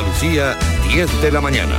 Andalucía, 0.00 0.56
10 0.88 1.20
de 1.20 1.30
la 1.30 1.42
mañana. 1.42 1.76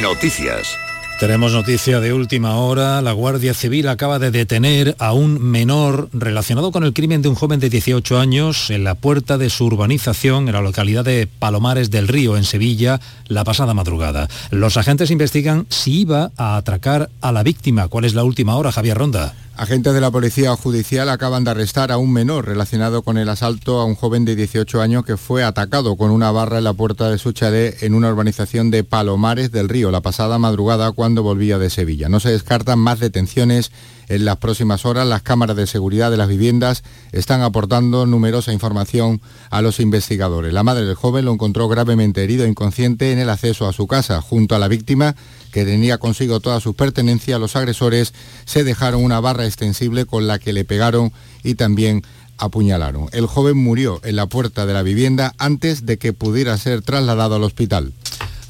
Noticias. 0.00 0.78
Tenemos 1.20 1.52
noticia 1.52 2.00
de 2.00 2.14
última 2.14 2.56
hora. 2.56 3.02
La 3.02 3.12
Guardia 3.12 3.52
Civil 3.52 3.86
acaba 3.86 4.18
de 4.18 4.30
detener 4.30 4.96
a 4.98 5.12
un 5.12 5.42
menor 5.42 6.08
relacionado 6.14 6.72
con 6.72 6.84
el 6.84 6.94
crimen 6.94 7.20
de 7.20 7.28
un 7.28 7.34
joven 7.34 7.60
de 7.60 7.68
18 7.68 8.18
años 8.18 8.70
en 8.70 8.82
la 8.82 8.94
puerta 8.94 9.36
de 9.36 9.50
su 9.50 9.66
urbanización 9.66 10.48
en 10.48 10.54
la 10.54 10.62
localidad 10.62 11.04
de 11.04 11.26
Palomares 11.26 11.90
del 11.90 12.08
Río, 12.08 12.38
en 12.38 12.44
Sevilla, 12.44 12.98
la 13.28 13.44
pasada 13.44 13.74
madrugada. 13.74 14.28
Los 14.50 14.78
agentes 14.78 15.10
investigan 15.10 15.66
si 15.68 16.00
iba 16.00 16.30
a 16.38 16.56
atracar 16.56 17.10
a 17.20 17.30
la 17.30 17.42
víctima. 17.42 17.88
¿Cuál 17.88 18.06
es 18.06 18.14
la 18.14 18.24
última 18.24 18.56
hora, 18.56 18.72
Javier 18.72 18.96
Ronda? 18.96 19.34
Agentes 19.54 19.92
de 19.92 20.00
la 20.00 20.10
Policía 20.10 20.56
Judicial 20.56 21.10
acaban 21.10 21.44
de 21.44 21.50
arrestar 21.50 21.92
a 21.92 21.98
un 21.98 22.10
menor 22.10 22.46
relacionado 22.46 23.02
con 23.02 23.18
el 23.18 23.28
asalto 23.28 23.80
a 23.80 23.84
un 23.84 23.94
joven 23.94 24.24
de 24.24 24.34
18 24.34 24.80
años 24.80 25.04
que 25.04 25.18
fue 25.18 25.44
atacado 25.44 25.96
con 25.96 26.10
una 26.10 26.30
barra 26.30 26.58
en 26.58 26.64
la 26.64 26.72
puerta 26.72 27.10
de 27.10 27.18
su 27.18 27.32
chalet 27.32 27.82
en 27.82 27.94
una 27.94 28.08
urbanización 28.08 28.70
de 28.70 28.82
Palomares 28.82 29.52
del 29.52 29.68
Río 29.68 29.90
la 29.90 30.00
pasada 30.00 30.38
madrugada 30.38 30.92
cuando 30.92 31.22
volvía 31.22 31.58
de 31.58 31.68
Sevilla. 31.68 32.08
No 32.08 32.18
se 32.18 32.30
descartan 32.30 32.78
más 32.78 32.98
detenciones 32.98 33.72
en 34.14 34.24
las 34.24 34.36
próximas 34.36 34.84
horas. 34.84 35.06
Las 35.06 35.22
cámaras 35.22 35.56
de 35.56 35.66
seguridad 35.66 36.10
de 36.10 36.16
las 36.16 36.28
viviendas 36.28 36.82
están 37.12 37.42
aportando 37.42 38.06
numerosa 38.06 38.52
información 38.52 39.20
a 39.50 39.62
los 39.62 39.80
investigadores. 39.80 40.52
La 40.52 40.62
madre 40.62 40.84
del 40.84 40.94
joven 40.94 41.24
lo 41.24 41.32
encontró 41.32 41.68
gravemente 41.68 42.22
herido 42.22 42.44
e 42.44 42.48
inconsciente 42.48 43.12
en 43.12 43.18
el 43.18 43.30
acceso 43.30 43.66
a 43.66 43.72
su 43.72 43.86
casa 43.86 44.20
junto 44.20 44.54
a 44.54 44.58
la 44.58 44.68
víctima 44.68 45.16
que 45.52 45.64
tenía 45.64 45.98
consigo 45.98 46.40
todas 46.40 46.62
sus 46.62 46.74
pertenencias, 46.74 47.38
los 47.38 47.56
agresores 47.56 48.14
se 48.46 48.64
dejaron 48.64 49.04
una 49.04 49.20
barra 49.20 49.44
extensible 49.44 50.06
con 50.06 50.26
la 50.26 50.38
que 50.38 50.52
le 50.52 50.64
pegaron 50.64 51.12
y 51.44 51.54
también 51.54 52.02
apuñalaron. 52.38 53.08
El 53.12 53.26
joven 53.26 53.56
murió 53.56 54.00
en 54.02 54.16
la 54.16 54.26
puerta 54.26 54.66
de 54.66 54.72
la 54.72 54.82
vivienda 54.82 55.34
antes 55.38 55.86
de 55.86 55.98
que 55.98 56.12
pudiera 56.12 56.56
ser 56.56 56.82
trasladado 56.82 57.36
al 57.36 57.44
hospital. 57.44 57.92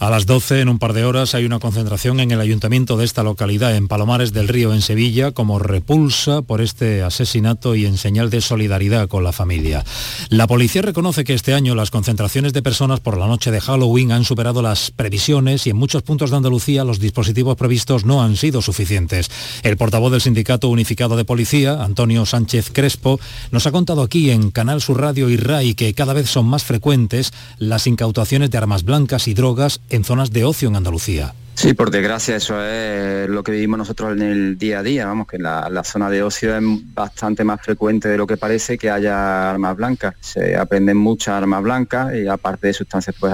A 0.02 0.10
las 0.10 0.26
12, 0.26 0.62
en 0.62 0.68
un 0.68 0.80
par 0.80 0.94
de 0.94 1.04
horas, 1.04 1.36
hay 1.36 1.44
una 1.44 1.60
concentración 1.60 2.18
en 2.18 2.32
el 2.32 2.40
ayuntamiento 2.40 2.96
de 2.96 3.04
esta 3.04 3.22
localidad, 3.22 3.76
en 3.76 3.86
Palomares 3.86 4.32
del 4.32 4.48
Río, 4.48 4.74
en 4.74 4.82
Sevilla, 4.82 5.30
como 5.30 5.60
repulsa 5.60 6.42
por 6.42 6.60
este 6.60 7.04
asesinato 7.04 7.76
y 7.76 7.86
en 7.86 7.96
señal 7.96 8.28
de 8.28 8.40
solidaridad 8.40 9.06
con 9.06 9.22
la 9.22 9.30
familia. 9.30 9.84
La 10.28 10.48
policía 10.48 10.82
reconoce 10.82 11.22
que 11.22 11.34
este 11.34 11.54
año 11.54 11.76
las 11.76 11.92
concentraciones 11.92 12.52
de 12.52 12.62
personas 12.62 12.98
por 12.98 13.16
la 13.16 13.28
noche 13.28 13.52
de 13.52 13.60
Halloween 13.60 14.10
han 14.10 14.24
superado 14.24 14.60
las 14.60 14.90
previsiones 14.90 15.68
y 15.68 15.70
en 15.70 15.76
muchos 15.76 16.02
puntos 16.02 16.32
de 16.32 16.36
Andalucía 16.36 16.82
los 16.82 16.98
dispositivos 16.98 17.56
previstos 17.56 18.04
no 18.04 18.24
han 18.24 18.34
sido 18.34 18.60
suficientes. 18.60 19.30
El 19.62 19.76
portavoz 19.76 20.10
del 20.10 20.20
Sindicato 20.20 20.68
Unificado 20.68 21.16
de 21.16 21.24
Policía, 21.24 21.80
Antonio 21.80 22.26
Sánchez 22.26 22.72
Crespo, 22.72 23.20
nos 23.52 23.68
ha 23.68 23.70
contado 23.70 24.02
aquí 24.02 24.32
en 24.32 24.50
Canal 24.50 24.80
Sur 24.80 25.00
Radio 25.00 25.30
y 25.30 25.36
RAI 25.36 25.74
que 25.74 25.94
cada 25.94 26.12
vez 26.12 26.28
son 26.28 26.46
más 26.46 26.64
frecuentes 26.64 27.32
las 27.58 27.86
incautaciones 27.86 28.50
de 28.50 28.58
armas 28.58 28.82
blancas 28.82 29.28
y 29.28 29.34
drogas 29.34 29.80
en 29.92 30.04
zonas 30.04 30.30
de 30.30 30.44
ocio 30.44 30.68
en 30.68 30.76
Andalucía. 30.76 31.34
Sí, 31.54 31.74
por 31.74 31.90
desgracia 31.90 32.34
eso 32.34 32.60
es 32.64 33.28
lo 33.28 33.44
que 33.44 33.52
vivimos 33.52 33.78
nosotros 33.78 34.12
en 34.12 34.22
el 34.22 34.58
día 34.58 34.78
a 34.78 34.82
día, 34.82 35.06
vamos, 35.06 35.28
que 35.28 35.38
la, 35.38 35.68
la 35.68 35.84
zona 35.84 36.08
de 36.08 36.22
ocio 36.22 36.56
es 36.56 36.64
bastante 36.94 37.44
más 37.44 37.60
frecuente 37.60 38.08
de 38.08 38.16
lo 38.16 38.26
que 38.26 38.38
parece 38.38 38.78
que 38.78 38.90
haya 38.90 39.50
armas 39.50 39.76
blancas. 39.76 40.14
Se 40.20 40.56
aprenden 40.56 40.96
muchas 40.96 41.34
armas 41.34 41.62
blancas 41.62 42.14
y 42.16 42.26
aparte 42.26 42.68
de 42.68 42.72
sustancias 42.72 43.14
pues 43.20 43.32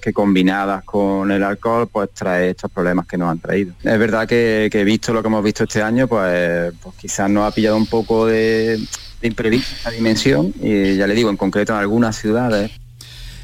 que 0.00 0.12
combinadas 0.12 0.82
con 0.84 1.30
el 1.30 1.42
alcohol 1.44 1.88
pues 1.92 2.10
trae 2.14 2.50
estos 2.50 2.70
problemas 2.70 3.06
que 3.06 3.18
nos 3.18 3.30
han 3.30 3.38
traído. 3.38 3.74
Es 3.82 3.98
verdad 3.98 4.26
que, 4.26 4.68
que 4.72 4.82
visto 4.82 5.12
lo 5.12 5.22
que 5.22 5.28
hemos 5.28 5.44
visto 5.44 5.64
este 5.64 5.82
año, 5.82 6.08
pues, 6.08 6.72
pues 6.82 6.96
quizás 6.96 7.28
nos 7.30 7.46
ha 7.46 7.54
pillado 7.54 7.76
un 7.76 7.86
poco 7.86 8.26
de, 8.26 8.80
de 9.20 9.62
dimensión 9.94 10.54
y 10.60 10.96
ya 10.96 11.06
le 11.06 11.14
digo, 11.14 11.28
en 11.28 11.36
concreto 11.36 11.74
en 11.74 11.80
algunas 11.80 12.16
ciudades 12.16 12.72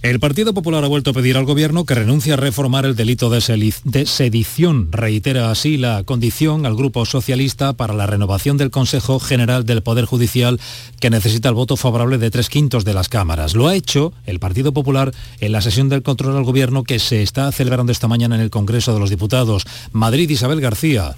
el 0.05 0.21
Partido 0.21 0.53
Popular 0.53 0.85
ha 0.85 0.89
vuelto 0.89 1.11
a 1.11 1.13
pedir 1.15 1.39
al 1.39 1.47
Gobierno 1.47 1.87
que 1.87 1.95
renuncie 1.95 2.35
a 2.35 2.37
reformar 2.37 2.85
el 2.85 2.95
delito 2.95 3.31
de, 3.31 3.41
sedición. 3.41 4.93
Reitera 4.93 5.51
así 5.51 5.79
la 5.79 6.05
condición 6.05 6.67
al 6.67 6.77
Grupo 6.77 7.07
Socialista 7.07 7.73
para 7.73 7.95
la 7.95 8.05
renovación 8.05 8.59
del 8.59 8.71
Consejo 8.71 9.19
General 9.19 9.65
del 9.65 9.83
Poder 9.83 10.05
Judicial 10.05 10.61
que 11.01 11.09
necesita 11.09 11.49
el 11.49 11.55
voto 11.55 11.79
favorable 11.79 12.19
de 12.19 12.31
tres 12.31 12.51
quintos 12.51 12.85
de 12.85 12.93
las 12.93 13.09
cámaras. 13.09 13.55
Lo 13.55 13.67
ha 13.67 13.75
hecho 13.75 14.13
el 14.27 14.41
Partido 14.41 14.75
Popular 14.75 15.11
en 15.41 15.53
la 15.53 15.63
sesión 15.63 15.89
del 15.89 16.03
control 16.03 16.37
al 16.37 16.45
Gobierno 16.45 16.85
que 16.85 16.99
se 16.99 17.23
está 17.23 17.51
celebrando 17.51 17.91
esta 17.91 18.07
mañana 18.07 18.35
en 18.35 18.43
el 18.43 18.51
Congreso 18.51 18.93
de 18.93 19.01
los 19.01 19.09
Diputados. 19.09 19.65
Madrid, 19.93 20.29
Isabel 20.29 20.61
García. 20.61 21.15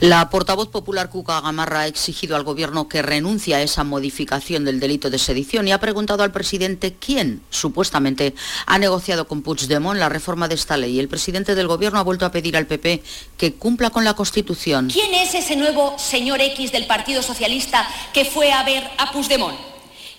La 0.00 0.30
portavoz 0.30 0.68
popular 0.68 1.10
Cuca 1.10 1.40
Gamarra 1.40 1.80
ha 1.80 1.86
exigido 1.86 2.36
al 2.36 2.44
Gobierno 2.44 2.88
que 2.88 3.02
renuncie 3.02 3.54
a 3.54 3.62
esa 3.62 3.84
modificación 3.84 4.64
del 4.64 4.80
delito 4.80 5.10
de 5.10 5.18
sedición 5.18 5.68
y 5.68 5.72
ha 5.72 5.80
preguntado 5.80 6.22
al 6.22 6.32
presidente 6.32 6.94
quién, 6.98 7.42
supuestamente, 7.50 8.34
ha 8.66 8.78
negociado 8.78 9.28
con 9.28 9.42
Puigdemont 9.42 9.98
la 9.98 10.08
reforma 10.08 10.48
de 10.48 10.54
esta 10.54 10.76
ley. 10.76 10.98
El 10.98 11.08
presidente 11.08 11.54
del 11.54 11.68
Gobierno 11.68 11.98
ha 11.98 12.04
vuelto 12.04 12.26
a 12.26 12.30
pedir 12.30 12.56
al 12.56 12.66
PP 12.66 13.02
que 13.36 13.54
cumpla 13.54 13.90
con 13.90 14.04
la 14.04 14.14
Constitución. 14.14 14.88
¿Quién 14.92 15.14
es 15.14 15.34
ese 15.34 15.56
nuevo 15.56 15.98
señor 15.98 16.40
X 16.40 16.72
del 16.72 16.86
Partido 16.86 17.22
Socialista 17.22 17.88
que 18.12 18.24
fue 18.24 18.52
a 18.52 18.62
ver 18.64 18.88
a 18.98 19.12
Puigdemont? 19.12 19.58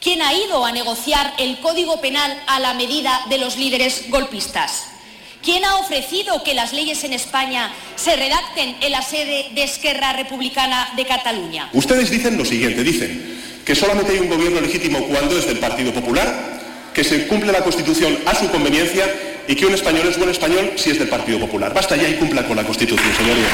¿Quién 0.02 0.22
ha 0.22 0.34
ido 0.34 0.66
a 0.66 0.72
negociar 0.72 1.34
el 1.40 1.60
Código 1.60 2.00
Penal 2.00 2.42
a 2.48 2.60
la 2.60 2.74
medida 2.74 3.26
de 3.30 3.38
los 3.38 3.58
líderes 3.58 4.10
golpistas? 4.10 4.99
¿Quién 5.44 5.64
ha 5.64 5.78
ofrecido 5.78 6.44
que 6.44 6.54
las 6.54 6.74
leyes 6.74 7.04
en 7.06 7.14
España 7.14 7.72
se 7.96 8.16
redacten 8.16 8.76
en 8.82 8.92
la 8.92 9.02
sede 9.02 9.48
de 9.56 9.64
Esquerra 9.64 10.14
Republicana 10.14 10.90
de 10.98 11.06
Cataluña? 11.06 11.70
Ustedes 11.72 12.10
dicen 12.10 12.38
lo 12.38 12.44
siguiente, 12.44 12.84
dicen 12.84 13.40
que 13.66 13.74
solamente 13.74 14.12
hay 14.12 14.20
un 14.20 14.30
gobierno 14.30 14.60
legítimo 14.60 15.00
cuando 15.08 15.38
es 15.38 15.48
del 15.48 15.60
Partido 15.60 15.94
Popular, 15.94 16.60
que 16.94 17.04
se 17.04 17.28
cumple 17.28 17.54
la 17.54 17.64
Constitución 17.64 18.20
a 18.26 18.36
su 18.36 18.50
conveniencia 18.50 19.06
y 19.48 19.56
que 19.56 19.66
un 19.66 19.74
español 19.74 20.08
es 20.08 20.18
buen 20.18 20.30
español 20.30 20.74
si 20.76 20.92
es 20.92 21.00
del 21.00 21.08
Partido 21.08 21.40
Popular. 21.40 21.74
Basta 21.74 21.96
ya 21.96 22.10
y 22.10 22.16
cumpla 22.16 22.46
con 22.46 22.58
la 22.58 22.66
Constitución, 22.66 23.10
señoría. 23.16 23.48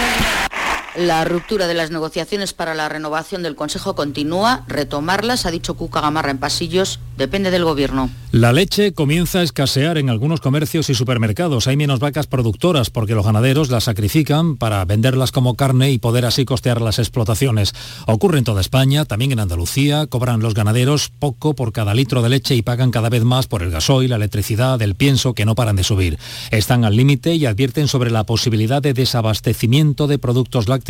La 0.97 1.25
ruptura 1.25 1.67
de 1.67 1.73
las 1.73 1.91
negociaciones 1.91 2.53
para 2.53 2.73
la 2.73 2.87
renovación 2.87 3.43
del 3.43 3.57
Consejo 3.57 3.95
continúa. 3.95 4.63
Retomarlas, 4.69 5.45
ha 5.45 5.51
dicho 5.51 5.73
Cuca 5.73 5.99
Gamarra 5.99 6.31
en 6.31 6.37
pasillos, 6.37 7.01
depende 7.17 7.51
del 7.51 7.65
Gobierno. 7.65 8.09
La 8.31 8.53
leche 8.53 8.93
comienza 8.93 9.39
a 9.39 9.43
escasear 9.43 9.97
en 9.97 10.09
algunos 10.09 10.39
comercios 10.39 10.89
y 10.89 10.95
supermercados. 10.95 11.67
Hay 11.67 11.75
menos 11.75 11.99
vacas 11.99 12.27
productoras 12.27 12.89
porque 12.89 13.13
los 13.13 13.25
ganaderos 13.25 13.69
las 13.69 13.85
sacrifican 13.85 14.55
para 14.55 14.83
venderlas 14.85 15.31
como 15.31 15.55
carne 15.55 15.91
y 15.91 15.97
poder 15.97 16.25
así 16.25 16.45
costear 16.45 16.81
las 16.81 16.99
explotaciones. 16.99 17.73
Ocurre 18.07 18.37
en 18.37 18.43
toda 18.45 18.61
España, 18.61 19.03
también 19.03 19.33
en 19.33 19.39
Andalucía. 19.39 20.07
Cobran 20.07 20.41
los 20.41 20.53
ganaderos 20.53 21.09
poco 21.09 21.55
por 21.55 21.73
cada 21.73 21.93
litro 21.93 22.21
de 22.21 22.29
leche 22.29 22.55
y 22.55 22.61
pagan 22.61 22.91
cada 22.91 23.09
vez 23.09 23.23
más 23.23 23.47
por 23.47 23.63
el 23.63 23.71
gasoil, 23.71 24.11
la 24.11 24.17
electricidad, 24.17 24.81
el 24.81 24.95
pienso 24.95 25.33
que 25.33 25.45
no 25.45 25.55
paran 25.55 25.75
de 25.75 25.83
subir. 25.83 26.19
Están 26.51 26.85
al 26.85 26.95
límite 26.95 27.35
y 27.35 27.45
advierten 27.45 27.89
sobre 27.89 28.11
la 28.11 28.23
posibilidad 28.23 28.81
de 28.81 28.93
desabastecimiento 28.93 30.07
de 30.07 30.19
productos 30.19 30.69
lácteos 30.69 30.84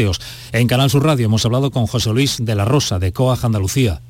en 0.51 0.67
Canal 0.67 0.89
Sur 0.89 1.03
Radio 1.03 1.25
hemos 1.25 1.45
hablado 1.45 1.71
con 1.71 1.87
José 1.87 2.09
Luis 2.11 2.37
de 2.39 2.55
la 2.55 2.65
Rosa, 2.65 2.99
de 2.99 3.13
Coaj 3.13 3.45
Andalucía. 3.45 4.01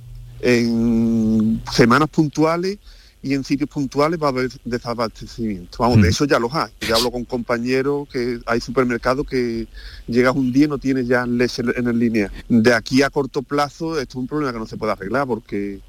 En 0.41 1.62
semanas 1.72 2.09
puntuales 2.09 2.79
y 3.22 3.34
en 3.34 3.44
sitios 3.44 3.69
puntuales 3.69 4.19
va 4.22 4.28
a 4.28 4.29
haber 4.29 4.50
desabastecimiento. 4.63 5.78
Vamos, 5.79 5.97
de 5.97 6.07
mm. 6.07 6.12
eso 6.12 6.25
ya 6.25 6.40
los 6.40 6.53
hay. 6.53 6.72
Ya 6.88 6.96
hablo 6.96 7.12
con 7.12 7.25
compañeros 7.25 8.07
que 8.12 8.40
hay 8.46 8.59
supermercados 8.62 9.25
que 9.28 9.68
llegas 10.07 10.35
un 10.35 10.51
día 10.51 10.66
y 10.66 10.68
no 10.68 10.78
tienes 10.78 11.07
ya 11.07 11.25
leche 11.25 11.63
en 11.75 11.88
el 11.88 12.00
línea. 12.00 12.31
De 12.50 12.73
aquí 12.73 13.02
a 13.02 13.09
corto 13.09 13.41
plazo 13.41 14.00
esto 14.00 14.17
es 14.17 14.22
un 14.22 14.28
problema 14.28 14.53
que 14.53 14.59
no 14.59 14.67
se 14.67 14.78
puede 14.78 14.91
arreglar 14.91 15.28
porque 15.28 15.79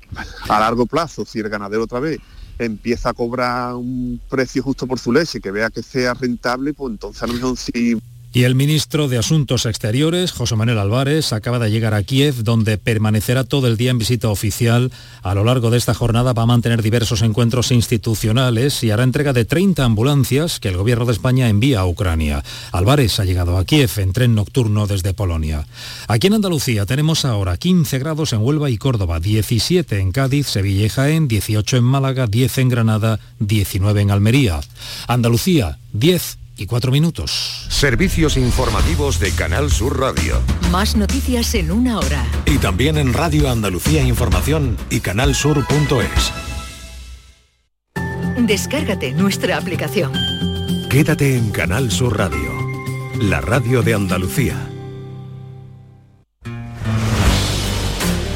a 0.49 0.61
largo 0.61 0.87
plazo, 0.87 1.25
si 1.25 1.41
el 1.41 1.49
ganadero 1.49 1.85
otra 1.85 2.01
vez 2.01 2.19
empieza 2.59 3.11
a 3.11 3.15
cobrar 3.15 3.75
un 3.75 4.21
precio 4.29 4.63
justo 4.63 4.87
por 4.87 4.99
su 4.99 5.13
leche, 5.13 5.41
que 5.41 5.51
vea 5.51 5.71
que 5.71 5.83
sea 5.83 6.15
rentable, 6.15 6.73
pues 6.73 6.93
entonces 6.93 7.23
a 7.23 7.27
lo 7.27 7.35
mejor 7.35 7.57
sí 7.57 7.99
y 8.37 8.45
el 8.45 8.55
ministro 8.55 9.09
de 9.09 9.17
Asuntos 9.17 9.65
Exteriores, 9.65 10.31
José 10.31 10.57
Manuel 10.57 10.79
Álvarez, 10.79 11.33
acaba 11.33 11.59
de 11.59 11.71
llegar 11.71 11.95
a 11.95 12.03
Kiev, 12.03 12.45
donde 12.45 12.77
permanecerá 12.77 13.45
todo 13.45 13.67
el 13.67 13.79
día 13.79 13.91
en 13.91 13.97
visita 13.97 14.29
oficial. 14.29 14.93
A 15.23 15.35
lo 15.35 15.43
largo 15.43 15.71
de 15.71 15.79
esta 15.79 15.95
jornada 15.95 16.35
va 16.35 16.43
a 16.43 16.47
mantener 16.47 16.83
diversos 16.83 17.23
encuentros 17.23 17.73
institucionales 17.73 18.85
y 18.85 18.91
hará 18.91 19.05
entrega 19.05 19.33
de 19.33 19.47
30 19.47 19.83
ambulancias 19.83 20.61
que 20.61 20.69
el 20.69 20.77
gobierno 20.77 21.07
de 21.07 21.13
España 21.15 21.49
envía 21.49 21.81
a 21.81 21.87
Ucrania. 21.87 22.45
Álvarez 22.73 23.19
ha 23.21 23.25
llegado 23.25 23.57
a 23.57 23.65
Kiev 23.65 23.93
en 23.97 24.13
tren 24.13 24.35
nocturno 24.35 24.87
desde 24.87 25.15
Polonia. 25.15 25.67
Aquí 26.07 26.27
en 26.27 26.35
Andalucía 26.35 26.85
tenemos 26.85 27.25
ahora 27.25 27.57
15 27.57 27.99
grados 27.99 28.35
en 28.35 28.43
Huelva 28.43 28.69
y 28.69 28.77
Córdoba, 28.77 29.19
17 29.19 29.99
en 29.99 30.13
Cádiz, 30.13 30.49
Sevilla 30.49 30.85
y 30.85 30.91
Jaén, 30.91 31.27
18 31.27 31.79
en 31.79 31.85
Málaga, 31.85 32.27
10 32.27 32.59
en 32.59 32.69
Granada, 32.69 33.19
19 33.39 34.03
en 34.03 34.11
Almería. 34.11 34.61
Andalucía, 35.09 35.79
10 35.95 36.37
y 36.59 36.67
cuatro 36.67 36.93
minutos. 36.93 37.67
Servicios 37.69 38.37
informativos 38.37 39.19
de 39.21 39.31
Canal 39.33 39.71
Sur 39.71 39.99
Radio. 39.99 40.41
Más 40.71 40.97
noticias 40.97 41.55
en 41.55 41.71
una 41.71 41.99
hora. 41.99 42.27
Y 42.47 42.59
también 42.59 42.97
en 42.97 43.13
Radio 43.13 43.51
Andalucía 43.51 44.03
Información 44.03 44.77
y 44.91 45.01
canalsur.es. 45.01 46.33
Descárgate 48.39 49.13
nuestra 49.13 49.57
aplicación. 49.57 50.13
Quédate 50.89 51.37
en 51.37 51.51
Canal 51.51 51.91
Sur 51.91 52.17
Radio, 52.17 52.53
la 53.21 53.41
radio 53.41 53.83
de 53.83 53.95
Andalucía. 53.95 54.57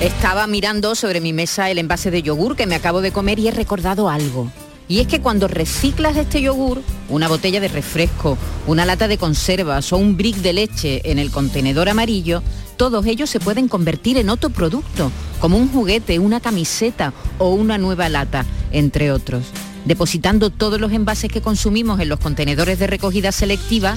Estaba 0.01 0.47
mirando 0.47 0.95
sobre 0.95 1.21
mi 1.21 1.33
mesa 1.35 1.71
el 1.71 1.79
envase 1.79 2.11
de 2.11 2.23
yogur 2.23 2.57
que 2.57 2.67
me 2.67 2.75
acabo 2.75 3.03
de 3.03 3.13
comer 3.13 3.39
y 3.39 3.49
he 3.49 3.51
recordado 3.51 4.09
algo. 4.09 4.51
Y 4.91 4.99
es 4.99 5.07
que 5.07 5.21
cuando 5.21 5.47
reciclas 5.47 6.17
este 6.17 6.43
yogur, 6.43 6.83
una 7.09 7.29
botella 7.29 7.61
de 7.61 7.69
refresco, 7.69 8.37
una 8.67 8.85
lata 8.85 9.07
de 9.07 9.19
conservas 9.19 9.93
o 9.93 9.97
un 9.97 10.17
brick 10.17 10.39
de 10.39 10.53
leche 10.53 11.01
en 11.05 11.21
el 11.21 11.31
contenedor 11.31 11.89
amarillo, 11.89 12.43
todos 12.77 13.07
ellos 13.07 13.31
se 13.31 13.39
pueden 13.39 13.69
convertir 13.69 14.19
en 14.19 14.29
otro 14.29 14.51
producto, 14.51 15.13
como 15.39 15.59
un 15.59 15.69
juguete, 15.69 16.19
una 16.19 16.41
camiseta 16.41 17.13
o 17.39 17.55
una 17.55 17.79
nueva 17.79 18.09
lata, 18.09 18.45
entre 18.73 19.13
otros. 19.13 19.45
Depositando 19.85 20.51
todos 20.51 20.81
los 20.81 20.91
envases 20.91 21.31
que 21.31 21.41
consumimos 21.41 22.01
en 22.01 22.09
los 22.09 22.19
contenedores 22.19 22.81
de 22.81 22.89
recogida 22.89 23.31
selectiva, 23.31 23.95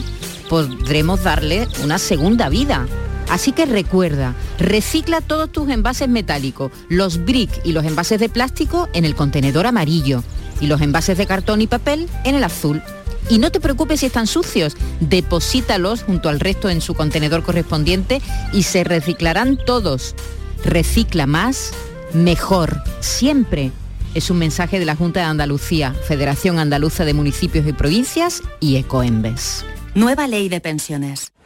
podremos 0.47 1.23
darle 1.23 1.67
una 1.83 1.97
segunda 1.97 2.49
vida. 2.49 2.85
Así 3.31 3.51
que 3.51 3.65
recuerda, 3.65 4.35
recicla 4.59 5.21
todos 5.21 5.51
tus 5.51 5.69
envases 5.69 6.07
metálicos, 6.07 6.71
los 6.87 7.25
brick 7.25 7.49
y 7.63 7.71
los 7.71 7.83
envases 7.83 8.19
de 8.19 8.29
plástico 8.29 8.89
en 8.93 9.05
el 9.05 9.15
contenedor 9.15 9.65
amarillo 9.65 10.23
y 10.63 10.67
los 10.67 10.81
envases 10.81 11.17
de 11.17 11.27
cartón 11.27 11.61
y 11.61 11.67
papel 11.67 12.07
en 12.23 12.35
el 12.35 12.43
azul. 12.43 12.81
Y 13.29 13.37
no 13.37 13.51
te 13.51 13.59
preocupes 13.59 13.99
si 13.99 14.05
están 14.05 14.27
sucios, 14.27 14.75
deposítalos 15.01 16.03
junto 16.03 16.29
al 16.29 16.39
resto 16.39 16.69
en 16.69 16.81
su 16.81 16.93
contenedor 16.93 17.43
correspondiente 17.43 18.21
y 18.53 18.63
se 18.63 18.83
reciclarán 18.83 19.57
todos. 19.57 20.15
Recicla 20.63 21.27
más, 21.27 21.71
mejor, 22.13 22.81
siempre. 23.01 23.71
Es 24.13 24.29
un 24.29 24.37
mensaje 24.37 24.79
de 24.79 24.85
la 24.85 24.95
Junta 24.95 25.21
de 25.21 25.25
Andalucía, 25.25 25.93
Federación 26.07 26.59
Andaluza 26.59 27.03
de 27.03 27.13
Municipios 27.13 27.67
y 27.67 27.73
Provincias 27.73 28.41
y 28.59 28.77
Ecoembes. 28.77 29.65
Nueva 29.95 30.27
ley 30.27 30.49
de 30.49 30.61
pensiones. 30.61 31.33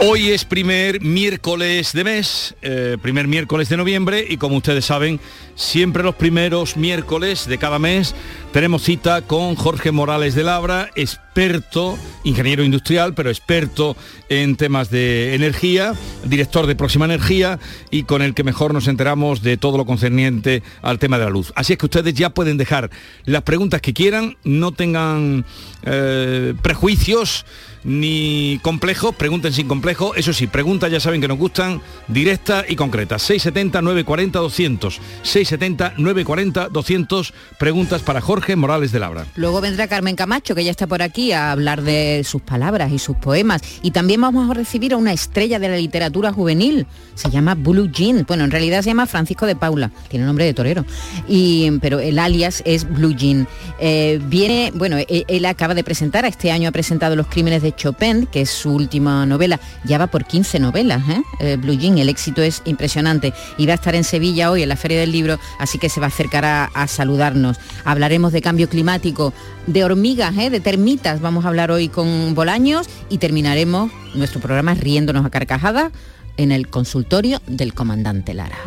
Hoy 0.00 0.28
es 0.28 0.44
primer 0.44 1.00
miércoles 1.00 1.92
de 1.92 2.04
mes, 2.04 2.54
eh, 2.62 2.96
primer 3.02 3.26
miércoles 3.26 3.68
de 3.68 3.76
noviembre 3.76 4.24
y 4.28 4.36
como 4.36 4.56
ustedes 4.56 4.84
saben, 4.84 5.18
siempre 5.56 6.04
los 6.04 6.14
primeros 6.14 6.76
miércoles 6.76 7.48
de 7.48 7.58
cada 7.58 7.80
mes 7.80 8.14
tenemos 8.52 8.82
cita 8.84 9.22
con 9.22 9.56
Jorge 9.56 9.90
Morales 9.90 10.36
de 10.36 10.44
Labra, 10.44 10.88
experto, 10.94 11.98
ingeniero 12.22 12.62
industrial, 12.62 13.14
pero 13.14 13.28
experto 13.28 13.96
en 14.28 14.54
temas 14.54 14.88
de 14.88 15.34
energía, 15.34 15.94
director 16.24 16.68
de 16.68 16.76
Próxima 16.76 17.04
Energía 17.06 17.58
y 17.90 18.04
con 18.04 18.22
el 18.22 18.34
que 18.34 18.44
mejor 18.44 18.74
nos 18.74 18.86
enteramos 18.86 19.42
de 19.42 19.56
todo 19.56 19.78
lo 19.78 19.84
concerniente 19.84 20.62
al 20.80 21.00
tema 21.00 21.18
de 21.18 21.24
la 21.24 21.30
luz. 21.30 21.52
Así 21.56 21.72
es 21.72 21.78
que 21.78 21.86
ustedes 21.86 22.14
ya 22.14 22.30
pueden 22.30 22.56
dejar 22.56 22.88
las 23.24 23.42
preguntas 23.42 23.80
que 23.80 23.92
quieran, 23.92 24.36
no 24.44 24.70
tengan 24.70 25.44
eh, 25.82 26.54
prejuicios 26.62 27.44
ni 27.84 28.58
complejos, 28.62 29.14
pregunten 29.14 29.52
sin 29.52 29.68
complejo, 29.68 30.14
eso 30.14 30.32
sí, 30.32 30.46
preguntas 30.46 30.90
ya 30.90 31.00
saben 31.00 31.20
que 31.20 31.28
nos 31.28 31.38
gustan, 31.38 31.80
directas 32.08 32.64
y 32.68 32.76
concretas. 32.76 33.22
670 33.22 33.82
940 33.82 34.38
200, 34.38 35.00
670 35.22 35.94
940 35.96 36.68
200 36.68 37.34
preguntas 37.58 38.02
para 38.02 38.20
Jorge 38.20 38.56
Morales 38.56 38.92
de 38.92 39.00
Labra. 39.00 39.26
Luego 39.36 39.60
vendrá 39.60 39.88
Carmen 39.88 40.16
Camacho, 40.16 40.54
que 40.54 40.64
ya 40.64 40.70
está 40.70 40.86
por 40.86 41.02
aquí, 41.02 41.32
a 41.32 41.52
hablar 41.52 41.82
de 41.82 42.22
sus 42.24 42.42
palabras 42.42 42.92
y 42.92 42.98
sus 42.98 43.16
poemas. 43.16 43.62
Y 43.82 43.90
también 43.90 44.20
vamos 44.20 44.50
a 44.50 44.54
recibir 44.54 44.92
a 44.92 44.96
una 44.96 45.12
estrella 45.12 45.58
de 45.58 45.68
la 45.68 45.76
literatura 45.76 46.32
juvenil. 46.32 46.86
Se 47.14 47.30
llama 47.30 47.54
Blue 47.54 47.90
Jean. 47.90 48.24
Bueno, 48.26 48.44
en 48.44 48.50
realidad 48.50 48.82
se 48.82 48.90
llama 48.90 49.06
Francisco 49.06 49.46
de 49.46 49.56
Paula. 49.56 49.90
Tiene 50.08 50.26
nombre 50.26 50.44
de 50.44 50.54
torero. 50.54 50.84
Y, 51.26 51.70
pero 51.80 52.00
el 52.00 52.18
alias 52.18 52.62
es 52.64 52.88
Blue 52.88 53.14
Jean. 53.14 53.48
Eh, 53.80 54.20
viene, 54.26 54.72
bueno, 54.74 54.96
él, 54.98 55.24
él 55.28 55.44
acaba 55.46 55.74
de 55.74 55.84
presentar, 55.84 56.24
este 56.24 56.50
año 56.50 56.68
ha 56.68 56.72
presentado 56.72 57.16
Los 57.16 57.26
Crímenes 57.26 57.62
de 57.62 57.67
Chopin, 57.72 58.26
que 58.26 58.42
es 58.42 58.50
su 58.50 58.72
última 58.72 59.26
novela. 59.26 59.60
Ya 59.84 59.98
va 59.98 60.06
por 60.06 60.24
15 60.24 60.58
novelas, 60.58 61.02
¿eh? 61.08 61.22
Eh, 61.40 61.56
Blue 61.56 61.76
Jean. 61.76 61.98
El 61.98 62.08
éxito 62.08 62.42
es 62.42 62.62
impresionante. 62.64 63.32
Y 63.56 63.66
va 63.66 63.72
a 63.72 63.74
estar 63.76 63.94
en 63.94 64.04
Sevilla 64.04 64.50
hoy 64.50 64.62
en 64.62 64.68
la 64.68 64.76
Feria 64.76 65.00
del 65.00 65.12
Libro, 65.12 65.38
así 65.58 65.78
que 65.78 65.88
se 65.88 66.00
va 66.00 66.06
a 66.06 66.08
acercar 66.08 66.44
a, 66.44 66.86
saludarnos. 66.86 67.58
Hablaremos 67.84 68.32
de 68.32 68.42
cambio 68.42 68.68
climático, 68.68 69.32
de 69.66 69.84
hormigas, 69.84 70.36
¿eh? 70.38 70.50
de 70.50 70.60
termitas. 70.60 71.20
Vamos 71.20 71.44
a 71.44 71.48
hablar 71.48 71.70
hoy 71.70 71.88
con 71.88 72.34
Bolaños 72.34 72.88
y 73.08 73.18
terminaremos 73.18 73.90
nuestro 74.14 74.40
programa 74.40 74.74
riéndonos 74.74 75.24
a 75.24 75.30
carcajadas 75.30 75.92
en 76.36 76.52
el 76.52 76.68
consultorio 76.68 77.40
del 77.46 77.74
comandante 77.74 78.32
Lara. 78.32 78.58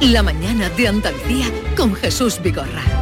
La 0.00 0.22
mañana 0.22 0.68
de 0.70 0.88
Andalucía 0.88 1.46
con 1.76 1.94
Jesús 1.94 2.40
Vigorra. 2.42 3.01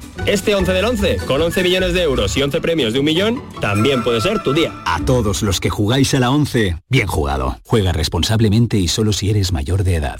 Este 0.27 0.53
11 0.53 0.71
del 0.71 0.85
11, 0.85 1.17
con 1.25 1.41
11 1.41 1.63
millones 1.63 1.93
de 1.93 2.03
euros 2.03 2.37
y 2.37 2.43
11 2.43 2.61
premios 2.61 2.93
de 2.93 2.99
un 2.99 3.05
millón, 3.05 3.41
también 3.59 4.03
puede 4.03 4.21
ser 4.21 4.43
tu 4.43 4.53
día. 4.53 4.71
A 4.85 5.03
todos 5.03 5.41
los 5.41 5.59
que 5.59 5.71
jugáis 5.71 6.13
a 6.13 6.19
la 6.19 6.29
11, 6.29 6.77
bien 6.89 7.07
jugado. 7.07 7.57
Juega 7.65 7.91
responsablemente 7.91 8.77
y 8.77 8.87
solo 8.87 9.13
si 9.13 9.31
eres 9.31 9.51
mayor 9.51 9.83
de 9.83 9.95
edad. 9.95 10.19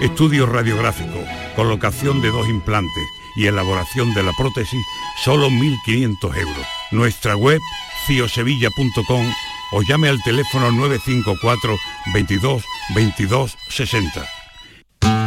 Estudio 0.00 0.44
radiográfico, 0.44 1.24
colocación 1.54 2.20
de 2.20 2.30
dos 2.30 2.46
implantes 2.48 3.04
y 3.34 3.46
elaboración 3.46 4.12
de 4.12 4.22
la 4.22 4.32
prótesis, 4.32 4.84
solo 5.24 5.48
1.500 5.48 6.36
euros. 6.36 6.66
Nuestra 6.90 7.34
web, 7.34 7.60
ciosevilla.com 8.06 9.26
o 9.72 9.82
llame 9.82 10.08
al 10.08 10.22
teléfono 10.22 10.70
954 10.70 11.76
22 12.12 12.62
22 12.94 13.56
60. 13.70 14.28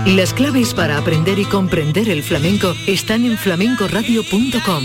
Las 0.06 0.34
claves 0.34 0.74
para 0.74 0.98
aprender 0.98 1.40
y 1.40 1.46
comprender 1.46 2.08
el 2.10 2.24
flamenco 2.24 2.74
están 2.88 3.26
en 3.26 3.38
flamencoradio.com. 3.38 4.84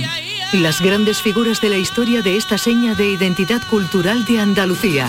Las 0.54 0.80
grandes 0.80 1.20
figuras 1.20 1.60
de 1.60 1.68
la 1.68 1.76
historia 1.76 2.22
de 2.22 2.36
esta 2.36 2.56
seña 2.56 2.94
de 2.94 3.08
identidad 3.08 3.60
cultural 3.68 4.24
de 4.24 4.40
Andalucía. 4.40 5.08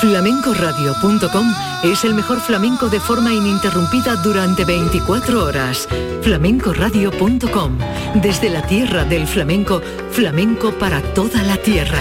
Flamencoradio.com 0.00 1.54
es 1.82 2.04
el 2.04 2.14
mejor 2.14 2.38
flamenco 2.40 2.88
de 2.88 3.00
forma 3.00 3.32
ininterrumpida 3.32 4.16
durante 4.16 4.64
24 4.66 5.42
horas. 5.42 5.88
Flamencoradio.com, 6.22 7.78
desde 8.14 8.50
la 8.50 8.60
tierra 8.62 9.04
del 9.04 9.26
flamenco, 9.26 9.80
flamenco 10.10 10.72
para 10.72 11.00
toda 11.14 11.42
la 11.44 11.56
tierra. 11.56 11.98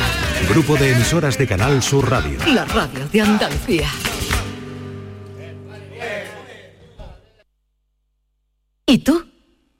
Grupo 0.49 0.75
de 0.75 0.91
emisoras 0.91 1.37
de 1.37 1.47
Canal 1.47 1.81
Sur 1.81 2.09
Radio. 2.09 2.37
La 2.53 2.65
radio 2.65 3.07
de 3.07 3.21
Andalucía. 3.21 3.87
¿Y 8.85 8.97
tú? 8.99 9.25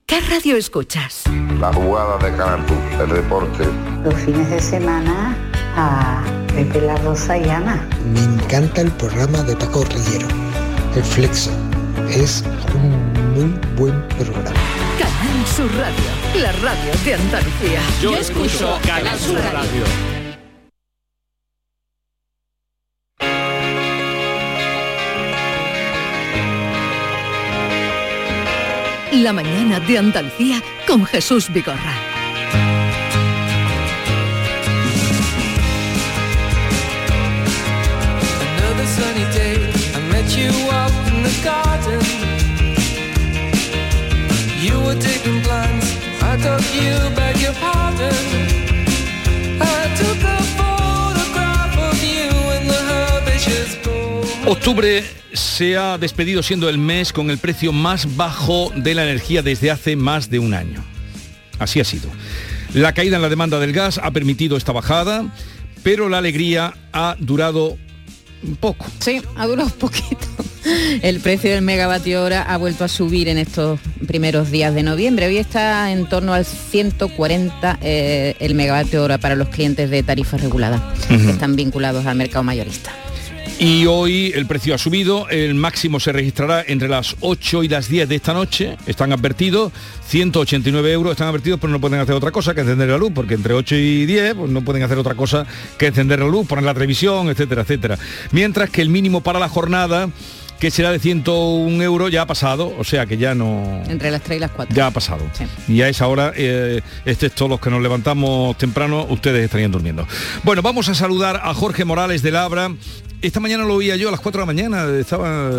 ¿Qué 0.05 0.22
radio 0.22 0.55
escuchas? 0.55 1.24
La 1.60 1.74
jugada 1.74 2.17
de 2.17 2.38
Canal 2.38 2.65
Sur, 2.65 3.01
el 3.01 3.10
deporte. 3.10 3.65
Los 4.03 4.15
fines 4.15 4.50
de 4.50 4.62
semana 4.62 5.36
a 5.75 6.44
Pepe 6.55 6.79
La 6.79 6.95
Rosa 6.95 7.38
y 7.38 7.50
Ana. 7.50 7.85
Me 8.13 8.21
encanta 8.21 8.79
el 8.79 8.91
programa 8.91 9.43
de 9.43 9.57
Paco 9.57 9.83
Rillero, 9.83 10.25
El 10.95 11.03
Flexo. 11.03 11.51
Es 12.09 12.45
un 12.74 13.13
muy 13.33 13.59
buen 13.75 14.07
programa. 14.07 14.53
Canal 14.97 15.47
Sur 15.53 15.69
Radio, 15.75 16.41
la 16.41 16.53
radio 16.53 16.91
de 17.03 17.13
Andalucía. 17.13 17.81
Yo 18.01 18.15
escucho 18.15 18.79
Canal 18.88 19.19
Sur 19.19 19.38
Radio. 19.51 19.83
La 29.12 29.33
mañana 29.33 29.81
de 29.81 29.97
Andalucía 29.97 30.62
con 30.88 31.05
Jesús 31.05 31.51
Vigorra. 31.51 31.95
Octubre 54.48 55.04
se 55.34 55.77
ha 55.77 55.98
despedido 55.98 56.44
siendo 56.44 56.70
el 56.70 56.77
mes 56.77 57.13
con 57.13 57.32
el 57.32 57.38
precio 57.38 57.72
más 57.72 58.15
bajo 58.15 58.72
de 58.75 58.94
la 58.94 59.04
energía 59.04 59.42
desde 59.42 59.72
hace 59.72 59.96
más 59.96 60.30
de 60.30 60.39
un 60.39 60.54
año. 60.54 60.84
Así 61.60 61.80
ha 61.80 61.84
sido. 61.84 62.10
La 62.74 62.94
caída 62.94 63.15
en 63.15 63.22
la 63.22 63.30
demanda 63.30 63.60
del 63.60 63.74
gas 63.74 64.00
ha 64.04 64.12
permitido 64.12 64.58
esta 64.58 64.72
bajada, 64.72 65.34
pero 65.82 66.10
la 66.10 66.18
alegría 66.18 66.74
ha 66.94 67.15
durado 67.20 67.77
poco. 68.60 68.86
Sí, 69.00 69.22
ha 69.36 69.48
durado 69.48 69.70
poquito. 69.70 70.25
El 71.01 71.20
precio 71.20 71.51
del 71.51 71.62
megavatio 71.62 72.24
hora 72.24 72.42
ha 72.42 72.58
vuelto 72.58 72.84
a 72.84 72.88
subir 72.88 73.27
en 73.27 73.38
estos 73.38 73.80
primeros 74.08 74.50
días 74.50 74.74
de 74.74 74.84
noviembre. 74.84 75.27
Hoy 75.27 75.38
está 75.38 75.92
en 75.92 76.08
torno 76.10 76.34
al 76.34 76.46
140 76.46 77.80
eh, 77.82 78.36
el 78.39 78.56
megavatio 78.56 79.04
hora 79.04 79.20
para 79.20 79.36
los 79.36 79.50
clientes 79.50 79.89
de 79.89 80.01
tarifa 80.01 80.38
regulada, 80.38 80.94
que 81.08 81.30
están 81.30 81.56
vinculados 81.56 82.06
al 82.08 82.15
mercado 82.15 82.44
mayorista. 82.44 82.92
Y 83.57 83.85
hoy 83.85 84.33
el 84.35 84.47
precio 84.47 84.75
ha 84.75 84.77
subido, 84.77 85.29
el 85.29 85.55
máximo 85.55 86.01
se 86.01 86.12
registrará 86.12 86.63
entre 86.67 86.89
las 86.89 87.15
8 87.21 87.63
y 87.63 87.69
las 87.69 87.88
10 87.88 88.09
de 88.09 88.15
esta 88.15 88.33
noche, 88.33 88.77
están 88.85 89.13
advertidos, 89.13 89.71
189 90.07 90.91
euros 90.91 91.12
están 91.12 91.29
advertidos, 91.29 91.59
pero 91.62 91.71
no 91.71 91.79
pueden 91.79 92.01
hacer 92.01 92.15
otra 92.15 92.31
cosa 92.31 92.53
que 92.53 92.62
encender 92.62 92.89
la 92.89 92.97
luz, 92.97 93.13
porque 93.15 93.35
entre 93.35 93.53
8 93.53 93.75
y 93.75 94.05
10 94.05 94.35
pues 94.35 94.51
no 94.51 94.62
pueden 94.62 94.83
hacer 94.83 94.97
otra 94.97 95.15
cosa 95.15 95.47
que 95.77 95.88
encender 95.88 96.19
la 96.19 96.27
luz, 96.27 96.45
poner 96.45 96.65
la 96.65 96.74
televisión, 96.74 97.29
etcétera, 97.29 97.62
etcétera. 97.62 97.97
Mientras 98.31 98.69
que 98.69 98.81
el 98.81 98.89
mínimo 98.89 99.21
para 99.21 99.39
la 99.39 99.47
jornada 99.47 100.09
que 100.59 100.71
será 100.71 100.91
de 100.91 101.00
101 101.00 101.83
euros, 101.83 102.12
ya 102.12 102.24
ha 102.24 102.27
pasado, 102.27 102.74
o 102.77 102.83
sea 102.83 103.05
que 103.05 103.17
ya 103.17 103.35
no... 103.35 103.83
Entre 103.88 104.12
las 104.12 104.21
3 104.21 104.38
y 104.38 104.39
las 104.39 104.51
4. 104.51 104.75
Ya 104.75 104.88
ha 104.88 104.91
pasado. 104.91 105.24
Y 105.67 105.81
a 105.81 105.89
esa 105.89 106.07
hora, 106.07 106.33
eh, 106.35 106.81
excepto 107.05 107.47
los 107.47 107.59
que 107.59 107.69
nos 107.69 107.81
levantamos 107.81 108.57
temprano, 108.57 109.05
ustedes 109.09 109.43
estarían 109.43 109.71
durmiendo. 109.71 110.07
Bueno, 110.43 110.62
vamos 110.62 110.89
a 110.89 110.95
saludar 110.95 111.41
a 111.43 111.53
Jorge 111.53 111.85
Morales 111.85 112.21
de 112.21 112.31
Labra. 112.31 112.71
Esta 113.22 113.39
mañana 113.39 113.63
lo 113.63 113.75
oía 113.75 113.95
yo 113.95 114.10
a 114.10 114.12
las 114.12 114.19
4 114.19 114.39
de 114.39 114.41
la 114.43 114.45
mañana, 114.45 115.00
estaba, 115.00 115.50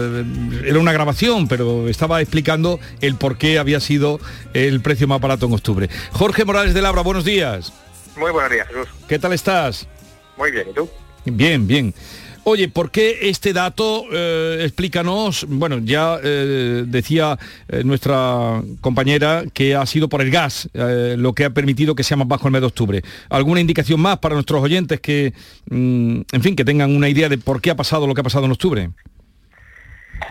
era 0.64 0.78
una 0.78 0.92
grabación, 0.92 1.48
pero 1.48 1.88
estaba 1.88 2.20
explicando 2.20 2.78
el 3.00 3.16
por 3.16 3.38
qué 3.38 3.58
había 3.58 3.80
sido 3.80 4.20
el 4.54 4.80
precio 4.80 5.08
más 5.08 5.20
barato 5.20 5.46
en 5.46 5.52
octubre. 5.52 5.90
Jorge 6.12 6.44
Morales 6.44 6.74
de 6.74 6.82
Labra, 6.82 7.02
buenos 7.02 7.24
días. 7.24 7.72
Muy 8.16 8.30
buenos 8.30 8.50
días, 8.50 8.68
Jesús. 8.68 8.88
¿Qué 9.08 9.18
tal 9.18 9.32
estás? 9.32 9.86
Muy 10.36 10.50
bien, 10.50 10.68
¿y 10.70 10.74
tú? 10.74 10.88
Bien, 11.24 11.66
bien. 11.66 11.94
Oye, 12.48 12.68
¿por 12.68 12.92
qué 12.92 13.28
este 13.28 13.52
dato? 13.52 14.04
Eh, 14.12 14.58
explícanos. 14.60 15.46
Bueno, 15.48 15.78
ya 15.82 16.16
eh, 16.22 16.84
decía 16.86 17.36
eh, 17.68 17.82
nuestra 17.82 18.62
compañera 18.80 19.42
que 19.52 19.74
ha 19.74 19.84
sido 19.84 20.08
por 20.08 20.22
el 20.22 20.30
gas 20.30 20.68
lo 20.72 21.32
que 21.32 21.44
ha 21.44 21.50
permitido 21.50 21.96
que 21.96 22.04
sea 22.04 22.16
más 22.16 22.28
bajo 22.28 22.46
el 22.46 22.52
mes 22.52 22.60
de 22.60 22.68
octubre. 22.68 23.02
¿Alguna 23.30 23.60
indicación 23.60 24.00
más 24.00 24.18
para 24.18 24.34
nuestros 24.36 24.62
oyentes 24.62 25.00
que, 25.00 25.34
mm, 25.70 26.20
en 26.30 26.42
fin, 26.42 26.54
que 26.54 26.64
tengan 26.64 26.94
una 26.94 27.08
idea 27.08 27.28
de 27.28 27.36
por 27.36 27.60
qué 27.60 27.72
ha 27.72 27.74
pasado 27.74 28.06
lo 28.06 28.14
que 28.14 28.20
ha 28.20 28.24
pasado 28.24 28.44
en 28.44 28.52
octubre? 28.52 28.90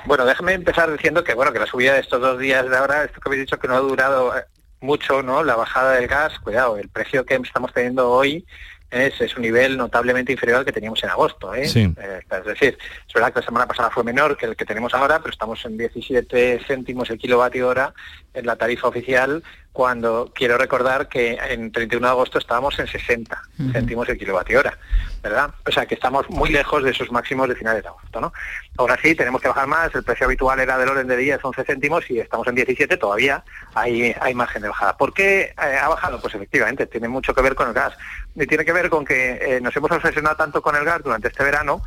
Bueno, 0.05 0.24
déjame 0.24 0.53
empezar 0.53 0.89
diciendo 0.89 1.22
que 1.22 1.34
bueno 1.34 1.51
que 1.51 1.60
la 1.60 1.67
subida 1.67 1.95
de 1.95 2.00
estos 2.00 2.22
dos 2.22 2.39
días 2.39 2.69
de 2.69 2.77
ahora, 2.77 3.03
esto 3.03 3.19
que 3.19 3.27
habéis 3.27 3.41
dicho 3.41 3.60
que 3.60 3.67
no 3.67 3.75
ha 3.75 3.79
durado 3.79 4.31
mucho, 4.79 5.22
¿no? 5.22 5.43
La 5.43 5.57
bajada 5.57 5.95
del 5.95 6.07
gas, 6.07 6.39
cuidado, 6.39 6.77
el 6.77 6.88
precio 6.88 7.25
que 7.25 7.36
estamos 7.36 7.74
teniendo 7.74 8.10
hoy 8.10 8.45
es, 8.89 9.20
es 9.20 9.36
un 9.36 9.42
nivel 9.42 9.77
notablemente 9.77 10.32
inferior 10.32 10.60
al 10.60 10.65
que 10.65 10.72
teníamos 10.72 11.04
en 11.04 11.10
agosto. 11.10 11.54
¿eh? 11.54 11.68
Sí. 11.68 11.94
Eh, 11.98 12.20
es 12.30 12.46
decir, 12.46 12.77
es 13.08 13.13
verdad 13.13 13.34
que 13.34 13.39
la 13.39 13.46
semana 13.46 13.68
pasada 13.68 13.89
fue 13.89 14.04
menor 14.04 14.38
que 14.38 14.46
el 14.46 14.56
que 14.56 14.65
tenemos 14.65 14.94
ahora, 14.94 15.20
pero 15.20 15.32
estamos 15.32 15.63
en 15.65 15.77
17 15.77 16.62
céntimos 16.65 17.10
el 17.10 17.18
kilovatio 17.18 17.68
hora 17.68 17.94
en 18.34 18.46
la 18.46 18.56
tarifa 18.56 18.88
oficial, 18.88 19.44
cuando 19.75 20.32
quiero 20.34 20.58
recordar 20.58 21.10
que 21.10 21.38
en 21.50 21.70
31 21.70 22.08
de 22.08 22.12
agosto 22.12 22.39
estábamos 22.39 22.79
en 22.79 22.88
60 22.88 23.41
Ujú. 23.60 23.72
céntimos 23.74 24.08
el 24.08 24.17
kilovatio 24.17 24.60
hora, 24.60 24.77
¿verdad? 25.22 25.50
O 25.67 25.72
sea 25.72 25.86
que 25.86 25.96
estamos 25.96 26.29
muy 26.29 26.50
lejos 26.50 26.82
de 26.82 26.91
esos 26.91 27.12
máximos 27.12 27.50
de 27.50 27.58
finales 27.58 27.84
de 27.84 27.89
agosto, 27.89 28.22
¿no? 28.22 28.32
Ahora 28.77 28.98
sí, 29.01 29.15
tenemos 29.15 29.41
que 29.41 29.50
bajar 29.50 29.67
más, 29.67 29.94
el 29.94 30.03
precio 30.03 30.27
habitual 30.27 30.62
era 30.62 30.77
del 30.77 30.88
orden 30.88 31.08
de 31.08 31.17
10, 31.17 31.44
11 31.44 31.65
céntimos 31.65 32.10
y 32.10 32.22
estamos 32.22 32.48
en 32.48 32.55
17, 32.55 32.96
todavía 32.96 33.44
hay, 33.74 34.15
hay 34.22 34.34
margen 34.34 34.62
de 34.62 34.70
bajada. 34.70 34.96
¿Por 34.96 35.13
qué 35.13 35.53
eh, 35.62 35.77
ha 35.77 35.89
bajado? 35.89 36.22
Pues 36.22 36.34
efectivamente, 36.36 36.86
tiene 36.86 37.10
mucho 37.10 37.36
que 37.36 37.41
ver 37.41 37.53
con 37.53 37.67
el 37.67 37.74
gas. 37.74 37.98
Y 38.34 38.48
tiene 38.48 38.63
que 38.63 38.72
ver 38.72 38.89
con 38.89 39.03
que 39.03 39.39
eh, 39.41 39.60
nos 39.60 39.75
hemos 39.75 39.91
obsesionado 39.91 40.38
tanto 40.38 40.62
con 40.62 40.74
el 40.77 40.86
gas 40.86 41.03
durante 41.03 41.27
este 41.27 41.44
verano 41.44 41.82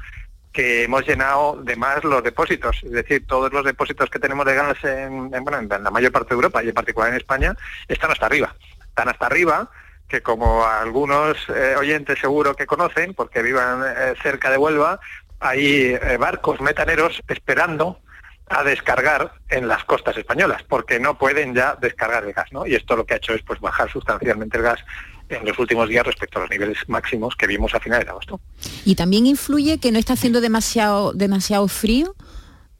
que 0.58 0.82
hemos 0.82 1.06
llenado 1.06 1.62
de 1.62 1.76
más 1.76 2.02
los 2.02 2.20
depósitos, 2.20 2.82
es 2.82 2.90
decir, 2.90 3.24
todos 3.28 3.52
los 3.52 3.64
depósitos 3.64 4.10
que 4.10 4.18
tenemos 4.18 4.44
de 4.44 4.56
gas 4.56 4.82
en, 4.82 5.32
en, 5.32 5.44
bueno, 5.44 5.58
en 5.58 5.68
la 5.68 5.90
mayor 5.92 6.10
parte 6.10 6.30
de 6.30 6.34
Europa 6.34 6.64
y 6.64 6.68
en 6.70 6.74
particular 6.74 7.10
en 7.10 7.16
España 7.16 7.56
están 7.86 8.10
hasta 8.10 8.26
arriba. 8.26 8.56
Están 8.88 9.08
hasta 9.08 9.26
arriba 9.26 9.70
que 10.08 10.20
como 10.20 10.66
algunos 10.66 11.36
eh, 11.48 11.76
oyentes 11.78 12.18
seguro 12.18 12.56
que 12.56 12.66
conocen, 12.66 13.14
porque 13.14 13.40
vivan 13.40 13.84
eh, 13.86 14.14
cerca 14.20 14.50
de 14.50 14.58
Huelva, 14.58 14.98
hay 15.38 15.94
eh, 15.94 16.16
barcos 16.18 16.60
metaneros 16.60 17.22
esperando 17.28 18.00
a 18.48 18.64
descargar 18.64 19.34
en 19.50 19.68
las 19.68 19.84
costas 19.84 20.16
españolas, 20.16 20.64
porque 20.64 20.98
no 20.98 21.18
pueden 21.18 21.54
ya 21.54 21.76
descargar 21.76 22.24
el 22.24 22.32
gas, 22.32 22.50
¿no? 22.50 22.66
Y 22.66 22.74
esto 22.74 22.96
lo 22.96 23.06
que 23.06 23.14
ha 23.14 23.18
hecho 23.18 23.34
es 23.34 23.42
pues 23.42 23.60
bajar 23.60 23.88
sustancialmente 23.92 24.56
el 24.56 24.64
gas 24.64 24.84
en 25.28 25.44
los 25.46 25.58
últimos 25.58 25.88
días 25.88 26.06
respecto 26.06 26.38
a 26.38 26.42
los 26.42 26.50
niveles 26.50 26.78
máximos 26.88 27.34
que 27.36 27.46
vimos 27.46 27.74
a 27.74 27.80
finales 27.80 28.04
de 28.06 28.10
agosto. 28.10 28.40
Y 28.84 28.94
también 28.94 29.26
influye 29.26 29.78
que 29.78 29.92
no 29.92 29.98
está 29.98 30.14
haciendo 30.14 30.40
demasiado, 30.40 31.12
demasiado 31.12 31.68
frío. 31.68 32.14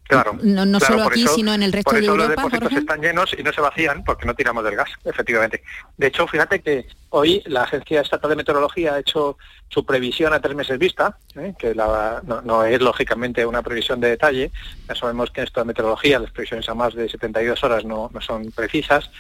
Claro. 0.05 0.39
No, 0.43 0.65
no 0.65 0.79
claro, 0.79 0.95
solo 0.95 1.09
aquí, 1.11 1.25
eso- 1.25 1.35
sino 1.35 1.53
en 1.53 1.63
el 1.63 1.71
resto 1.71 1.91
por 1.91 1.99
de 2.01 2.07
eso 2.07 2.13
Europa, 2.13 2.29
los 2.29 2.37
depósitos 2.37 2.69
Jorge. 2.71 2.79
están 2.79 3.01
llenos 3.03 3.37
y 3.39 3.43
no 3.43 3.53
se 3.53 3.61
vacían 3.61 4.05
porque 4.05 4.25
no 4.25 4.35
tiramos 4.35 4.65
del 4.65 4.75
gas, 4.75 4.89
efectivamente. 5.05 5.63
De 5.99 6.07
hecho, 6.07 6.27
fíjate 6.27 6.63
que 6.63 6.87
hoy 7.11 7.43
la 7.45 7.65
Agencia 7.65 8.01
Estatal 8.01 8.31
de 8.31 8.37
Meteorología 8.37 8.95
ha 8.95 9.01
hecho 9.01 9.37
su 9.69 9.85
previsión 9.85 10.33
a 10.33 10.41
tres 10.41 10.57
meses 10.57 10.79
vista, 10.79 11.19
¿eh? 11.37 11.53
que 11.59 11.75
la- 11.75 12.23
no, 12.27 12.41
no 12.41 12.65
es 12.65 12.81
lógicamente 12.81 13.45
una 13.45 13.61
previsión 13.61 14.01
de 14.01 14.09
detalle. 14.09 14.51
Ya 14.89 14.95
sabemos 14.95 15.31
que 15.31 15.43
en 15.43 15.47
esto 15.47 15.61
de 15.61 15.67
meteorología 15.67 16.19
las 16.19 16.31
previsiones 16.31 16.67
a 16.71 16.75
más 16.75 16.95
de 16.95 17.07
72 17.11 17.63
horas 17.63 17.85
no, 17.85 18.11
no 18.11 18.21
son 18.23 18.51
precisas, 18.53 19.11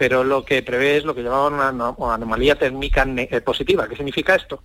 pero 0.00 0.24
lo 0.24 0.46
que 0.46 0.62
prevé 0.62 0.96
es 0.96 1.04
lo 1.04 1.14
que 1.14 1.22
llamaban 1.22 1.52
una 1.52 1.68
ano- 1.68 2.10
anomalía 2.10 2.54
térmica 2.54 3.04
eh, 3.06 3.42
positiva. 3.42 3.86
¿Qué 3.86 3.96
significa 3.96 4.34
esto? 4.34 4.62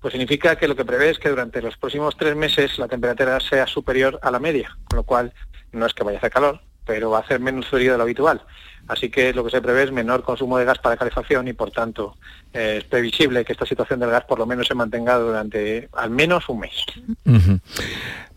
Pues 0.00 0.12
significa 0.12 0.56
que 0.56 0.66
lo 0.66 0.74
que 0.74 0.86
prevé 0.86 1.10
es 1.10 1.18
que 1.18 1.28
durante 1.28 1.60
los 1.60 1.76
próximos 1.76 2.16
tres 2.16 2.34
meses 2.34 2.78
la 2.78 2.88
temperatura 2.88 3.38
sea 3.38 3.66
superior 3.66 4.18
a 4.22 4.30
la 4.30 4.38
media, 4.38 4.74
con 4.88 4.96
lo 4.96 5.02
cual 5.02 5.34
no 5.72 5.84
es 5.84 5.92
que 5.92 6.04
vaya 6.04 6.16
a 6.16 6.20
hacer 6.20 6.30
calor, 6.30 6.62
pero 6.86 7.10
va 7.10 7.18
a 7.18 7.20
hacer 7.20 7.38
menos 7.38 7.66
frío 7.68 7.92
de 7.92 7.98
lo 7.98 8.04
habitual. 8.04 8.40
Así 8.88 9.10
que 9.10 9.34
lo 9.34 9.44
que 9.44 9.50
se 9.50 9.60
prevé 9.60 9.82
es 9.82 9.92
menor 9.92 10.22
consumo 10.22 10.56
de 10.56 10.64
gas 10.64 10.78
para 10.78 10.96
calefacción 10.96 11.46
y 11.48 11.52
por 11.52 11.70
tanto 11.70 12.16
eh, 12.54 12.76
es 12.78 12.84
previsible 12.84 13.44
que 13.44 13.52
esta 13.52 13.66
situación 13.66 14.00
del 14.00 14.08
gas 14.08 14.24
por 14.24 14.38
lo 14.38 14.46
menos 14.46 14.66
se 14.66 14.74
mantenga 14.74 15.18
durante 15.18 15.90
al 15.92 16.08
menos 16.08 16.48
un 16.48 16.60
mes. 16.60 16.82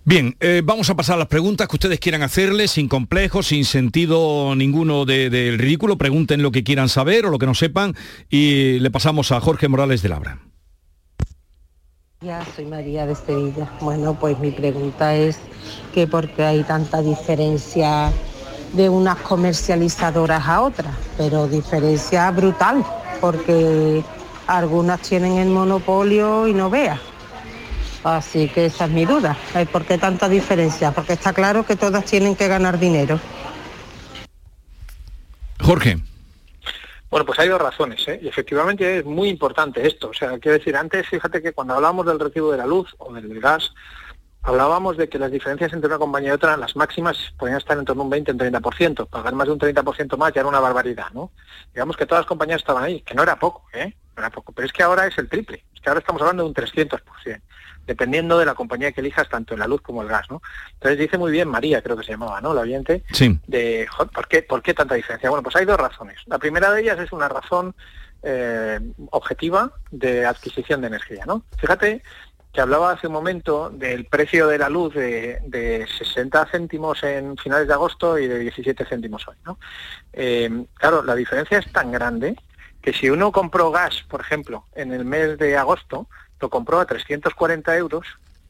Bien, 0.07 0.35
eh, 0.39 0.61
vamos 0.63 0.87
a 0.91 0.95
pasar 0.95 1.15
a 1.15 1.19
las 1.19 1.27
preguntas 1.29 1.67
que 1.67 1.77
ustedes 1.77 1.99
quieran 1.99 2.21
hacerle, 2.21 2.67
sin 2.67 2.87
complejos, 2.87 3.47
sin 3.47 3.65
sentido 3.65 4.53
ninguno 4.55 5.03
de- 5.03 5.31
del 5.31 5.57
ridículo. 5.57 5.97
Pregunten 5.97 6.43
lo 6.43 6.51
que 6.51 6.63
quieran 6.63 6.89
saber 6.89 7.25
o 7.25 7.31
lo 7.31 7.39
que 7.39 7.47
no 7.47 7.55
sepan 7.55 7.95
y 8.29 8.77
le 8.79 8.91
pasamos 8.91 9.31
a 9.31 9.41
Jorge 9.41 9.67
Morales 9.67 10.03
de 10.03 10.09
Labra. 10.09 10.37
Ya 12.21 12.45
soy 12.55 12.65
María 12.65 13.07
de 13.07 13.15
Sevilla. 13.15 13.67
Bueno, 13.81 14.15
pues 14.19 14.37
mi 14.37 14.51
pregunta 14.51 15.15
es 15.15 15.39
que 15.91 16.05
por 16.05 16.29
qué 16.29 16.43
hay 16.43 16.63
tanta 16.63 17.01
diferencia 17.01 18.11
de 18.73 18.89
unas 18.89 19.17
comercializadoras 19.17 20.47
a 20.47 20.61
otras, 20.61 20.95
pero 21.17 21.47
diferencia 21.47 22.29
brutal, 22.29 22.85
porque 23.19 24.03
algunas 24.45 25.01
tienen 25.01 25.37
el 25.37 25.49
monopolio 25.49 26.47
y 26.47 26.53
no 26.53 26.69
veas. 26.69 26.99
Así 28.05 28.47
que 28.49 28.67
esa 28.67 28.85
es 28.85 28.91
mi 28.91 29.03
duda. 29.03 29.35
¿Por 29.71 29.83
qué 29.83 29.97
tanta 29.97 30.29
diferencia? 30.29 30.91
Porque 30.91 31.13
está 31.13 31.33
claro 31.33 31.65
que 31.65 31.75
todas 31.75 32.05
tienen 32.05 32.35
que 32.35 32.47
ganar 32.47 32.77
dinero. 32.77 33.19
Jorge. 35.59 35.97
Bueno, 37.09 37.25
pues 37.25 37.39
hay 37.39 37.49
dos 37.49 37.59
razones, 37.59 38.07
¿eh? 38.07 38.19
y 38.21 38.27
efectivamente 38.27 38.99
es 38.99 39.05
muy 39.05 39.27
importante 39.27 39.87
esto. 39.87 40.09
O 40.09 40.13
sea, 40.13 40.37
quiero 40.37 40.59
decir, 40.59 40.75
antes, 40.75 41.07
fíjate 41.07 41.41
que 41.41 41.53
cuando 41.53 41.73
hablábamos 41.73 42.05
del 42.05 42.19
recibo 42.19 42.51
de 42.51 42.59
la 42.59 42.67
luz 42.67 42.93
o 42.99 43.11
del 43.11 43.39
gas, 43.39 43.73
hablábamos 44.43 44.97
de 44.97 45.09
que 45.09 45.17
las 45.17 45.31
diferencias 45.31 45.73
entre 45.73 45.87
una 45.87 45.97
compañía 45.97 46.29
y 46.29 46.33
otra, 46.33 46.57
las 46.57 46.75
máximas, 46.75 47.17
podían 47.39 47.57
estar 47.57 47.75
en 47.75 47.85
torno 47.85 48.03
a 48.03 48.05
un 48.05 48.11
20 48.11 48.29
en 48.29 48.37
30%. 48.37 49.07
Pagar 49.07 49.33
más 49.33 49.47
de 49.47 49.53
un 49.53 49.59
30% 49.59 50.15
más 50.15 50.31
ya 50.31 50.41
era 50.41 50.49
una 50.49 50.59
barbaridad, 50.59 51.09
¿no? 51.11 51.31
Digamos 51.73 51.97
que 51.97 52.05
todas 52.05 52.21
las 52.21 52.27
compañías 52.27 52.59
estaban 52.59 52.83
ahí, 52.83 53.01
que 53.01 53.15
no 53.15 53.23
era 53.23 53.39
poco, 53.39 53.63
¿eh? 53.73 53.95
Poco. 54.33 54.51
Pero 54.53 54.65
es 54.65 54.73
que 54.73 54.83
ahora 54.83 55.05
es 55.07 55.17
el 55.17 55.29
triple. 55.29 55.63
Es 55.73 55.81
que 55.81 55.89
ahora 55.89 55.99
estamos 55.99 56.21
hablando 56.21 56.43
de 56.43 56.49
un 56.49 56.55
300% 56.55 57.41
dependiendo 57.85 58.39
de 58.39 58.47
la 58.47 58.55
compañía 58.55 58.91
que 58.91 59.01
elijas, 59.01 59.29
tanto 59.29 59.53
en 59.53 59.59
la 59.59 59.67
luz 59.67 59.79
como 59.79 60.01
el 60.01 60.07
gas, 60.07 60.25
¿no? 60.31 60.41
Entonces 60.73 60.97
dice 60.97 61.19
muy 61.19 61.31
bien 61.31 61.47
María, 61.47 61.83
creo 61.83 61.95
que 61.95 62.03
se 62.03 62.13
llamaba, 62.13 62.41
¿no? 62.41 62.51
La 62.51 62.61
oyente, 62.61 63.03
Sí. 63.11 63.39
de 63.45 63.85
"Jo, 63.87 64.07
¿por 64.07 64.27
qué, 64.27 64.41
¿por 64.41 64.63
qué 64.63 64.73
tanta 64.73 64.95
diferencia? 64.95 65.29
Bueno, 65.29 65.43
pues 65.43 65.55
hay 65.55 65.65
dos 65.65 65.77
razones. 65.77 66.17
La 66.25 66.39
primera 66.39 66.71
de 66.71 66.81
ellas 66.81 66.97
es 66.99 67.11
una 67.11 67.29
razón 67.29 67.75
eh, 68.23 68.79
objetiva 69.11 69.71
de 69.91 70.25
adquisición 70.25 70.81
de 70.81 70.87
energía, 70.87 71.25
¿no? 71.27 71.43
Fíjate 71.59 72.01
que 72.51 72.61
hablaba 72.61 72.89
hace 72.89 73.05
un 73.05 73.13
momento 73.13 73.69
del 73.69 74.05
precio 74.05 74.47
de 74.47 74.57
la 74.57 74.67
luz 74.69 74.95
de, 74.95 75.37
de 75.45 75.85
60 75.99 76.47
céntimos 76.51 77.03
en 77.03 77.37
finales 77.37 77.67
de 77.67 77.73
agosto 77.73 78.17
y 78.17 78.25
de 78.27 78.39
17 78.39 78.83
céntimos 78.85 79.27
hoy, 79.27 79.35
¿no? 79.45 79.59
Eh, 80.11 80.65
claro, 80.73 81.03
la 81.03 81.13
diferencia 81.13 81.59
es 81.59 81.71
tan 81.71 81.91
grande 81.91 82.35
que 82.85 82.93
si 82.93 83.09
uno 83.09 83.31
compró 83.31 83.71
gas, 83.71 84.03
por 84.07 84.21
ejemplo, 84.21 84.67
en 84.75 84.93
el 84.93 85.05
mes 85.05 85.39
de 85.39 85.57
agosto, 85.57 86.07
lo 86.39 86.51
compró 86.51 86.79
a 86.79 86.85
340 86.85 87.75
euros 87.77 88.05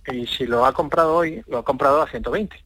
y 0.08 0.28
si 0.28 0.46
lo 0.46 0.66
ha 0.66 0.74
comprado 0.74 1.16
hoy, 1.16 1.42
lo 1.48 1.60
ha 1.60 1.64
comprado 1.64 2.02
a 2.02 2.10
120. 2.10 2.54
¿eh? 2.54 2.64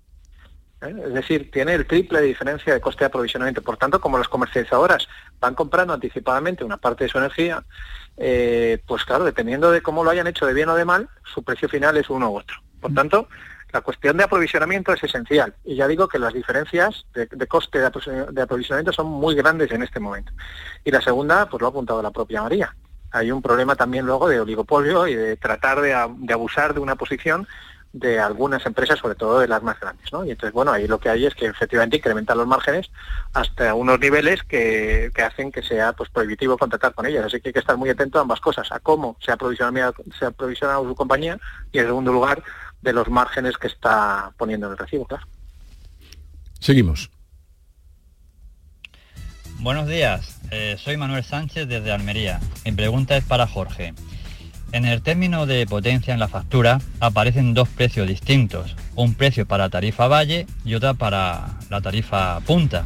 Es 0.82 1.14
decir, 1.14 1.52
tiene 1.52 1.76
el 1.76 1.86
triple 1.86 2.22
de 2.22 2.26
diferencia 2.26 2.74
de 2.74 2.82
coste 2.82 3.02
de 3.02 3.10
aprovisionamiento. 3.10 3.62
Por 3.62 3.78
tanto, 3.78 4.02
como 4.02 4.18
las 4.18 4.28
comercializadoras 4.28 5.08
van 5.40 5.54
comprando 5.54 5.94
anticipadamente 5.94 6.64
una 6.64 6.78
parte 6.78 7.04
de 7.04 7.12
su 7.12 7.20
energía, 7.20 7.64
eh, 8.18 8.82
pues 8.88 9.06
claro, 9.06 9.24
dependiendo 9.24 9.70
de 9.70 9.84
cómo 9.84 10.04
lo 10.04 10.10
hayan 10.10 10.26
hecho 10.26 10.48
de 10.48 10.56
bien 10.56 10.70
o 10.70 10.76
de 10.76 10.86
mal, 10.86 11.08
su 11.24 11.44
precio 11.44 11.70
final 11.70 11.98
es 11.98 12.10
uno 12.10 12.32
u 12.32 12.38
otro. 12.40 12.58
Por 12.82 12.96
tanto, 12.96 13.30
la 13.72 13.82
cuestión 13.82 14.18
de 14.18 14.24
aprovisionamiento 14.24 14.94
es 14.94 15.04
esencial. 15.04 15.54
Y 15.64 15.76
ya 15.76 15.88
digo 15.88 16.08
que 16.08 16.20
las 16.20 16.34
diferencias 16.34 17.06
de, 17.14 17.28
de 17.28 17.48
coste 17.48 17.80
de 17.80 17.88
apro- 17.92 18.30
de 18.32 18.42
aprovisionamiento 18.42 18.92
son 18.92 19.08
muy 19.08 19.36
grandes 19.36 19.72
en 19.72 19.84
este 19.84 20.00
momento. 20.00 20.32
Y 20.84 20.92
la 20.92 21.02
segunda, 21.02 21.48
pues 21.50 21.62
lo 21.62 21.68
ha 21.68 21.70
apuntado 21.70 22.02
la 22.02 22.12
propia 22.12 22.42
María. 22.42 22.76
Hay 23.12 23.32
un 23.32 23.42
problema 23.42 23.76
también 23.76 24.06
luego 24.06 24.28
de 24.30 24.40
oligopolio 24.40 25.08
y 25.08 25.16
de 25.16 25.36
tratar 25.38 25.82
de, 25.82 25.94
abusar 25.94 26.74
de 26.74 26.80
una 26.80 26.96
posición 26.96 27.48
de 27.92 28.20
algunas 28.20 28.64
empresas, 28.68 29.00
sobre 29.00 29.16
todo 29.16 29.40
de 29.40 29.48
las 29.48 29.64
más 29.64 29.80
grandes, 29.80 30.14
¿no? 30.14 30.24
Y 30.24 30.30
entonces, 30.30 30.54
bueno, 30.54 30.72
ahí 30.72 30.88
lo 30.88 31.00
que 31.00 31.10
hay 31.10 31.26
es 31.26 31.34
que 31.34 31.48
efectivamente 31.48 31.98
incrementan 31.98 32.38
los 32.38 32.46
márgenes 32.46 32.92
hasta 33.34 33.74
unos 33.74 34.00
niveles 34.00 34.44
que, 34.44 35.12
hacen 35.24 35.52
que 35.52 35.64
sea 35.64 35.94
pues 35.94 36.08
prohibitivo 36.12 36.56
contratar 36.56 36.94
con 36.94 37.08
ellas. 37.08 37.26
Así 37.26 37.42
que 37.42 37.50
hay 37.50 37.54
que 37.54 37.60
estar 37.60 37.78
muy 37.78 37.90
atento 37.90 38.20
a 38.20 38.22
ambas 38.22 38.42
cosas, 38.42 38.72
a 38.72 38.80
cómo 38.80 39.18
se 39.20 39.32
ha 39.32 39.38
se 40.20 40.28
su 40.88 40.96
compañía 40.96 41.40
y 41.72 41.80
en 41.80 41.88
segundo 41.88 42.14
lugar 42.14 42.44
de 42.82 42.94
los 42.94 43.10
márgenes 43.10 43.58
que 43.58 43.68
está 43.68 44.32
poniendo 44.38 44.68
en 44.68 44.74
el 44.74 44.78
recibo, 44.78 45.06
claro. 45.06 45.26
Seguimos. 46.60 47.10
Buenos 49.60 49.88
días, 49.88 50.40
eh, 50.52 50.78
soy 50.80 50.96
Manuel 50.96 51.24
Sánchez 51.24 51.68
desde 51.68 51.92
Almería. 51.92 52.40
Mi 52.64 52.72
pregunta 52.72 53.18
es 53.18 53.26
para 53.26 53.46
Jorge. 53.46 53.94
En 54.72 54.86
el 54.86 55.02
término 55.02 55.46
de 55.48 55.66
potencia 55.66 56.14
en 56.14 56.20
la 56.20 56.28
factura 56.28 56.80
aparecen 57.00 57.54
dos 57.54 57.68
precios 57.68 58.08
distintos, 58.08 58.76
un 58.96 59.16
precio 59.16 59.46
para 59.48 59.70
tarifa 59.70 60.08
valle 60.08 60.46
y 60.64 60.76
otra 60.76 60.94
para 60.94 61.58
la 61.70 61.82
tarifa 61.82 62.40
punta. 62.42 62.86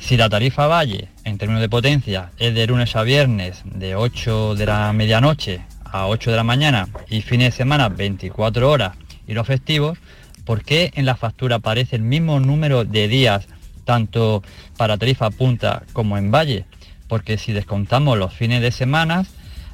Si 0.00 0.16
la 0.16 0.28
tarifa 0.28 0.66
valle 0.66 1.08
en 1.24 1.38
términos 1.38 1.62
de 1.62 1.68
potencia 1.68 2.32
es 2.36 2.54
de 2.54 2.66
lunes 2.66 2.94
a 2.96 3.02
viernes 3.02 3.62
de 3.64 3.94
8 3.94 4.56
de 4.56 4.66
la 4.66 4.92
medianoche 4.92 5.64
a 5.84 6.08
8 6.08 6.32
de 6.32 6.36
la 6.36 6.44
mañana 6.44 6.88
y 7.08 7.22
fines 7.22 7.52
de 7.52 7.56
semana 7.56 7.88
24 7.88 8.68
horas 8.68 8.96
y 9.26 9.34
los 9.34 9.46
festivos, 9.46 9.98
¿por 10.44 10.62
qué 10.62 10.90
en 10.94 11.06
la 11.06 11.16
factura 11.16 11.56
aparece 11.56 11.96
el 11.96 12.02
mismo 12.02 12.40
número 12.40 12.84
de 12.84 13.08
días 13.08 13.46
tanto 13.84 14.42
para 14.76 14.96
tarifa 14.96 15.30
punta 15.30 15.82
como 15.92 16.18
en 16.18 16.30
valle? 16.30 16.64
Porque 17.08 17.38
si 17.38 17.52
descontamos 17.52 18.18
los 18.18 18.32
fines 18.32 18.60
de 18.62 18.70
semana, 18.70 19.26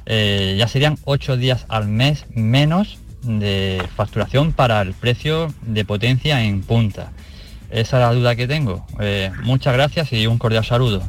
eh, 0.05 0.55
ya 0.57 0.67
serían 0.67 0.97
8 1.05 1.37
días 1.37 1.65
al 1.69 1.87
mes 1.87 2.25
menos 2.33 2.97
de 3.23 3.83
facturación 3.95 4.51
para 4.51 4.81
el 4.81 4.93
precio 4.93 5.53
de 5.61 5.85
potencia 5.85 6.43
en 6.43 6.61
punta. 6.61 7.11
Esa 7.69 7.97
es 7.97 8.01
la 8.01 8.13
duda 8.13 8.35
que 8.35 8.47
tengo. 8.47 8.85
Eh, 8.99 9.31
muchas 9.43 9.73
gracias 9.73 10.11
y 10.11 10.27
un 10.27 10.37
cordial 10.37 10.65
saludo. 10.65 11.03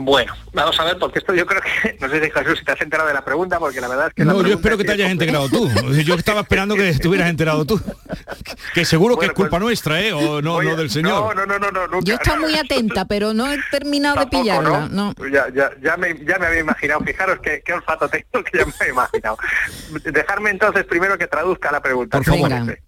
Bueno, 0.00 0.32
vamos 0.52 0.78
a 0.78 0.84
ver, 0.84 0.96
porque 0.96 1.18
esto 1.18 1.34
yo 1.34 1.44
creo 1.44 1.60
que, 1.60 1.98
no 2.00 2.08
sé 2.08 2.24
si 2.24 2.30
Jesús, 2.30 2.60
si 2.60 2.64
te 2.64 2.70
has 2.70 2.80
enterado 2.80 3.08
de 3.08 3.14
la 3.14 3.24
pregunta, 3.24 3.58
porque 3.58 3.80
la 3.80 3.88
verdad 3.88 4.06
es 4.06 4.14
que... 4.14 4.24
la 4.24 4.32
No, 4.32 4.46
yo 4.46 4.54
espero 4.54 4.78
que 4.78 4.84
te 4.84 4.92
hayas 4.92 5.10
integrado 5.10 5.48
tú. 5.48 5.68
Yo 6.04 6.14
estaba 6.14 6.42
esperando 6.42 6.76
que 6.76 6.88
estuvieras 6.88 7.28
enterado 7.28 7.64
tú. 7.64 7.80
Que 8.74 8.84
seguro 8.84 9.16
que 9.16 9.26
es 9.26 9.32
culpa 9.32 9.58
nuestra, 9.58 10.00
¿eh? 10.00 10.12
O 10.12 10.40
no, 10.40 10.62
no 10.62 10.76
del 10.76 10.90
señor. 10.90 11.34
No, 11.34 11.46
no, 11.46 11.58
no, 11.58 11.70
no, 11.70 11.86
nunca. 11.88 12.04
Yo 12.04 12.14
estaba 12.14 12.38
muy 12.38 12.54
atenta, 12.54 13.04
pero 13.04 13.34
no 13.34 13.50
he 13.50 13.58
terminado 13.70 14.16
de 14.16 14.20
Tampoco, 14.22 14.42
pillarla. 14.42 14.88
¿no? 14.88 15.12
No. 15.18 15.28
Ya, 15.28 15.48
ya, 15.52 15.70
ya, 15.82 15.96
me, 15.96 16.16
ya 16.24 16.38
me 16.38 16.46
había 16.46 16.60
imaginado, 16.60 17.00
fijaros 17.00 17.40
qué, 17.42 17.62
qué 17.64 17.72
olfato 17.72 18.08
tengo 18.08 18.44
que 18.44 18.58
ya 18.58 18.64
me 18.64 18.72
había 18.78 18.92
imaginado. 18.92 19.38
Dejarme 20.04 20.50
entonces 20.50 20.84
primero 20.84 21.18
que 21.18 21.26
traduzca 21.26 21.72
la 21.72 21.80
pregunta. 21.80 22.18
Por 22.18 22.24
¿qué 22.24 22.30
os 22.30 22.48
favor. 22.48 22.78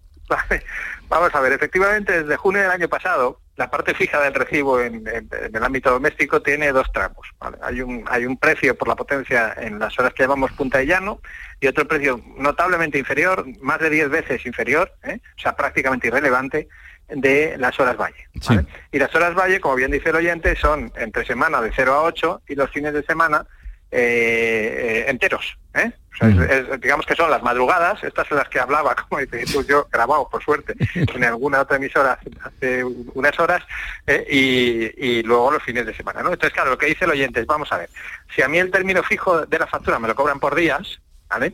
Vamos 1.09 1.35
a 1.35 1.39
ver, 1.41 1.53
efectivamente 1.53 2.23
desde 2.23 2.37
junio 2.37 2.61
del 2.61 2.71
año 2.71 2.87
pasado 2.87 3.39
la 3.61 3.69
parte 3.69 3.93
fija 3.93 4.19
del 4.21 4.33
recibo 4.33 4.81
en, 4.81 5.07
en- 5.07 5.29
en 5.45 5.55
el 5.55 5.63
ámbito 5.63 5.91
doméstico 5.91 6.41
tiene 6.41 6.71
dos 6.71 6.91
tramos. 6.91 7.27
¿vale? 7.39 7.57
Hay, 7.61 7.81
un, 7.81 8.03
hay 8.09 8.25
un 8.25 8.35
precio 8.37 8.75
por 8.75 8.87
la 8.87 8.95
potencia 8.95 9.53
en 9.57 9.77
las 9.77 9.97
horas 9.99 10.13
que 10.15 10.23
llamamos 10.23 10.51
punta 10.53 10.81
y 10.81 10.87
llano 10.87 11.21
y 11.59 11.67
otro 11.67 11.87
precio 11.87 12.19
notablemente 12.37 12.97
inferior, 12.97 13.45
más 13.61 13.79
de 13.79 13.91
10 13.91 14.09
veces 14.09 14.45
inferior, 14.47 14.91
¿eh? 15.03 15.19
o 15.37 15.41
sea, 15.41 15.55
prácticamente 15.55 16.07
irrelevante, 16.07 16.67
de 17.07 17.55
las 17.59 17.79
horas 17.79 17.97
valle. 17.97 18.27
¿vale? 18.47 18.65
Y 18.91 18.97
las 18.97 19.13
horas 19.13 19.35
valle, 19.35 19.59
como 19.59 19.75
bien 19.75 19.91
dice 19.91 20.09
el 20.09 20.15
oyente, 20.15 20.55
son 20.55 20.91
entre 20.95 21.23
semana 21.25 21.61
de 21.61 21.71
0 21.75 21.93
a 21.93 22.01
8 22.03 22.41
y 22.47 22.55
los 22.55 22.71
fines 22.71 22.93
de 22.93 23.03
semana 23.03 23.45
eh, 23.91 25.05
enteros. 25.07 25.57
¿eh? 25.73 25.91
O 26.13 26.17
sea, 26.17 26.27
es- 26.29 26.69
es- 26.69 26.81
digamos 26.81 27.05
que 27.05 27.15
son 27.15 27.29
las 27.31 27.41
madrugadas, 27.43 28.03
estas 28.03 28.27
son 28.27 28.37
las 28.37 28.49
que 28.49 28.59
hablaba, 28.59 28.95
como 29.09 29.21
dice 29.21 29.39
Jesús, 29.39 29.65
yo 29.67 29.87
grabado, 29.91 30.27
por 30.29 30.43
suerte, 30.43 30.75
en 30.95 31.23
alguna 31.23 31.61
otra 31.61 31.77
emisora 31.77 32.13
hace- 32.13 32.31
hace 32.43 32.83
unas 32.83 33.39
horas, 33.39 33.63
eh, 34.07 34.25
y, 34.29 35.07
y 35.19 35.23
luego 35.23 35.51
los 35.51 35.63
fines 35.63 35.85
de 35.85 35.93
semana. 35.95 36.21
¿no? 36.21 36.29
Entonces, 36.33 36.53
claro, 36.53 36.71
lo 36.71 36.77
que 36.77 36.87
dice 36.87 37.05
el 37.05 37.11
oyente 37.11 37.39
es, 37.41 37.45
vamos 37.45 37.71
a 37.71 37.77
ver, 37.77 37.89
si 38.35 38.41
a 38.41 38.47
mí 38.47 38.57
el 38.59 38.71
término 38.71 39.03
fijo 39.03 39.45
de 39.45 39.59
la 39.59 39.67
factura 39.67 39.99
me 39.99 40.07
lo 40.07 40.15
cobran 40.15 40.39
por 40.39 40.55
días, 40.55 40.99
¿vale? 41.29 41.53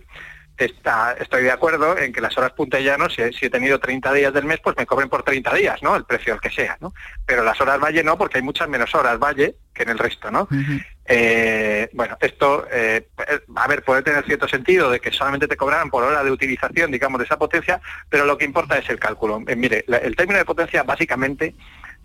Está, 0.58 1.14
estoy 1.20 1.44
de 1.44 1.52
acuerdo 1.52 1.98
en 1.98 2.12
que 2.12 2.20
las 2.20 2.36
horas 2.38 2.52
punta 2.54 2.80
y 2.80 2.84
llano, 2.84 3.10
si, 3.10 3.22
he- 3.22 3.32
si 3.32 3.46
he 3.46 3.50
tenido 3.50 3.80
30 3.80 4.12
días 4.14 4.34
del 4.34 4.46
mes, 4.46 4.60
pues 4.64 4.76
me 4.76 4.86
cobren 4.88 5.08
por 5.08 5.22
30 5.24 5.54
días, 5.54 5.84
¿no? 5.84 5.96
El 5.96 6.04
precio 6.06 6.34
el 6.34 6.42
que 6.42 6.50
sea, 6.50 6.78
¿no? 6.82 6.94
Pero 7.26 7.44
las 7.44 7.62
horas 7.62 7.80
valle 7.80 8.04
no, 8.04 8.18
porque 8.18 8.40
hay 8.40 8.44
muchas 8.44 8.68
menos 8.68 8.94
horas 8.96 9.20
valle 9.20 9.56
que 9.74 9.84
en 9.84 9.90
el 9.90 10.00
resto, 10.00 10.32
¿no? 10.32 10.48
Eh, 11.06 11.90
bueno, 11.94 12.18
esto, 12.20 12.68
eh, 12.72 13.08
a 13.56 13.68
ver, 13.68 13.84
puede 13.84 14.02
tener 14.02 14.26
cierto 14.26 14.48
sentido 14.48 14.90
de 14.90 15.00
que 15.00 15.12
solamente 15.12 15.48
te 15.48 15.56
cobrarán 15.56 15.90
por 15.90 16.04
hora 16.04 16.24
de 16.24 16.32
utilización, 16.32 16.92
digamos, 16.92 17.20
de 17.20 17.26
esa 17.26 17.38
potencia, 17.38 17.80
pero 18.10 18.26
lo 18.26 18.38
que 18.38 18.46
importa 18.46 18.78
es 18.78 18.90
el 18.90 19.00
cálculo. 19.00 19.42
Eh, 19.48 19.56
mire, 19.56 19.86
la- 19.88 19.98
el 19.98 20.16
término 20.16 20.40
de 20.40 20.46
potencia 20.46 20.84
básicamente 20.84 21.56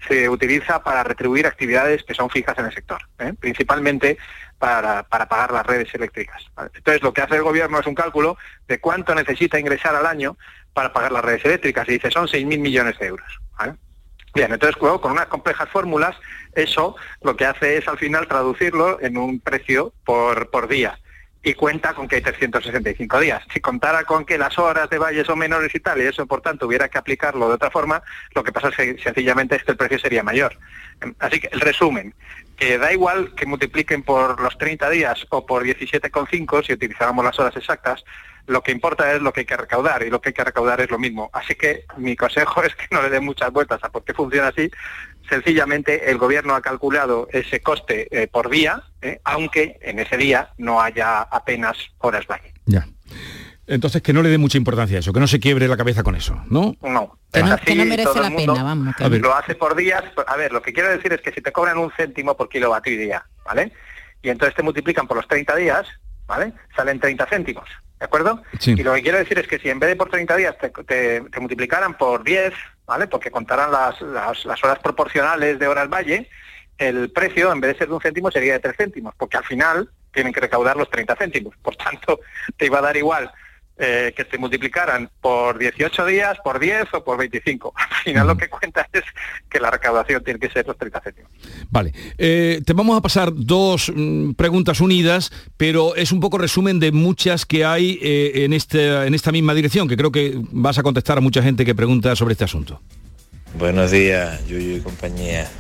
se 0.07 0.29
utiliza 0.29 0.83
para 0.83 1.03
retribuir 1.05 1.47
actividades 1.47 2.03
que 2.05 2.15
son 2.15 2.29
fijas 2.29 2.59
en 2.59 2.67
el 2.67 2.75
sector, 2.75 3.01
¿eh? 3.21 3.33
principalmente 3.39 4.19
para, 4.63 5.03
pagar 5.09 5.51
las 5.51 5.67
redes 5.67 5.93
eléctricas. 5.93 6.41
Entonces, 6.73 7.03
lo 7.03 7.13
que 7.13 7.21
hace 7.21 7.35
el 7.35 7.43
gobierno 7.43 7.81
es 7.81 7.87
un 7.89 7.97
cálculo 7.97 8.39
de 8.69 8.79
cuánto 8.79 9.13
necesita 9.13 9.59
ingresar 9.59 9.97
al 9.97 10.07
año 10.07 10.37
para 10.73 10.93
pagar 10.93 11.11
las 11.11 11.25
redes 11.25 11.45
eléctricas, 11.45 11.89
y 11.89 11.95
dice, 11.95 12.13
son 12.13 12.29
6.000 12.29 12.61
millones 12.61 12.97
de 13.01 13.07
euros. 13.07 13.27
Bien, 14.35 14.53
entonces 14.53 14.81
luego 14.81 15.01
con 15.01 15.13
unas 15.13 15.27
complejas 15.27 15.69
fórmulas, 15.69 16.17
eso 16.55 16.95
lo 17.23 17.37
que 17.37 17.45
hace 17.45 17.77
es 17.77 17.89
al 17.89 17.99
final 17.99 18.29
traducirlo 18.29 19.01
en 19.01 19.19
un 19.19 19.41
precio 19.41 19.93
por, 20.05 20.49
por 20.51 20.69
día. 20.69 20.97
Y 21.43 21.55
cuenta 21.55 21.93
con 21.93 22.07
que 22.07 22.17
hay 22.17 22.23
365 22.23 23.21
días. 23.21 23.43
Si 23.53 23.61
contara 23.61 24.05
con 24.05 24.25
que 24.25 24.39
las 24.39 24.59
horas 24.59 24.89
de 24.91 24.99
valle 24.99 25.25
son 25.25 25.39
menores 25.39 25.75
y 25.75 25.81
tal, 25.81 26.01
y 26.01 26.07
eso 26.07 26.27
por 26.27 26.41
tanto 26.41 26.67
hubiera 26.67 26.89
que 26.89 26.99
aplicarlo 26.99 27.49
de 27.49 27.55
otra 27.55 27.71
forma, 27.71 28.03
lo 28.35 28.45
que 28.45 28.53
pasa 28.53 28.69
es 28.69 28.77
que 28.77 28.99
sencillamente 29.03 29.57
es 29.57 29.65
que 29.65 29.73
el 29.73 29.77
precio 29.77 29.99
sería 29.99 30.23
mayor. 30.23 30.57
Así 31.19 31.41
que 31.41 31.49
el 31.51 31.61
resumen, 31.61 32.15
que 32.57 32.79
da 32.79 32.93
igual 32.93 33.35
que 33.35 33.47
multipliquen 33.47 34.05
por 34.05 34.41
los 34.41 34.57
30 34.57 34.89
días 34.91 35.27
o 35.31 35.45
por 35.45 35.65
17,5 35.65 36.65
si 36.65 36.73
utilizáramos 36.75 37.25
las 37.25 37.39
horas 37.41 37.57
exactas, 37.57 38.05
lo 38.47 38.63
que 38.63 38.73
importa 38.73 39.13
es 39.13 39.23
lo 39.23 39.33
que 39.33 39.41
hay 39.41 39.47
que 39.47 39.57
recaudar 39.57 40.03
y 40.03 40.11
lo 40.11 40.21
que 40.21 40.31
hay 40.31 40.33
que 40.33 40.45
recaudar 40.45 40.81
es 40.81 40.91
lo 40.91 40.99
mismo. 40.99 41.31
Así 41.33 41.55
que 41.55 41.85
mi 41.97 42.17
consejo 42.17 42.63
es 42.65 42.75
que 42.75 42.87
no 42.91 43.03
le 43.03 43.11
den 43.11 43.25
muchas 43.25 43.51
vueltas 43.53 43.83
a 43.83 43.91
por 43.91 44.05
qué 44.05 44.15
funciona 44.15 44.49
así. 44.49 44.71
Sencillamente 45.37 46.11
el 46.11 46.19
gobierno 46.19 46.55
ha 46.55 46.61
calculado 46.61 47.27
ese 47.33 47.61
coste 47.63 48.07
eh, 48.11 48.27
por 48.29 48.51
día, 48.51 48.83
eh, 49.01 49.19
aunque 49.25 49.79
en 49.81 49.99
ese 49.99 50.19
día 50.19 50.51
no 50.59 50.83
haya 50.83 51.23
apenas 51.23 51.75
horas 52.01 52.27
valle. 52.27 52.53
Ya. 52.67 52.87
Entonces 53.67 54.03
que 54.03 54.13
no 54.13 54.23
le 54.23 54.29
dé 54.29 54.37
mucha 54.37 54.59
importancia 54.59 54.99
a 54.99 55.01
eso, 55.01 55.11
que 55.15 55.21
no 55.21 55.27
se 55.27 55.41
quiebre 55.41 55.69
la 55.69 55.77
cabeza 55.79 56.03
con 56.03 56.17
eso, 56.17 56.35
¿no? 56.51 56.77
No. 56.83 57.17
Que 57.33 57.41
es 57.41 57.47
no, 57.47 57.55
así, 57.55 57.65
que 57.65 57.75
no 57.77 57.85
merece 57.87 58.05
todo 58.11 58.21
la 58.21 58.27
el 58.29 58.35
mundo 58.35 58.53
pena, 58.53 58.65
vamos. 58.65 58.95
que-. 58.97 59.09
Lo 59.21 59.35
hace 59.35 59.55
por 59.55 59.75
días. 59.75 60.05
A 60.27 60.37
ver, 60.37 60.53
lo 60.53 60.61
que 60.61 60.75
quiero 60.75 60.91
decir 60.91 61.11
es 61.15 61.23
que 61.23 61.33
si 61.33 61.41
te 61.41 61.51
cobran 61.51 61.79
un 61.79 61.91
céntimo 61.97 62.37
por 62.37 62.51
kilovatio 62.51 62.99
día, 62.99 63.25
¿vale? 63.47 63.73
Y 64.21 64.29
entonces 64.29 64.55
te 64.55 64.63
multiplican 64.63 65.07
por 65.07 65.17
los 65.17 65.27
30 65.27 65.57
días, 65.57 65.87
¿vale? 66.27 66.53
Salen 66.77 67.01
30 67.01 67.25
céntimos, 67.27 67.67
¿de 67.99 68.05
acuerdo? 68.05 68.43
Sí. 68.61 68.73
Y 68.77 68.83
lo 68.83 68.93
que 68.93 69.03
quiero 69.03 69.17
decir 69.17 69.39
es 69.39 69.49
que 69.49 69.59
si 69.59 69.71
en 69.71 69.79
vez 69.79 69.89
de 69.89 69.97
por 69.97 70.11
30 70.11 70.37
días 70.37 70.57
te, 70.61 70.69
te- 70.69 71.23
te 71.23 71.41
multiplicaran 71.41 71.97
por 71.97 72.23
10, 72.23 72.53
Porque 73.11 73.31
contarán 73.31 73.73
las, 73.73 74.01
las, 74.01 74.65
horas 74.65 74.79
proporcionales 74.81 75.59
de 75.59 75.67
horas 75.67 75.89
valle, 75.89 76.29
el 76.79 77.11
precio 77.11 77.53
en 77.53 77.61
vez 77.61 77.73
de 77.73 77.79
ser 77.79 77.89
de 77.89 77.95
un 77.95 78.01
céntimo 78.01 78.31
sería 78.31 78.55
de 78.55 78.61
3 78.61 78.77
céntimos, 78.77 79.15
porque 79.17 79.37
al 79.37 79.45
final 79.45 79.91
tienen 80.13 80.33
que 80.33 80.41
recaudar 80.41 80.77
los 80.77 80.91
30 80.91 81.17
céntimos. 81.17 81.57
Por 81.63 81.77
tanto, 81.77 82.21
te 82.57 82.67
iba 82.67 82.79
a 82.79 82.83
dar 82.83 82.97
igual 82.97 83.31
eh, 83.85 84.15
que 84.17 84.25
te 84.25 84.39
multiplicaran 84.39 85.11
por 85.21 85.59
18 85.59 86.07
días, 86.07 86.39
por 86.45 86.61
10 86.61 86.85
o 86.93 87.03
por 87.03 87.19
25. 87.19 87.75
Al 87.77 88.05
final 88.05 88.27
lo 88.29 88.37
que 88.37 88.49
cuenta 88.49 88.89
es 88.93 89.03
que 89.51 89.59
la 89.59 89.73
recaudación 89.73 90.23
tiene 90.23 90.39
que 90.39 90.49
ser 90.51 90.65
los 90.69 90.79
30 90.79 91.01
céntimos. 91.01 91.33
Vale. 91.69 91.93
Eh, 92.17 92.61
te 92.65 92.73
vamos 92.75 92.97
a 92.97 93.01
pasar 93.01 93.33
dos 93.35 93.93
mm, 93.93 94.35
preguntas 94.35 94.81
unidas, 94.81 95.33
pero 95.57 95.97
es 95.97 96.13
un 96.13 96.21
poco 96.21 96.39
resumen 96.39 96.79
de 96.79 96.93
muchas 96.93 97.45
que 97.45 97.65
hay 97.65 97.99
eh, 98.01 98.45
en, 98.45 98.53
este, 98.53 99.05
en 99.05 99.15
esta 99.15 99.33
misma 99.33 99.53
dirección, 99.53 99.89
que 99.89 99.97
creo 99.97 100.13
que 100.13 100.35
vas 100.53 100.79
a 100.79 100.85
contestar 100.85 101.19
a 101.19 101.21
mucha 101.21 101.43
gente 101.43 101.65
que 101.65 101.75
pregunta 101.75 102.15
sobre 102.15 102.33
este 102.33 102.45
asunto. 102.45 102.81
Buenos 103.59 103.91
días, 103.91 104.47
Yuyu 104.47 104.77
y 104.77 104.81
compañía. 104.81 105.51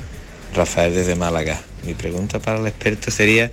Rafael 0.54 0.94
desde 0.94 1.16
Málaga. 1.16 1.61
Mi 1.85 1.94
pregunta 1.94 2.38
para 2.38 2.61
el 2.61 2.68
experto 2.68 3.11
sería 3.11 3.50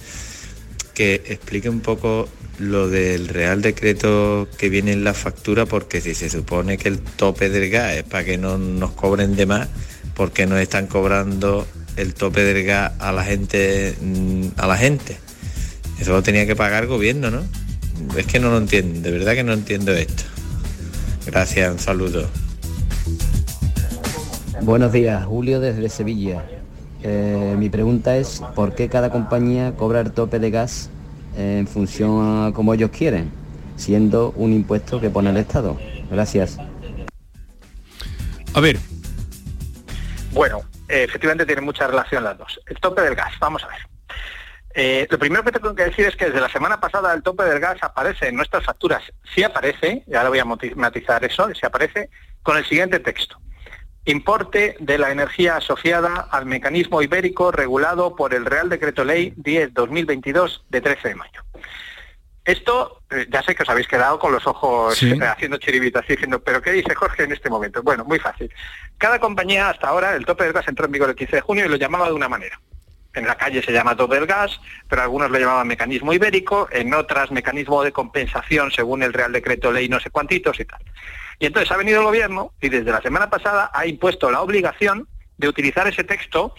que 1.00 1.24
explique 1.28 1.70
un 1.70 1.80
poco 1.80 2.28
lo 2.58 2.90
del 2.90 3.30
Real 3.30 3.62
Decreto 3.62 4.50
que 4.58 4.68
viene 4.68 4.92
en 4.92 5.06
la 5.06 5.14
factura, 5.14 5.66
porque 5.66 6.02
si 6.02 6.14
se 6.14 6.30
supone 6.30 6.78
que 6.78 6.90
el 6.90 7.00
tope 7.00 7.50
del 7.50 7.70
gas 7.70 7.96
es 7.96 8.04
para 8.04 8.26
que 8.26 8.38
no 8.38 8.58
nos 8.58 8.92
cobren 8.92 9.38
de 9.38 9.46
más, 9.46 9.70
¿por 10.14 10.34
qué 10.34 10.46
no 10.46 10.58
están 10.58 10.88
cobrando 10.88 11.66
el 11.96 12.14
tope 12.14 12.44
del 12.44 12.66
gas 12.66 12.92
a 13.00 13.14
la 13.14 13.24
gente 13.24 13.96
mm, 14.02 14.48
a 14.58 14.68
la 14.68 14.76
gente? 14.76 15.18
Eso 16.02 16.12
lo 16.12 16.22
tenía 16.22 16.46
que 16.46 16.58
pagar 16.58 16.84
el 16.84 16.90
gobierno, 16.90 17.32
¿no? 17.32 17.46
Es 18.18 18.26
que 18.26 18.42
no 18.42 18.50
lo 18.50 18.58
entiendo, 18.58 19.00
de 19.00 19.12
verdad 19.12 19.36
que 19.36 19.44
no 19.46 19.54
entiendo 19.54 19.94
esto. 19.94 20.24
Gracias, 21.26 21.72
un 21.72 21.80
saludo. 21.80 22.28
Buenos 24.64 24.92
días, 24.92 25.26
Julio 25.26 25.62
desde 25.62 25.88
Sevilla. 25.88 26.44
Eh, 27.02 27.56
mi 27.58 27.70
pregunta 27.70 28.18
es, 28.18 28.42
¿por 28.56 28.76
qué 28.76 28.90
cada 28.90 29.10
compañía 29.10 29.74
cobra 29.76 30.02
el 30.02 30.12
tope 30.12 30.40
de 30.40 30.52
gas 30.52 30.90
en 31.38 31.68
función 31.68 32.48
a 32.48 32.54
como 32.54 32.74
ellos 32.74 32.92
quieren, 32.92 33.32
siendo 33.78 34.32
un 34.36 34.52
impuesto 34.54 35.00
que 35.00 35.10
pone 35.10 35.30
el 35.30 35.38
Estado? 35.38 35.78
Gracias. 36.12 36.58
A 38.54 38.60
ver, 38.60 38.78
Bueno, 40.32 40.62
eh, 40.88 41.04
efectivamente 41.04 41.46
tiene 41.46 41.62
mucha 41.62 41.88
relación 41.88 42.24
las 42.24 42.38
dos. 42.38 42.60
El 42.68 42.78
tope 42.80 43.02
del 43.02 43.16
gas, 43.16 43.34
vamos 43.40 43.64
a 43.64 43.68
ver. 43.68 43.78
Eh, 44.76 45.08
lo 45.10 45.18
primero 45.18 45.44
que 45.44 45.52
tengo 45.52 45.74
que 45.74 45.86
decir 45.86 46.06
es 46.06 46.16
que 46.16 46.26
desde 46.26 46.40
la 46.40 46.50
semana 46.50 46.80
pasada 46.80 47.14
el 47.14 47.24
tope 47.24 47.44
del 47.44 47.60
gas 47.60 47.78
aparece 47.82 48.28
en 48.28 48.36
nuestras 48.36 48.64
facturas. 48.64 49.04
Sí 49.34 49.44
aparece, 49.44 50.04
y 50.08 50.16
ahora 50.16 50.30
voy 50.30 50.40
a 50.40 50.46
matizar 50.76 51.24
eso, 51.24 51.50
sí 51.54 51.66
aparece 51.66 52.10
con 52.44 52.58
el 52.58 52.66
siguiente 52.66 53.00
texto. 53.00 53.40
Importe 54.10 54.76
de 54.80 54.98
la 54.98 55.12
energía 55.12 55.58
asociada 55.58 56.28
al 56.32 56.48
mecanismo 56.48 57.04
ibérico 57.04 57.52
regulado 57.52 58.16
por 58.16 58.34
el 58.34 58.44
Real 58.44 58.68
Decreto 58.68 59.04
Ley 59.04 59.36
10-2022 59.38 60.64
de 60.68 60.82
13 60.82 61.10
de 61.10 61.16
mayo. 61.16 61.44
Esto, 62.44 63.04
eh, 63.12 63.28
ya 63.30 63.44
sé 63.44 63.54
que 63.54 63.62
os 63.62 63.70
habéis 63.70 63.88
quedado 63.88 64.18
con 64.18 64.32
los 64.32 64.48
ojos 64.48 64.98
Sí. 64.98 65.12
eh, 65.12 65.24
haciendo 65.28 65.58
chiribitas 65.58 66.04
y 66.08 66.14
diciendo, 66.14 66.42
pero 66.42 66.60
¿qué 66.60 66.72
dice 66.72 66.96
Jorge 66.96 67.26
en 67.26 67.34
este 67.34 67.52
momento? 67.52 67.84
Bueno, 67.84 68.04
muy 68.04 68.18
fácil. 68.18 68.52
Cada 68.98 69.20
compañía 69.20 69.70
hasta 69.70 69.90
ahora, 69.90 70.16
el 70.16 70.26
tope 70.26 70.46
del 70.46 70.54
gas 70.54 70.68
entró 70.68 70.88
en 70.88 70.92
vigor 70.92 71.10
el 71.12 71.16
15 71.16 71.36
de 71.36 71.42
junio 71.42 71.66
y 71.66 71.70
lo 71.70 71.76
llamaba 71.76 72.08
de 72.08 72.14
una 72.14 72.28
manera. 72.28 72.60
En 73.14 73.28
la 73.28 73.36
calle 73.36 73.62
se 73.62 73.72
llama 73.72 73.96
tope 73.96 74.16
del 74.16 74.26
gas, 74.26 74.60
pero 74.88 75.04
algunos 75.04 75.30
lo 75.30 75.38
llamaban 75.38 75.68
mecanismo 75.68 76.14
ibérico, 76.14 76.68
en 76.72 76.96
otras 76.96 77.30
mecanismo 77.30 77.84
de 77.84 77.92
compensación 77.92 78.72
según 78.72 79.04
el 79.04 79.14
Real 79.14 79.32
Decreto 79.32 79.72
Ley 79.72 79.88
no 79.88 80.00
sé 80.00 80.10
cuantitos 80.10 80.60
y 80.60 80.66
tal. 80.66 80.80
Y 81.40 81.46
entonces 81.46 81.72
ha 81.72 81.78
venido 81.78 82.00
el 82.00 82.06
gobierno 82.06 82.54
y 82.62 82.70
desde 82.70 82.92
la 82.92 83.02
semana 83.02 83.30
pasada 83.30 83.72
ha 83.74 83.86
impuesto 83.88 84.30
la 84.30 84.42
obligación 84.42 85.08
de 85.38 85.48
utilizar 85.48 85.88
ese 85.88 86.04
texto 86.04 86.54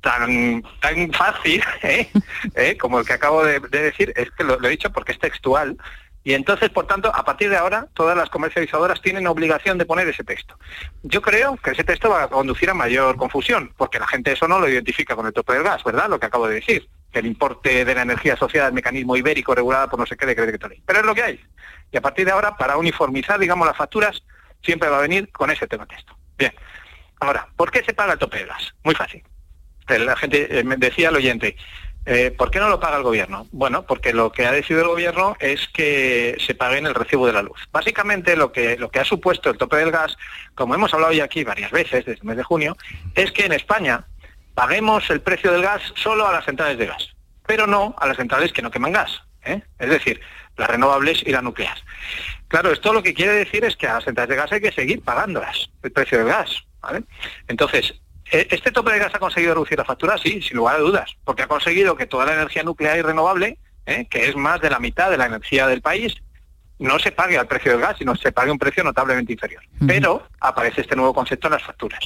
tan, 0.00 0.62
tan 0.80 1.12
fácil 1.12 1.62
¿eh? 1.82 2.08
¿eh? 2.54 2.76
como 2.78 3.00
el 3.00 3.06
que 3.06 3.12
acabo 3.12 3.44
de, 3.44 3.60
de 3.60 3.82
decir, 3.82 4.12
es 4.16 4.30
que 4.30 4.44
lo, 4.44 4.62
he 4.64 4.70
dicho 4.70 4.90
porque 4.90 5.12
es 5.12 5.18
textual. 5.18 5.76
Y 6.22 6.34
entonces, 6.34 6.68
por 6.68 6.86
tanto, 6.86 7.14
a 7.14 7.24
partir 7.24 7.48
de 7.48 7.56
ahora, 7.56 7.88
todas 7.94 8.16
las 8.16 8.28
comercializadoras 8.28 9.00
tienen 9.00 9.26
obligación 9.26 9.78
de 9.78 9.86
poner 9.86 10.06
ese 10.06 10.22
texto. 10.22 10.54
Yo 11.02 11.22
creo 11.22 11.56
que 11.56 11.70
ese 11.70 11.82
texto 11.82 12.10
va 12.10 12.24
a 12.24 12.28
conducir 12.28 12.68
a 12.68 12.74
mayor 12.74 13.16
confusión, 13.16 13.72
porque 13.76 13.98
la 13.98 14.06
gente 14.06 14.32
eso 14.32 14.46
no 14.46 14.60
lo 14.60 14.68
identifica 14.68 15.16
con 15.16 15.26
el 15.26 15.32
tope 15.32 15.54
del 15.54 15.62
gas, 15.62 15.82
¿verdad? 15.82 16.10
Lo 16.10 16.20
que 16.20 16.26
acabo 16.26 16.46
de 16.46 16.56
decir, 16.56 16.88
el 17.12 17.26
importe 17.26 17.84
de 17.84 17.94
la 17.94 18.02
energía 18.02 18.34
asociada 18.34 18.68
al 18.68 18.72
mecanismo 18.72 19.16
ibérico 19.16 19.54
regulada 19.54 19.88
por 19.88 19.98
no 19.98 20.06
sé 20.06 20.16
qué 20.16 20.26
decreto 20.26 20.68
ley. 20.68 20.82
Pero 20.84 21.00
es 21.00 21.06
lo 21.06 21.14
que 21.14 21.22
hay. 21.22 21.40
Y 21.92 21.96
a 21.96 22.00
partir 22.00 22.24
de 22.24 22.32
ahora, 22.32 22.56
para 22.56 22.76
uniformizar, 22.76 23.38
digamos, 23.38 23.66
las 23.66 23.76
facturas, 23.76 24.22
siempre 24.62 24.88
va 24.88 24.98
a 24.98 25.02
venir 25.02 25.30
con 25.32 25.50
ese 25.50 25.66
tema 25.66 25.86
texto. 25.86 26.16
Bien. 26.38 26.52
Ahora, 27.20 27.48
¿por 27.56 27.70
qué 27.70 27.82
se 27.84 27.92
paga 27.92 28.14
el 28.14 28.18
tope 28.18 28.38
del 28.38 28.46
gas? 28.46 28.74
Muy 28.84 28.94
fácil. 28.94 29.22
La 29.88 30.16
gente 30.16 30.60
eh, 30.60 30.62
me 30.62 30.76
decía 30.76 31.08
el 31.08 31.16
oyente, 31.16 31.56
eh, 32.06 32.30
¿por 32.30 32.50
qué 32.50 32.60
no 32.60 32.68
lo 32.68 32.80
paga 32.80 32.96
el 32.96 33.02
gobierno? 33.02 33.46
Bueno, 33.50 33.84
porque 33.84 34.12
lo 34.12 34.30
que 34.32 34.46
ha 34.46 34.52
decidido 34.52 34.82
el 34.82 34.88
gobierno 34.88 35.36
es 35.40 35.68
que 35.68 36.36
se 36.44 36.54
pague 36.54 36.78
en 36.78 36.86
el 36.86 36.94
recibo 36.94 37.26
de 37.26 37.32
la 37.32 37.42
luz. 37.42 37.68
Básicamente 37.72 38.36
lo 38.36 38.52
que, 38.52 38.78
lo 38.78 38.90
que 38.90 39.00
ha 39.00 39.04
supuesto 39.04 39.50
el 39.50 39.58
tope 39.58 39.76
del 39.76 39.90
gas, 39.90 40.16
como 40.54 40.74
hemos 40.74 40.94
hablado 40.94 41.12
ya 41.12 41.24
aquí 41.24 41.44
varias 41.44 41.70
veces 41.72 42.04
desde 42.04 42.20
el 42.20 42.24
mes 42.26 42.36
de 42.36 42.42
junio, 42.44 42.76
es 43.14 43.32
que 43.32 43.44
en 43.44 43.52
España 43.52 44.06
paguemos 44.60 45.08
el 45.08 45.22
precio 45.22 45.52
del 45.52 45.62
gas 45.62 45.80
solo 45.94 46.28
a 46.28 46.32
las 46.32 46.44
centrales 46.44 46.76
de 46.76 46.84
gas, 46.84 47.08
pero 47.46 47.66
no 47.66 47.94
a 47.98 48.06
las 48.06 48.18
centrales 48.18 48.52
que 48.52 48.60
no 48.60 48.70
queman 48.70 48.92
gas. 48.92 49.22
¿eh? 49.42 49.62
Es 49.78 49.88
decir, 49.88 50.20
las 50.58 50.68
renovables 50.68 51.22
y 51.24 51.32
la 51.32 51.40
nuclear. 51.40 51.78
Claro, 52.46 52.70
esto 52.70 52.92
lo 52.92 53.02
que 53.02 53.14
quiere 53.14 53.32
decir 53.32 53.64
es 53.64 53.74
que 53.74 53.86
a 53.86 53.94
las 53.94 54.04
centrales 54.04 54.28
de 54.28 54.36
gas 54.36 54.52
hay 54.52 54.60
que 54.60 54.70
seguir 54.70 55.00
pagándolas, 55.02 55.70
el 55.82 55.92
precio 55.92 56.18
del 56.18 56.26
gas. 56.26 56.62
Entonces, 57.48 58.02
¿e- 58.30 58.48
¿este 58.50 58.70
tope 58.70 58.92
de 58.92 58.98
gas 58.98 59.14
ha 59.14 59.18
conseguido 59.18 59.54
reducir 59.54 59.78
la 59.78 59.86
factura? 59.86 60.18
Sí, 60.18 60.42
sin 60.42 60.58
lugar 60.58 60.76
a 60.76 60.80
dudas, 60.80 61.10
porque 61.24 61.44
ha 61.44 61.48
conseguido 61.48 61.96
que 61.96 62.04
toda 62.04 62.26
la 62.26 62.34
energía 62.34 62.62
nuclear 62.62 62.98
y 62.98 63.02
renovable, 63.02 63.56
¿eh? 63.86 64.08
que 64.10 64.28
es 64.28 64.36
más 64.36 64.60
de 64.60 64.68
la 64.68 64.78
mitad 64.78 65.10
de 65.10 65.16
la 65.16 65.24
energía 65.24 65.68
del 65.68 65.80
país, 65.80 66.16
no 66.80 66.98
se 66.98 67.12
pague 67.12 67.38
al 67.38 67.46
precio 67.46 67.70
del 67.72 67.80
gas, 67.80 67.96
sino 67.98 68.16
se 68.16 68.32
pague 68.32 68.50
un 68.50 68.58
precio 68.58 68.82
notablemente 68.82 69.32
inferior. 69.32 69.62
Pero 69.86 70.26
aparece 70.40 70.80
este 70.80 70.96
nuevo 70.96 71.14
concepto 71.14 71.46
en 71.46 71.52
las 71.52 71.62
facturas. 71.62 72.00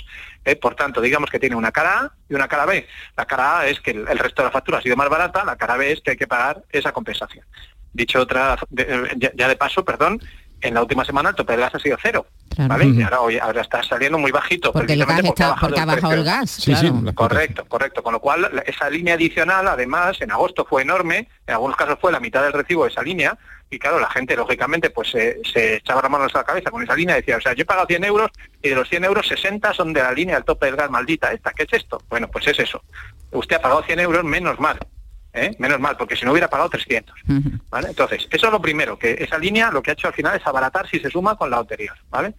¿eh? 0.45 0.57
Por 0.57 0.75
tanto, 0.75 1.01
digamos 1.01 1.31
que 1.31 1.39
tiene 1.39 1.57
una 1.57 1.73
cara 1.73 1.99
A 2.01 2.13
y 2.29 2.35
una 2.35 2.49
cara 2.49 2.67
B. 2.67 2.87
La 3.17 3.25
cara 3.25 3.61
A 3.61 3.67
es 3.67 3.81
que 3.81 3.93
el, 3.93 4.07
el 4.09 4.19
resto 4.19 4.43
de 4.43 4.49
la 4.49 4.53
factura 4.53 4.79
ha 4.79 4.83
sido 4.83 4.97
más 4.97 5.09
barata, 5.09 5.45
la 5.45 5.57
cara 5.57 5.77
B 5.77 5.93
es 5.93 6.01
que 6.01 6.11
hay 6.13 6.17
que 6.17 6.27
pagar 6.27 6.63
esa 6.71 6.93
compensación. 6.93 7.45
Dicho 7.93 8.21
otra, 8.21 8.59
de- 8.71 9.13
ya, 9.17 9.31
ya 9.35 9.49
de 9.49 9.57
paso, 9.57 9.85
perdón, 9.85 10.21
en 10.61 10.75
la 10.75 10.83
última 10.83 11.05
semana 11.05 11.29
el 11.31 11.35
tope 11.37 11.53
del 11.53 11.61
gas 11.61 11.75
ha 11.75 11.79
sido 11.79 11.97
cero. 12.03 12.27
¿vale? 12.69 12.85
Y 12.87 13.03
ahora, 13.03 13.21
hoy, 13.21 13.39
ahora 13.39 13.61
está 13.63 13.83
saliendo 13.83 14.17
muy 14.17 14.31
bajito. 14.31 14.73
Porque 14.73 14.93
el 14.95 15.01
gas 15.01 15.09
precisamente 15.23 15.43
está, 15.43 15.61
porque 15.61 15.81
ha 15.81 15.85
bajado 15.97 16.15
el 16.15 16.25
gas, 16.25 16.59
claro. 16.81 16.95
Correcto, 17.15 17.65
correcto. 17.67 18.03
Con 18.03 18.13
lo 18.13 18.21
cual, 18.21 18.43
la- 18.53 18.63
esa 18.63 18.89
línea 18.91 19.15
adicional, 19.15 19.67
además, 19.69 20.21
en 20.21 20.31
agosto 20.33 20.65
fue 20.69 20.83
enorme, 20.83 21.29
en 21.47 21.55
algunos 21.55 21.77
casos 21.77 21.99
fue 22.01 22.11
la 22.13 22.21
mitad 22.21 22.43
del 22.43 22.53
recibo 22.53 22.85
de 22.85 22.91
esa 22.91 23.03
línea, 23.03 23.37
y 23.75 23.79
claro, 23.79 23.99
la 23.99 24.11
gente, 24.11 24.37
lógicamente, 24.37 24.91
pues 24.91 25.11
se, 25.11 25.41
se 25.45 25.77
echaba 25.77 26.03
las 26.03 26.11
manos 26.11 26.35
a 26.35 26.39
la 26.39 26.45
cabeza 26.45 26.71
con 26.71 26.83
esa 26.83 26.95
línea 26.95 27.17
y 27.17 27.21
decía, 27.21 27.37
o 27.37 27.41
sea, 27.41 27.55
yo 27.55 27.63
he 27.63 27.67
pagado 27.67 27.87
100 27.87 28.05
euros 28.05 28.31
y 28.63 28.69
de 28.69 28.75
los 28.75 28.89
100 28.89 29.05
euros 29.05 29.27
60 29.27 29.75
son 29.75 29.93
de 29.93 30.03
la 30.03 30.13
línea 30.13 30.37
del 30.37 30.45
tope 30.45 30.67
del 30.67 30.77
gas 30.77 30.91
maldita 30.91 31.33
esta. 31.33 31.53
¿Qué 31.53 31.65
es 31.65 31.73
esto? 31.73 32.01
Bueno, 32.09 32.29
pues 32.29 32.47
es 32.47 32.59
eso. 32.59 32.83
Usted 33.33 33.57
ha 33.57 33.63
pagado 33.63 33.83
100 33.83 34.01
euros, 34.01 34.25
menos 34.25 34.59
mal. 34.61 34.79
¿eh? 35.33 35.55
Menos 35.59 35.81
mal, 35.81 35.97
porque 35.97 36.17
si 36.17 36.25
no 36.25 36.31
hubiera 36.31 36.49
pagado 36.49 36.71
300. 36.71 37.15
¿vale? 37.69 37.89
Entonces, 37.89 38.27
eso 38.31 38.47
es 38.47 38.53
lo 38.53 38.63
primero, 38.63 38.99
que 38.99 39.17
esa 39.19 39.39
línea 39.39 39.71
lo 39.71 39.83
que 39.83 39.91
ha 39.91 39.95
hecho 39.95 40.09
al 40.09 40.15
final 40.15 40.37
es 40.37 40.47
abaratar 40.47 40.89
si 40.89 41.01
se 41.01 41.11
suma 41.11 41.37
con 41.37 41.51
la 41.51 41.59
anterior. 41.59 41.97
¿vale? 42.09 42.35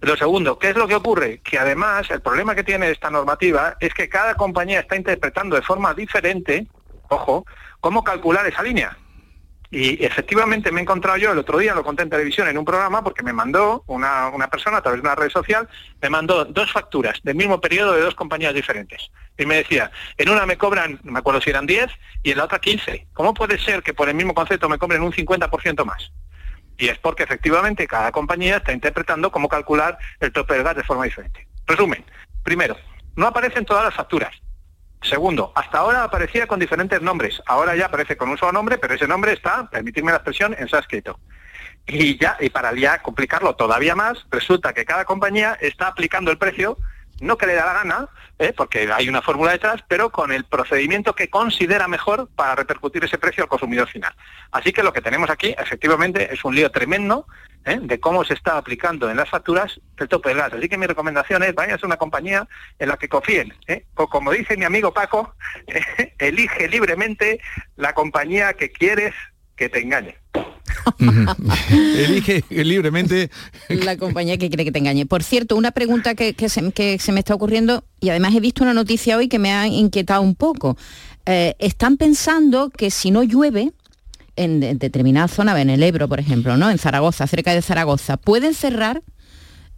Lo 0.00 0.16
segundo, 0.16 0.58
¿qué 0.58 0.70
es 0.70 0.76
lo 0.76 0.88
que 0.88 0.94
ocurre? 0.94 1.40
Que 1.40 1.58
además 1.58 2.10
el 2.10 2.22
problema 2.22 2.54
que 2.54 2.64
tiene 2.64 2.90
esta 2.90 3.10
normativa 3.10 3.76
es 3.80 3.92
que 3.92 4.08
cada 4.08 4.34
compañía 4.34 4.80
está 4.80 4.96
interpretando 4.96 5.56
de 5.56 5.62
forma 5.62 5.92
diferente, 5.92 6.66
ojo, 7.08 7.44
cómo 7.80 8.02
calcular 8.02 8.46
esa 8.46 8.62
línea. 8.62 8.96
Y 9.72 10.04
efectivamente 10.04 10.72
me 10.72 10.80
he 10.80 10.82
encontrado 10.82 11.16
yo 11.16 11.30
el 11.30 11.38
otro 11.38 11.58
día, 11.58 11.74
lo 11.74 11.84
conté 11.84 12.02
en 12.02 12.10
televisión 12.10 12.48
en 12.48 12.58
un 12.58 12.64
programa, 12.64 13.04
porque 13.04 13.22
me 13.22 13.32
mandó 13.32 13.84
una, 13.86 14.28
una 14.28 14.48
persona 14.48 14.78
a 14.78 14.82
través 14.82 15.00
de 15.00 15.06
una 15.06 15.14
red 15.14 15.30
social, 15.30 15.68
me 16.02 16.10
mandó 16.10 16.44
dos 16.44 16.72
facturas 16.72 17.20
del 17.22 17.36
mismo 17.36 17.60
periodo 17.60 17.92
de 17.92 18.00
dos 18.00 18.16
compañías 18.16 18.52
diferentes. 18.52 19.10
Y 19.38 19.46
me 19.46 19.56
decía, 19.56 19.92
en 20.18 20.28
una 20.28 20.44
me 20.44 20.58
cobran, 20.58 20.98
no 21.04 21.12
me 21.12 21.20
acuerdo 21.20 21.40
si 21.40 21.50
eran 21.50 21.66
10, 21.66 21.88
y 22.24 22.32
en 22.32 22.38
la 22.38 22.44
otra 22.44 22.58
15. 22.58 23.06
¿Cómo 23.12 23.32
puede 23.32 23.58
ser 23.58 23.84
que 23.84 23.94
por 23.94 24.08
el 24.08 24.16
mismo 24.16 24.34
concepto 24.34 24.68
me 24.68 24.78
cobren 24.78 25.02
un 25.02 25.12
50% 25.12 25.84
más? 25.84 26.10
Y 26.76 26.88
es 26.88 26.98
porque 26.98 27.22
efectivamente 27.22 27.86
cada 27.86 28.10
compañía 28.10 28.56
está 28.56 28.72
interpretando 28.72 29.30
cómo 29.30 29.48
calcular 29.48 29.98
el 30.18 30.32
tope 30.32 30.54
del 30.54 30.64
gas 30.64 30.76
de 30.76 30.82
forma 30.82 31.04
diferente. 31.04 31.46
Resumen, 31.66 32.04
primero, 32.42 32.76
no 33.14 33.28
aparecen 33.28 33.64
todas 33.64 33.84
las 33.84 33.94
facturas. 33.94 34.34
Segundo, 35.02 35.52
hasta 35.54 35.78
ahora 35.78 36.04
aparecía 36.04 36.46
con 36.46 36.60
diferentes 36.60 37.00
nombres. 37.00 37.42
Ahora 37.46 37.74
ya 37.74 37.86
aparece 37.86 38.16
con 38.16 38.28
un 38.28 38.36
solo 38.36 38.52
nombre, 38.52 38.76
pero 38.78 38.94
ese 38.94 39.08
nombre 39.08 39.32
está, 39.32 39.68
permitirme 39.70 40.10
la 40.10 40.18
expresión, 40.18 40.54
en 40.58 40.68
sánscrito. 40.68 41.18
Y 41.86 42.18
ya, 42.18 42.36
y 42.38 42.50
para 42.50 42.74
ya 42.74 43.00
complicarlo 43.00 43.56
todavía 43.56 43.94
más, 43.94 44.26
resulta 44.30 44.74
que 44.74 44.84
cada 44.84 45.04
compañía 45.06 45.56
está 45.60 45.88
aplicando 45.88 46.30
el 46.30 46.38
precio, 46.38 46.78
no 47.20 47.36
que 47.36 47.46
le 47.46 47.54
da 47.54 47.66
la 47.66 47.74
gana, 47.74 48.08
¿eh? 48.38 48.52
porque 48.56 48.90
hay 48.92 49.08
una 49.08 49.22
fórmula 49.22 49.52
detrás, 49.52 49.84
pero 49.86 50.10
con 50.10 50.32
el 50.32 50.44
procedimiento 50.44 51.14
que 51.14 51.28
considera 51.30 51.86
mejor 51.86 52.28
para 52.34 52.54
repercutir 52.54 53.04
ese 53.04 53.18
precio 53.18 53.44
al 53.44 53.48
consumidor 53.48 53.88
final. 53.88 54.12
Así 54.50 54.72
que 54.72 54.82
lo 54.82 54.92
que 54.92 55.02
tenemos 55.02 55.30
aquí, 55.30 55.54
efectivamente, 55.58 56.32
es 56.32 56.44
un 56.44 56.54
lío 56.54 56.70
tremendo 56.70 57.26
¿eh? 57.64 57.78
de 57.80 58.00
cómo 58.00 58.24
se 58.24 58.34
está 58.34 58.56
aplicando 58.56 59.10
en 59.10 59.18
las 59.18 59.28
facturas 59.28 59.80
el 59.98 60.08
tope 60.08 60.30
del 60.30 60.38
gas. 60.38 60.52
Así 60.54 60.68
que 60.68 60.78
mi 60.78 60.86
recomendación 60.86 61.42
es, 61.42 61.54
vayan 61.54 61.78
a 61.80 61.86
una 61.86 61.96
compañía 61.96 62.48
en 62.78 62.88
la 62.88 62.96
que 62.96 63.08
confíen. 63.08 63.54
¿eh? 63.66 63.84
O 63.94 64.08
como 64.08 64.32
dice 64.32 64.56
mi 64.56 64.64
amigo 64.64 64.92
Paco, 64.92 65.34
elige 66.18 66.68
libremente 66.68 67.40
la 67.76 67.92
compañía 67.92 68.54
que 68.54 68.72
quieres 68.72 69.14
que 69.60 69.68
te 69.68 69.80
engañe. 69.82 70.16
Elige 71.70 72.42
libremente 72.48 73.30
la 73.68 73.98
compañía 73.98 74.38
que 74.38 74.48
quiere 74.48 74.64
que 74.64 74.72
te 74.72 74.78
engañe. 74.78 75.04
Por 75.04 75.22
cierto, 75.22 75.54
una 75.54 75.70
pregunta 75.70 76.14
que, 76.14 76.32
que, 76.32 76.48
se, 76.48 76.72
que, 76.72 76.98
se, 76.98 77.12
me 77.12 77.20
está 77.20 77.34
ocurriendo 77.34 77.84
y 78.00 78.08
además 78.08 78.34
he 78.34 78.40
visto 78.40 78.64
una 78.64 78.72
noticia 78.72 79.18
hoy 79.18 79.28
que 79.28 79.38
me 79.38 79.52
ha 79.52 79.66
inquietado 79.66 80.22
un 80.22 80.34
poco. 80.34 80.78
Eh, 81.26 81.56
están 81.58 81.98
pensando 81.98 82.70
que 82.70 82.90
si 82.90 83.10
no 83.10 83.22
llueve 83.22 83.72
en, 84.36 84.62
en 84.62 84.78
determinada 84.78 85.28
zona, 85.28 85.60
en 85.60 85.68
el 85.68 85.82
Ebro, 85.82 86.08
por 86.08 86.20
ejemplo, 86.20 86.56
¿no? 86.56 86.70
En 86.70 86.78
Zaragoza, 86.78 87.26
cerca 87.26 87.52
de 87.52 87.60
Zaragoza, 87.60 88.16
pueden 88.16 88.54
cerrar 88.54 89.02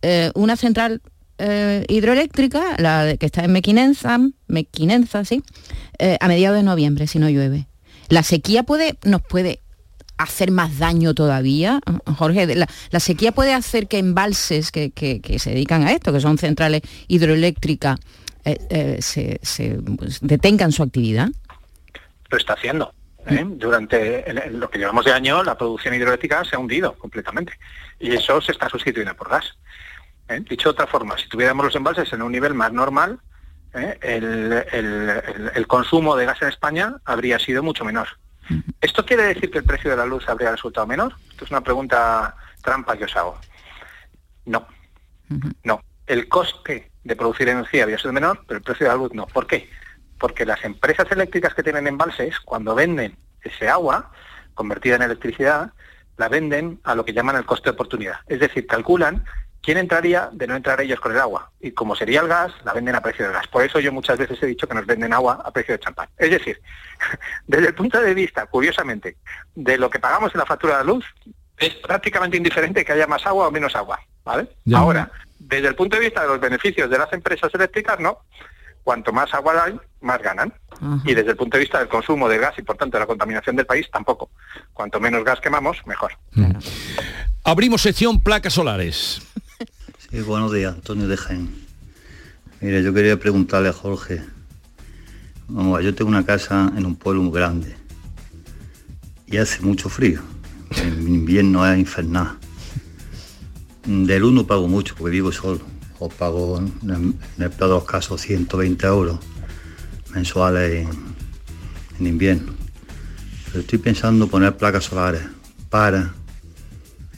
eh, 0.02 0.30
una 0.34 0.54
central 0.54 1.02
eh, 1.38 1.84
hidroeléctrica, 1.88 2.76
la 2.78 3.04
de, 3.04 3.18
que 3.18 3.26
está 3.26 3.42
en 3.44 3.52
Mequinenza, 3.52 4.18
Mequinenza, 4.46 5.24
sí, 5.24 5.42
eh, 5.98 6.16
a 6.20 6.28
mediados 6.28 6.56
de 6.56 6.62
noviembre, 6.62 7.08
si 7.08 7.18
no 7.18 7.28
llueve. 7.28 7.66
La 8.08 8.22
sequía 8.22 8.64
puede, 8.64 8.98
nos 9.04 9.22
puede 9.22 9.62
hacer 10.22 10.50
más 10.50 10.78
daño 10.78 11.14
todavía? 11.14 11.80
Jorge, 12.16 12.54
la, 12.54 12.66
la 12.90 13.00
sequía 13.00 13.32
puede 13.32 13.54
hacer 13.54 13.88
que 13.88 13.98
embalses 13.98 14.70
que, 14.72 14.90
que, 14.90 15.20
que, 15.20 15.38
se 15.38 15.50
dedican 15.50 15.87
a 15.87 15.92
esto, 15.92 16.12
que 16.12 16.20
son 16.20 16.38
centrales 16.38 16.82
hidroeléctricas, 17.08 17.98
eh, 18.44 18.58
eh, 18.70 18.96
se, 19.00 19.38
se 19.42 19.78
pues, 19.96 20.20
detengan 20.20 20.72
su 20.72 20.82
actividad. 20.82 21.28
Lo 22.30 22.38
está 22.38 22.54
haciendo. 22.54 22.92
¿eh? 23.26 23.44
Durante 23.46 24.28
el, 24.28 24.38
el, 24.38 24.61
lo 24.61 24.70
que 24.70 24.78
llevamos 24.78 25.04
de 25.04 25.12
año, 25.12 25.42
la 25.42 25.56
producción 25.56 25.94
hidroeléctrica 25.94 26.44
se 26.44 26.56
ha 26.56 26.58
hundido 26.58 26.94
completamente. 26.94 27.52
Y 28.00 28.12
eso 28.12 28.40
se 28.40 28.52
está 28.52 28.68
sustituyendo 28.68 29.14
por 29.16 29.30
gas. 29.30 29.56
¿eh? 30.28 30.40
Dicho 30.48 30.70
de 30.70 30.72
otra 30.72 30.87
forma, 30.87 31.16
si 31.18 31.28
tuviéramos 31.28 31.64
los 31.64 31.76
embalses 31.76 32.12
en 32.12 32.22
un 32.22 32.32
nivel 32.32 32.54
más 32.54 32.72
normal, 32.72 33.20
¿eh? 33.74 33.98
el, 34.02 34.64
el 35.54 35.66
consumo 35.66 36.16
de 36.16 36.26
gas 36.26 36.42
en 36.42 36.48
España 36.48 36.96
habría 37.04 37.38
sido 37.38 37.62
mucho 37.62 37.85
menor. 37.85 38.08
¿Esto 38.81 39.05
quiere 39.05 39.24
decir 39.24 39.50
que 39.50 39.59
el 39.59 39.64
precio 39.64 39.90
de 39.90 39.96
la 39.96 40.07
luz 40.07 40.28
habría 40.28 40.50
resultado 40.50 40.87
menor? 40.87 41.14
Esto 41.31 41.44
es 41.44 41.50
una 41.50 41.61
pregunta 41.61 42.37
trampa 42.62 42.96
que 42.96 43.05
os 43.05 43.16
hago. 43.16 43.38
No, 44.44 44.66
no. 45.64 45.83
El 46.07 46.28
coste 46.28 46.90
de 47.05 47.16
producir 47.16 47.48
energía 47.48 47.85
habría 47.85 47.98
sido 47.98 48.12
menor, 48.12 48.44
pero 48.46 48.59
el 48.59 48.64
precio 48.64 48.87
de 48.87 48.92
la 48.92 48.98
luz 48.98 49.12
no. 49.14 49.26
¿Por 49.26 49.46
qué? 49.46 49.70
Porque 50.18 50.44
las 50.44 50.64
empresas 50.64 51.11
eléctricas 51.11 51.55
que 51.55 51.62
tienen 51.62 51.87
embalses, 51.87 52.38
cuando 52.40 52.74
venden 52.74 53.16
ese 53.42 53.68
agua 53.68 54.11
convertida 54.55 54.96
en 54.96 55.02
electricidad, 55.02 55.72
la 56.16 56.28
venden 56.28 56.81
a 56.85 56.94
lo 56.94 57.05
que 57.05 57.12
llaman 57.12 57.37
el 57.37 57.44
coste 57.44 57.70
de 57.70 57.74
oportunidad. 57.74 58.16
Es 58.26 58.40
decir, 58.40 58.66
calculan 58.66 59.24
quién 59.62 59.79
entraría 59.79 60.29
de 60.33 60.46
no 60.46 60.57
entrar 60.57 60.81
ellos 60.81 61.01
con 61.01 61.12
el 61.12 61.20
agua. 61.20 61.51
Y 61.61 61.70
como 61.70 61.94
sería 61.94 62.20
el 62.20 62.29
gas, 62.29 62.53
la 62.64 62.72
venden 62.72 62.96
a 62.96 63.01
precio 63.01 63.27
de 63.27 63.33
gas. 63.33 63.46
Por 63.46 63.64
eso 63.64 63.81
yo 63.81 63.92
muchas 63.92 64.18
veces 64.18 64.42
he 64.42 64.46
dicho 64.46 64.66
que 64.66 64.75
nos 64.75 64.85
venden 64.85 65.12
agua 65.14 65.40
a 65.44 65.51
precio 65.53 65.75
de 65.75 65.81
champán. 65.81 66.09
Es 66.18 66.31
decir, 66.31 66.61
desde 67.46 67.68
el 67.68 67.75
punto 67.75 68.01
de 68.01 68.12
vista, 68.12 68.46
curiosamente, 68.46 69.16
de 69.55 69.79
lo 69.79 69.88
que 69.88 70.01
pagamos 70.01 70.35
en 70.35 70.40
la 70.40 70.46
factura 70.46 70.79
de 70.79 70.85
luz, 70.85 71.05
es 71.57 71.75
prácticamente 71.77 72.37
indiferente 72.37 72.85
que 72.85 72.92
haya 72.92 73.07
más 73.07 73.25
agua 73.25 73.48
o 73.48 73.51
menos 73.51 73.75
agua. 73.77 74.01
¿vale? 74.25 74.48
Ya. 74.64 74.79
Ahora, 74.79 75.11
desde 75.38 75.68
el 75.68 75.75
punto 75.75 75.96
de 75.96 76.03
vista 76.03 76.22
de 76.22 76.29
los 76.29 76.40
beneficios 76.40 76.90
de 76.90 76.98
las 76.98 77.12
empresas 77.12 77.53
eléctricas, 77.55 77.98
no. 78.01 78.18
Cuanto 78.83 79.12
más 79.12 79.33
agua 79.33 79.64
hay, 79.64 79.79
más 80.01 80.20
ganan. 80.20 80.53
Ajá. 80.72 81.01
Y 81.05 81.14
desde 81.14 81.31
el 81.31 81.37
punto 81.37 81.57
de 81.57 81.61
vista 81.61 81.79
del 81.79 81.88
consumo 81.88 82.29
de 82.29 82.38
gas 82.38 82.55
y 82.59 82.62
por 82.62 82.77
tanto 82.77 82.96
de 82.96 83.01
la 83.01 83.07
contaminación 83.07 83.55
del 83.55 83.66
país, 83.66 83.88
tampoco. 83.92 84.31
Cuanto 84.72 84.98
menos 84.98 85.22
gas 85.22 85.40
quemamos, 85.40 85.79
mejor. 85.87 86.12
Mm. 86.33 86.57
Abrimos 87.44 87.83
sección 87.83 88.20
placas 88.20 88.55
solares. 88.55 89.22
Sí, 90.12 90.20
buenos 90.20 90.53
días, 90.53 90.75
Antonio 90.75 91.09
de 91.09 91.16
Jaén. 91.16 91.48
Mire, 92.61 92.83
yo 92.83 92.92
quería 92.92 93.18
preguntarle 93.18 93.70
a 93.70 93.72
Jorge. 93.72 94.20
Vamos, 95.48 95.83
yo 95.83 95.94
tengo 95.94 96.11
una 96.11 96.27
casa 96.27 96.70
en 96.77 96.85
un 96.85 96.96
pueblo 96.96 97.22
muy 97.22 97.33
grande 97.33 97.75
y 99.27 99.38
hace 99.38 99.62
mucho 99.62 99.88
frío. 99.88 100.20
En 100.77 101.09
invierno 101.09 101.66
es 101.66 101.79
infernal. 101.79 102.37
Del 103.87 104.25
uno 104.25 104.46
pago 104.46 104.68
mucho 104.68 104.94
porque 104.98 105.12
vivo 105.12 105.33
solo. 105.33 105.62
O 105.98 106.11
pago, 106.11 106.59
en 106.59 107.16
el 107.38 107.51
peor 107.51 107.70
de 107.70 107.75
los 107.77 107.85
casos, 107.85 108.20
120 108.20 108.87
euros 108.87 109.18
mensuales 110.12 110.87
en, 110.87 110.90
en 112.01 112.07
invierno. 112.07 112.53
Pero 113.46 113.61
estoy 113.61 113.79
pensando 113.79 114.27
poner 114.27 114.59
placas 114.59 114.85
solares 114.85 115.22
para 115.70 116.12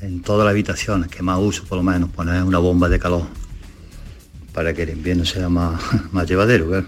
en 0.05 0.21
todas 0.21 0.45
las 0.45 0.53
habitaciones, 0.53 1.09
que 1.09 1.23
más 1.23 1.39
uso 1.41 1.65
por 1.65 1.79
lo 1.79 1.85
menos, 1.85 2.11
poner 2.11 2.43
una 2.43 2.59
bomba 2.59 2.89
de 2.89 2.99
calor 2.99 3.27
para 4.53 4.75
que 4.75 4.83
el 4.83 4.91
invierno 4.91 5.25
sea 5.25 5.49
más, 5.49 5.81
más 6.13 6.29
llevadero. 6.29 6.69
¿ver? 6.69 6.87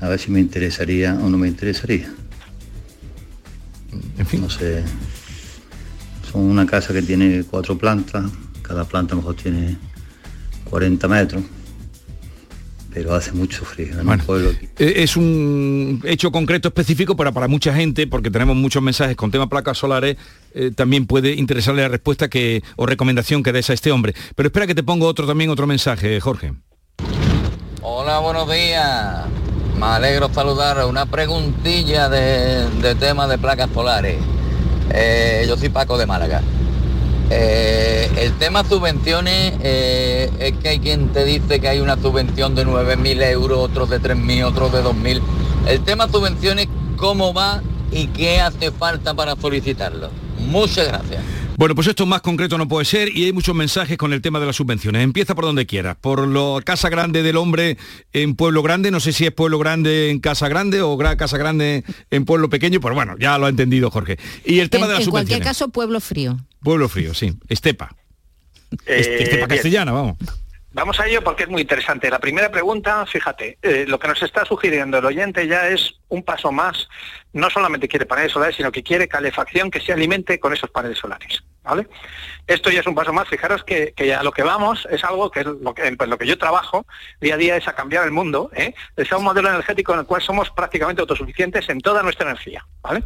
A 0.00 0.08
ver 0.08 0.18
si 0.18 0.30
me 0.30 0.40
interesaría 0.40 1.14
o 1.14 1.28
no 1.28 1.38
me 1.38 1.48
interesaría. 1.48 2.12
En 4.18 4.26
fin. 4.26 4.40
No 4.40 4.50
sé. 4.50 4.82
Son 6.30 6.42
una 6.42 6.66
casa 6.66 6.92
que 6.92 7.02
tiene 7.02 7.44
cuatro 7.48 7.78
plantas, 7.78 8.30
cada 8.62 8.84
planta 8.84 9.14
a 9.14 9.16
lo 9.16 9.22
mejor 9.22 9.36
tiene 9.36 9.78
40 10.64 11.06
metros 11.06 11.42
pero 12.94 13.12
hace 13.12 13.32
mucho 13.32 13.64
frío. 13.64 13.98
En 13.98 14.06
bueno, 14.06 14.22
pueblo 14.24 14.50
aquí. 14.50 14.68
Es 14.78 15.16
un 15.16 16.00
hecho 16.04 16.30
concreto 16.30 16.68
específico, 16.68 17.16
pero 17.16 17.32
para 17.32 17.48
mucha 17.48 17.74
gente, 17.74 18.06
porque 18.06 18.30
tenemos 18.30 18.54
muchos 18.54 18.82
mensajes 18.82 19.16
con 19.16 19.32
tema 19.32 19.48
placas 19.48 19.76
solares, 19.78 20.16
eh, 20.54 20.70
también 20.74 21.06
puede 21.06 21.34
interesarle 21.34 21.82
la 21.82 21.88
respuesta 21.88 22.28
que 22.28 22.62
o 22.76 22.86
recomendación 22.86 23.42
que 23.42 23.52
des 23.52 23.68
a 23.68 23.72
este 23.72 23.90
hombre. 23.90 24.14
Pero 24.36 24.46
espera 24.46 24.68
que 24.68 24.76
te 24.76 24.84
pongo 24.84 25.08
otro 25.08 25.26
también 25.26 25.50
otro 25.50 25.66
mensaje, 25.66 26.20
Jorge. 26.20 26.54
Hola, 27.82 28.20
buenos 28.20 28.48
días. 28.48 29.26
Me 29.76 29.86
alegro 29.86 30.32
saludar. 30.32 30.86
Una 30.86 31.06
preguntilla 31.06 32.08
de, 32.08 32.70
de 32.80 32.94
tema 32.94 33.26
de 33.26 33.38
placas 33.38 33.70
solares. 33.74 34.18
Eh, 34.90 35.44
yo 35.48 35.56
soy 35.56 35.68
Paco 35.68 35.98
de 35.98 36.06
Málaga. 36.06 36.42
Eh, 37.30 38.10
el 38.18 38.32
tema 38.38 38.64
subvenciones 38.64 39.54
eh, 39.62 40.30
es 40.38 40.52
que 40.58 40.68
hay 40.68 40.78
quien 40.78 41.08
te 41.08 41.24
dice 41.24 41.60
que 41.60 41.68
hay 41.68 41.80
una 41.80 41.96
subvención 41.96 42.54
de 42.54 42.66
9.000 42.66 43.22
euros, 43.30 43.58
otros 43.58 43.90
de 43.90 44.00
3.000, 44.00 44.44
otros 44.44 44.72
de 44.72 44.82
2.000. 44.82 45.20
El 45.68 45.80
tema 45.80 46.08
subvenciones, 46.08 46.68
¿cómo 46.96 47.32
va 47.32 47.62
y 47.90 48.08
qué 48.08 48.40
hace 48.40 48.70
falta 48.70 49.14
para 49.14 49.36
solicitarlo? 49.36 50.10
Muchas 50.38 50.88
gracias. 50.88 51.22
Bueno, 51.56 51.76
pues 51.76 51.86
esto 51.86 52.04
más 52.04 52.20
concreto 52.20 52.58
no 52.58 52.66
puede 52.66 52.84
ser 52.84 53.16
y 53.16 53.24
hay 53.24 53.32
muchos 53.32 53.54
mensajes 53.54 53.96
con 53.96 54.12
el 54.12 54.20
tema 54.20 54.40
de 54.40 54.46
las 54.46 54.56
subvenciones. 54.56 55.02
Empieza 55.04 55.36
por 55.36 55.44
donde 55.44 55.66
quieras. 55.66 55.96
Por 56.00 56.26
la 56.26 56.60
Casa 56.62 56.88
Grande 56.88 57.22
del 57.22 57.36
Hombre 57.36 57.78
en 58.12 58.34
Pueblo 58.34 58.60
Grande. 58.62 58.90
No 58.90 58.98
sé 58.98 59.12
si 59.12 59.24
es 59.24 59.30
Pueblo 59.30 59.60
Grande 59.60 60.10
en 60.10 60.18
Casa 60.18 60.48
Grande 60.48 60.82
o 60.82 60.98
Casa 60.98 61.38
Grande 61.38 61.84
en 62.10 62.24
Pueblo 62.24 62.50
Pequeño, 62.50 62.80
pero 62.80 62.96
bueno, 62.96 63.14
ya 63.20 63.38
lo 63.38 63.46
ha 63.46 63.48
entendido 63.48 63.88
Jorge. 63.90 64.18
Y 64.44 64.58
el 64.58 64.68
tema 64.68 64.86
en, 64.86 64.88
de 64.88 64.94
las 64.94 65.00
en 65.02 65.04
subvenciones. 65.06 65.10
cualquier 65.10 65.42
caso, 65.42 65.68
Pueblo 65.68 66.00
Frío. 66.00 66.38
Pueblo 66.64 66.88
Frío, 66.88 67.14
sí. 67.14 67.32
Estepa. 67.48 67.94
Eh, 68.86 69.18
Estepa 69.20 69.46
castellana, 69.46 69.92
vamos. 69.92 70.16
Vamos 70.72 70.98
a 70.98 71.06
ello 71.06 71.22
porque 71.22 71.44
es 71.44 71.48
muy 71.48 71.62
interesante. 71.62 72.10
La 72.10 72.18
primera 72.18 72.50
pregunta, 72.50 73.06
fíjate, 73.06 73.58
eh, 73.62 73.84
lo 73.86 74.00
que 74.00 74.08
nos 74.08 74.20
está 74.24 74.44
sugiriendo 74.44 74.98
el 74.98 75.04
oyente 75.04 75.46
ya 75.46 75.68
es 75.68 75.94
un 76.08 76.24
paso 76.24 76.50
más. 76.50 76.88
No 77.32 77.48
solamente 77.48 77.86
quiere 77.86 78.06
paneles 78.06 78.32
solares, 78.32 78.56
sino 78.56 78.72
que 78.72 78.82
quiere 78.82 79.06
calefacción 79.06 79.70
que 79.70 79.80
se 79.80 79.92
alimente 79.92 80.40
con 80.40 80.52
esos 80.52 80.70
paneles 80.70 80.98
solares. 80.98 81.44
¿Vale? 81.62 81.86
Esto 82.48 82.70
ya 82.70 82.80
es 82.80 82.86
un 82.88 82.96
paso 82.96 83.12
más. 83.12 83.28
Fijaros 83.28 83.62
que, 83.62 83.94
que 83.94 84.08
ya 84.08 84.24
lo 84.24 84.32
que 84.32 84.42
vamos 84.42 84.88
es 84.90 85.04
algo 85.04 85.30
que 85.30 85.40
es 85.40 85.46
lo 85.46 85.74
que, 85.74 85.92
pues 85.96 86.10
lo 86.10 86.18
que 86.18 86.26
yo 86.26 86.36
trabajo 86.38 86.84
día 87.20 87.34
a 87.34 87.38
día 87.38 87.56
es 87.56 87.68
a 87.68 87.76
cambiar 87.76 88.04
el 88.04 88.10
mundo. 88.10 88.50
¿eh? 88.52 88.74
Es 88.96 89.12
a 89.12 89.16
un 89.16 89.24
modelo 89.24 89.50
energético 89.50 89.92
en 89.92 90.00
el 90.00 90.06
cual 90.06 90.22
somos 90.22 90.50
prácticamente 90.50 91.00
autosuficientes 91.00 91.68
en 91.68 91.80
toda 91.80 92.02
nuestra 92.02 92.28
energía. 92.28 92.66
¿vale? 92.82 93.04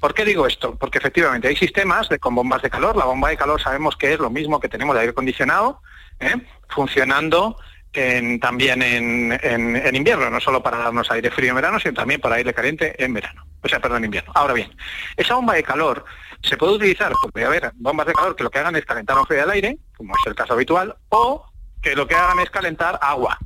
¿Por 0.00 0.14
qué 0.14 0.24
digo 0.24 0.46
esto? 0.46 0.76
Porque 0.76 0.98
efectivamente 0.98 1.48
hay 1.48 1.56
sistemas 1.56 2.08
con 2.20 2.34
bombas 2.34 2.62
de 2.62 2.70
calor. 2.70 2.96
La 2.96 3.04
bomba 3.04 3.30
de 3.30 3.36
calor 3.36 3.60
sabemos 3.60 3.96
que 3.96 4.12
es 4.12 4.18
lo 4.18 4.30
mismo 4.30 4.60
que 4.60 4.68
tenemos 4.68 4.94
de 4.94 5.00
aire 5.00 5.10
acondicionado, 5.10 5.80
¿eh? 6.20 6.34
funcionando 6.68 7.56
en- 7.92 8.38
también 8.38 8.80
en, 8.82 9.94
invierno, 9.96 10.30
no 10.30 10.40
solo 10.40 10.62
para 10.62 10.78
darnos 10.78 11.10
aire 11.10 11.30
frío 11.30 11.50
en 11.50 11.56
verano, 11.56 11.80
sino 11.80 11.94
también 11.94 12.20
para 12.20 12.36
aire 12.36 12.54
caliente 12.54 12.94
en 13.02 13.12
verano. 13.12 13.44
O 13.62 13.68
sea, 13.68 13.80
perdón, 13.80 13.98
en 13.98 14.04
invierno. 14.04 14.30
Ahora 14.36 14.54
bien, 14.54 14.72
esa 15.16 15.34
bomba 15.34 15.54
de 15.54 15.62
calor 15.64 16.04
se 16.42 16.56
puede 16.56 16.74
utilizar, 16.74 17.12
puede 17.32 17.46
haber 17.46 17.72
bombas 17.74 18.06
de 18.06 18.12
calor 18.12 18.36
que 18.36 18.44
lo 18.44 18.50
que 18.50 18.58
hagan 18.60 18.76
es 18.76 18.84
calentar 18.84 19.16
o 19.16 19.20
enfriar 19.20 19.44
el 19.44 19.50
aire, 19.50 19.78
como 19.96 20.14
es 20.14 20.26
el 20.26 20.34
caso 20.36 20.52
habitual, 20.52 20.96
o 21.08 21.44
que 21.82 21.96
lo 21.96 22.06
que 22.06 22.14
hagan 22.14 22.38
es 22.38 22.50
calentar 22.50 22.98
agua. 23.02 23.36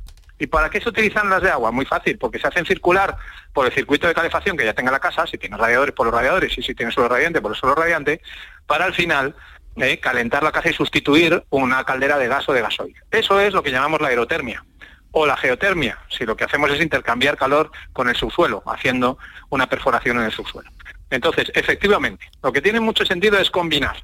¿Y 0.43 0.47
para 0.47 0.69
qué 0.69 0.81
se 0.81 0.89
utilizan 0.89 1.29
las 1.29 1.41
de 1.41 1.49
agua? 1.49 1.71
Muy 1.71 1.85
fácil, 1.85 2.17
porque 2.17 2.37
se 2.37 2.45
hacen 2.45 2.65
circular 2.65 3.15
por 3.53 3.65
el 3.65 3.71
circuito 3.71 4.07
de 4.07 4.13
calefacción 4.13 4.57
que 4.57 4.65
ya 4.65 4.73
tenga 4.73 4.91
la 4.91 4.99
casa, 4.99 5.25
si 5.25 5.37
tienes 5.37 5.57
radiadores 5.57 5.95
por 5.95 6.05
los 6.05 6.13
radiadores 6.13 6.57
y 6.57 6.61
si 6.61 6.75
tienes 6.75 6.93
suelo 6.93 7.07
radiante 7.07 7.41
por 7.41 7.51
el 7.51 7.57
suelo 7.57 7.75
radiante, 7.75 8.19
para 8.67 8.83
al 8.83 8.93
final 8.93 9.33
eh, 9.77 10.01
calentar 10.01 10.43
la 10.43 10.51
casa 10.51 10.69
y 10.69 10.73
sustituir 10.73 11.45
una 11.49 11.85
caldera 11.85 12.17
de 12.17 12.27
gas 12.27 12.49
o 12.49 12.51
de 12.51 12.61
gasoil. 12.61 12.93
Eso 13.09 13.39
es 13.39 13.53
lo 13.53 13.63
que 13.63 13.71
llamamos 13.71 14.01
la 14.01 14.09
aerotermia 14.09 14.65
o 15.11 15.25
la 15.25 15.37
geotermia, 15.37 15.97
si 16.09 16.25
lo 16.25 16.35
que 16.35 16.43
hacemos 16.43 16.69
es 16.71 16.81
intercambiar 16.81 17.37
calor 17.37 17.71
con 17.93 18.09
el 18.09 18.15
subsuelo, 18.17 18.63
haciendo 18.65 19.17
una 19.49 19.67
perforación 19.67 20.17
en 20.17 20.23
el 20.23 20.33
subsuelo. 20.33 20.69
Entonces, 21.09 21.53
efectivamente, 21.55 22.29
lo 22.41 22.51
que 22.51 22.61
tiene 22.61 22.81
mucho 22.81 23.05
sentido 23.05 23.37
es 23.37 23.49
combinar 23.49 23.95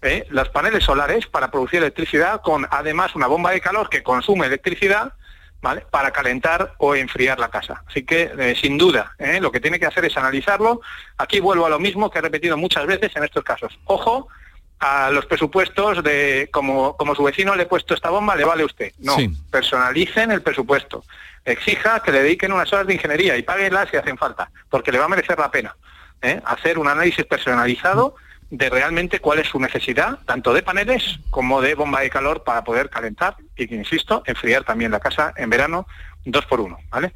¿eh? 0.00 0.24
los 0.30 0.48
paneles 0.48 0.82
solares 0.82 1.26
para 1.26 1.50
producir 1.50 1.80
electricidad 1.80 2.40
con 2.40 2.66
además 2.70 3.14
una 3.14 3.26
bomba 3.26 3.50
de 3.50 3.60
calor 3.60 3.90
que 3.90 4.02
consume 4.02 4.46
electricidad 4.46 5.12
¿vale? 5.64 5.84
para 5.90 6.12
calentar 6.12 6.74
o 6.78 6.94
enfriar 6.94 7.40
la 7.40 7.48
casa. 7.48 7.82
Así 7.88 8.04
que, 8.04 8.30
eh, 8.38 8.54
sin 8.60 8.78
duda, 8.78 9.14
¿eh? 9.18 9.40
lo 9.40 9.50
que 9.50 9.58
tiene 9.58 9.80
que 9.80 9.86
hacer 9.86 10.04
es 10.04 10.16
analizarlo. 10.16 10.80
Aquí 11.18 11.40
vuelvo 11.40 11.66
a 11.66 11.70
lo 11.70 11.80
mismo 11.80 12.10
que 12.10 12.18
he 12.20 12.22
repetido 12.22 12.56
muchas 12.56 12.86
veces 12.86 13.10
en 13.16 13.24
estos 13.24 13.42
casos. 13.42 13.76
Ojo 13.86 14.28
a 14.78 15.10
los 15.10 15.24
presupuestos 15.26 16.02
de 16.04 16.50
como, 16.52 16.96
como 16.96 17.14
su 17.14 17.22
vecino 17.24 17.54
le 17.56 17.62
he 17.62 17.66
puesto 17.66 17.94
esta 17.94 18.10
bomba, 18.10 18.36
le 18.36 18.44
vale 18.44 18.64
usted. 18.64 18.92
No, 18.98 19.16
Sí. 19.16 19.30
personalicen 19.50 20.30
el 20.30 20.42
presupuesto. 20.42 21.02
Exija 21.46 22.00
que 22.00 22.12
le 22.12 22.22
dediquen 22.22 22.52
unas 22.52 22.70
horas 22.72 22.86
de 22.86 22.94
ingeniería 22.94 23.36
y 23.36 23.42
páguenlas 23.42 23.88
si 23.90 23.96
hacen 23.96 24.18
falta, 24.18 24.50
porque 24.68 24.92
le 24.92 24.98
va 24.98 25.06
a 25.06 25.08
merecer 25.08 25.38
la 25.38 25.50
pena 25.50 25.74
¿eh? 26.22 26.40
hacer 26.44 26.78
un 26.78 26.88
análisis 26.88 27.24
personalizado 27.24 28.16
de 28.56 28.70
realmente 28.70 29.18
cuál 29.18 29.40
es 29.40 29.48
su 29.48 29.58
necesidad, 29.58 30.20
tanto 30.26 30.54
de 30.54 30.62
paneles 30.62 31.18
como 31.30 31.60
de 31.60 31.74
bomba 31.74 32.00
de 32.00 32.10
calor 32.10 32.44
para 32.44 32.62
poder 32.62 32.88
calentar 32.88 33.36
y, 33.56 33.66
que, 33.66 33.74
insisto, 33.74 34.22
enfriar 34.26 34.62
también 34.62 34.92
la 34.92 35.00
casa 35.00 35.34
en 35.36 35.50
verano 35.50 35.86
dos 36.24 36.46
por 36.46 36.60
uno, 36.60 36.78
¿vale? 36.88 37.12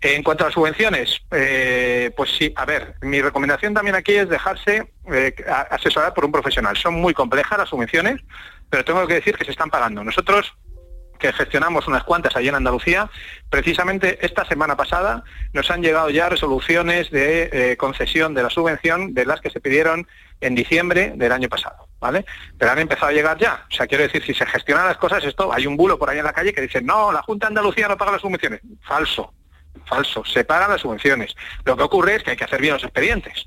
En 0.00 0.22
cuanto 0.22 0.44
a 0.44 0.46
las 0.46 0.54
subvenciones, 0.54 1.20
eh, 1.32 2.10
pues 2.16 2.30
sí, 2.30 2.52
a 2.56 2.64
ver, 2.64 2.94
mi 3.02 3.20
recomendación 3.20 3.74
también 3.74 3.96
aquí 3.96 4.14
es 4.14 4.28
dejarse 4.28 4.92
eh, 5.12 5.34
asesorar 5.70 6.14
por 6.14 6.24
un 6.24 6.32
profesional. 6.32 6.76
Son 6.76 6.94
muy 6.94 7.12
complejas 7.12 7.58
las 7.58 7.68
subvenciones, 7.68 8.22
pero 8.70 8.84
tengo 8.84 9.06
que 9.06 9.14
decir 9.14 9.36
que 9.36 9.44
se 9.44 9.50
están 9.50 9.68
pagando. 9.68 10.02
Nosotros 10.02 10.54
que 11.20 11.32
gestionamos 11.32 11.86
unas 11.86 12.02
cuantas 12.02 12.34
allí 12.34 12.48
en 12.48 12.56
Andalucía, 12.56 13.08
precisamente 13.48 14.18
esta 14.26 14.44
semana 14.44 14.76
pasada 14.76 15.22
nos 15.52 15.70
han 15.70 15.82
llegado 15.82 16.10
ya 16.10 16.28
resoluciones 16.28 17.10
de 17.10 17.50
eh, 17.52 17.76
concesión 17.76 18.34
de 18.34 18.42
la 18.42 18.50
subvención 18.50 19.14
de 19.14 19.26
las 19.26 19.40
que 19.40 19.50
se 19.50 19.60
pidieron 19.60 20.08
en 20.40 20.54
diciembre 20.54 21.12
del 21.14 21.32
año 21.32 21.48
pasado, 21.48 21.86
¿vale? 22.00 22.24
Pero 22.58 22.72
han 22.72 22.78
empezado 22.78 23.08
a 23.08 23.12
llegar 23.12 23.38
ya. 23.38 23.66
O 23.70 23.74
sea, 23.74 23.86
quiero 23.86 24.02
decir, 24.02 24.24
si 24.24 24.34
se 24.34 24.46
gestionan 24.46 24.86
las 24.86 24.96
cosas, 24.96 25.22
esto, 25.24 25.52
hay 25.52 25.66
un 25.66 25.76
bulo 25.76 25.98
por 25.98 26.10
ahí 26.10 26.18
en 26.18 26.24
la 26.24 26.32
calle 26.32 26.52
que 26.52 26.62
dice, 26.62 26.80
no, 26.80 27.12
la 27.12 27.22
Junta 27.22 27.46
de 27.46 27.50
Andalucía 27.50 27.88
no 27.88 27.96
paga 27.96 28.12
las 28.12 28.22
subvenciones. 28.22 28.60
Falso, 28.80 29.34
falso, 29.86 30.24
se 30.24 30.44
pagan 30.44 30.70
las 30.70 30.80
subvenciones. 30.80 31.36
Lo 31.64 31.76
que 31.76 31.82
ocurre 31.82 32.16
es 32.16 32.22
que 32.22 32.30
hay 32.30 32.36
que 32.36 32.44
hacer 32.44 32.60
bien 32.60 32.74
los 32.74 32.84
expedientes. 32.84 33.46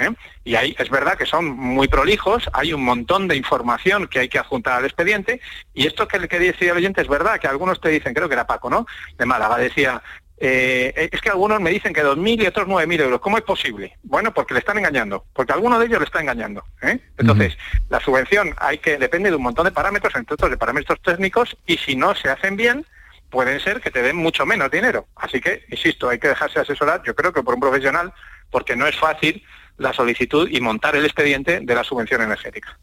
¿Eh? 0.00 0.10
Y 0.44 0.54
ahí 0.54 0.74
es 0.78 0.90
verdad 0.90 1.16
que 1.16 1.26
son 1.26 1.46
muy 1.46 1.88
prolijos, 1.88 2.48
hay 2.52 2.72
un 2.72 2.84
montón 2.84 3.28
de 3.28 3.36
información 3.36 4.08
que 4.08 4.20
hay 4.20 4.28
que 4.28 4.38
adjuntar 4.38 4.78
al 4.78 4.84
expediente, 4.84 5.40
y 5.74 5.86
esto 5.86 6.08
que, 6.08 6.26
que 6.28 6.38
decía 6.38 6.72
el 6.72 6.78
oyente 6.78 7.00
es 7.02 7.08
verdad, 7.08 7.38
que 7.38 7.46
algunos 7.48 7.80
te 7.80 7.90
dicen, 7.90 8.14
creo 8.14 8.28
que 8.28 8.34
era 8.34 8.46
Paco, 8.46 8.70
¿no? 8.70 8.86
De 9.18 9.26
Málaga, 9.26 9.58
decía, 9.58 10.02
eh, 10.42 11.10
es 11.12 11.20
que 11.20 11.28
algunos 11.28 11.60
me 11.60 11.68
dicen 11.68 11.92
que 11.92 12.02
2.000 12.02 12.42
y 12.42 12.46
otros 12.46 12.66
9.000 12.66 13.00
euros. 13.02 13.20
¿Cómo 13.20 13.36
es 13.36 13.44
posible? 13.44 13.98
Bueno, 14.02 14.32
porque 14.32 14.54
le 14.54 14.60
están 14.60 14.78
engañando, 14.78 15.26
porque 15.34 15.52
alguno 15.52 15.78
de 15.78 15.84
ellos 15.84 15.98
le 15.98 16.06
está 16.06 16.20
engañando. 16.20 16.64
¿eh? 16.80 16.98
Entonces, 17.18 17.58
la 17.90 18.00
subvención 18.00 18.54
hay 18.58 18.78
que 18.78 18.96
depende 18.96 19.28
de 19.28 19.36
un 19.36 19.42
montón 19.42 19.66
de 19.66 19.70
parámetros, 19.70 20.14
entre 20.16 20.34
otros 20.34 20.50
de 20.50 20.56
parámetros 20.56 20.98
técnicos, 21.02 21.58
y 21.66 21.76
si 21.76 21.94
no 21.94 22.14
se 22.14 22.30
hacen 22.30 22.56
bien, 22.56 22.86
pueden 23.28 23.60
ser 23.60 23.82
que 23.82 23.90
te 23.90 24.02
den 24.02 24.16
mucho 24.16 24.46
menos 24.46 24.70
dinero. 24.70 25.06
Así 25.14 25.42
que, 25.42 25.66
insisto, 25.68 26.08
hay 26.08 26.18
que 26.18 26.28
dejarse 26.28 26.58
asesorar, 26.58 27.02
yo 27.04 27.14
creo 27.14 27.34
que 27.34 27.42
por 27.42 27.54
un 27.54 27.60
profesional, 27.60 28.14
porque 28.50 28.76
no 28.76 28.86
es 28.86 28.96
fácil 28.98 29.44
la 29.80 29.92
solicitud 29.92 30.48
y 30.50 30.60
montar 30.60 30.94
el 30.94 31.04
expediente 31.04 31.60
de 31.60 31.74
la 31.74 31.82
subvención 31.82 32.22
energética. 32.22 32.78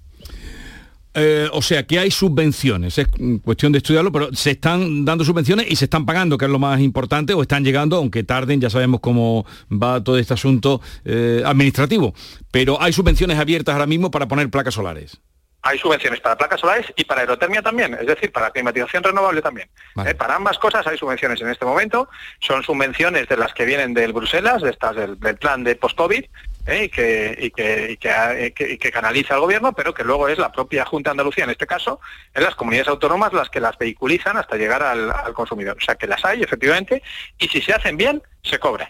Eh, 1.19 1.49
o 1.51 1.63
sea, 1.63 1.81
que 1.81 1.97
hay 1.97 2.11
subvenciones, 2.11 2.99
es 2.99 3.07
cuestión 3.43 3.71
de 3.71 3.79
estudiarlo, 3.79 4.11
pero 4.11 4.31
se 4.35 4.51
están 4.51 5.03
dando 5.03 5.25
subvenciones 5.25 5.65
y 5.67 5.75
se 5.75 5.85
están 5.85 6.05
pagando, 6.05 6.37
que 6.37 6.45
es 6.45 6.51
lo 6.51 6.59
más 6.59 6.79
importante, 6.79 7.33
o 7.33 7.41
están 7.41 7.63
llegando, 7.63 7.95
aunque 7.95 8.23
tarden, 8.23 8.61
ya 8.61 8.69
sabemos 8.69 8.99
cómo 8.99 9.43
va 9.71 10.03
todo 10.03 10.19
este 10.19 10.35
asunto 10.35 10.79
eh, 11.05 11.41
administrativo. 11.43 12.13
Pero 12.51 12.79
hay 12.79 12.93
subvenciones 12.93 13.39
abiertas 13.39 13.73
ahora 13.73 13.87
mismo 13.87 14.11
para 14.11 14.27
poner 14.27 14.51
placas 14.51 14.75
solares. 14.75 15.19
Hay 15.63 15.79
subvenciones 15.79 16.19
para 16.19 16.37
placas 16.37 16.61
solares 16.61 16.85
y 16.95 17.03
para 17.03 17.21
aerotermia 17.21 17.63
también, 17.63 17.95
es 17.95 18.05
decir, 18.05 18.31
para 18.31 18.51
climatización 18.51 19.03
renovable 19.03 19.41
también. 19.41 19.69
Eh, 20.05 20.13
para 20.13 20.35
ambas 20.35 20.59
cosas 20.59 20.85
hay 20.85 20.99
subvenciones 20.99 21.41
en 21.41 21.49
este 21.49 21.65
momento. 21.65 22.07
Son 22.39 22.61
subvenciones 22.61 23.27
de 23.27 23.37
las 23.37 23.55
que 23.55 23.65
vienen 23.65 23.95
del 23.95 24.13
Bruselas, 24.13 24.61
de 24.61 24.69
estas 24.69 24.95
del, 24.95 25.19
del 25.19 25.37
plan 25.37 25.63
de 25.63 25.75
post-COVID, 25.75 26.25
eh, 26.67 26.83
y, 26.85 26.89
que, 26.89 27.37
y, 27.41 27.51
que, 27.51 27.91
y 27.93 27.97
que, 27.97 28.09
eh, 28.09 28.53
que- 28.53 28.73
y 28.73 28.77
que 28.77 28.91
canaliza 28.91 29.33
el 29.35 29.39
gobierno, 29.39 29.73
pero 29.73 29.93
que 29.93 30.03
luego 30.03 30.27
es 30.27 30.37
la 30.37 30.51
propia 30.51 30.85
Junta 30.85 31.09
de 31.09 31.13
Andalucía, 31.13 31.45
en 31.45 31.49
este 31.51 31.65
caso, 31.65 31.99
en 32.33 32.43
las 32.43 32.55
comunidades 32.55 32.89
autónomas 32.89 33.33
las 33.33 33.49
que 33.49 33.59
las 33.59 33.77
vehiculizan 33.77 34.37
hasta 34.37 34.55
llegar 34.57 34.83
al, 34.83 35.09
al 35.11 35.33
consumidor. 35.33 35.77
O 35.77 35.81
sea 35.85 35.95
que 35.95 36.07
las 36.07 36.23
hay, 36.25 36.41
efectivamente, 36.43 37.01
y 37.39 37.47
si 37.47 37.61
se 37.61 37.73
hacen 37.73 37.95
bien, 37.97 38.21
se 38.43 38.59
cobran. 38.59 38.89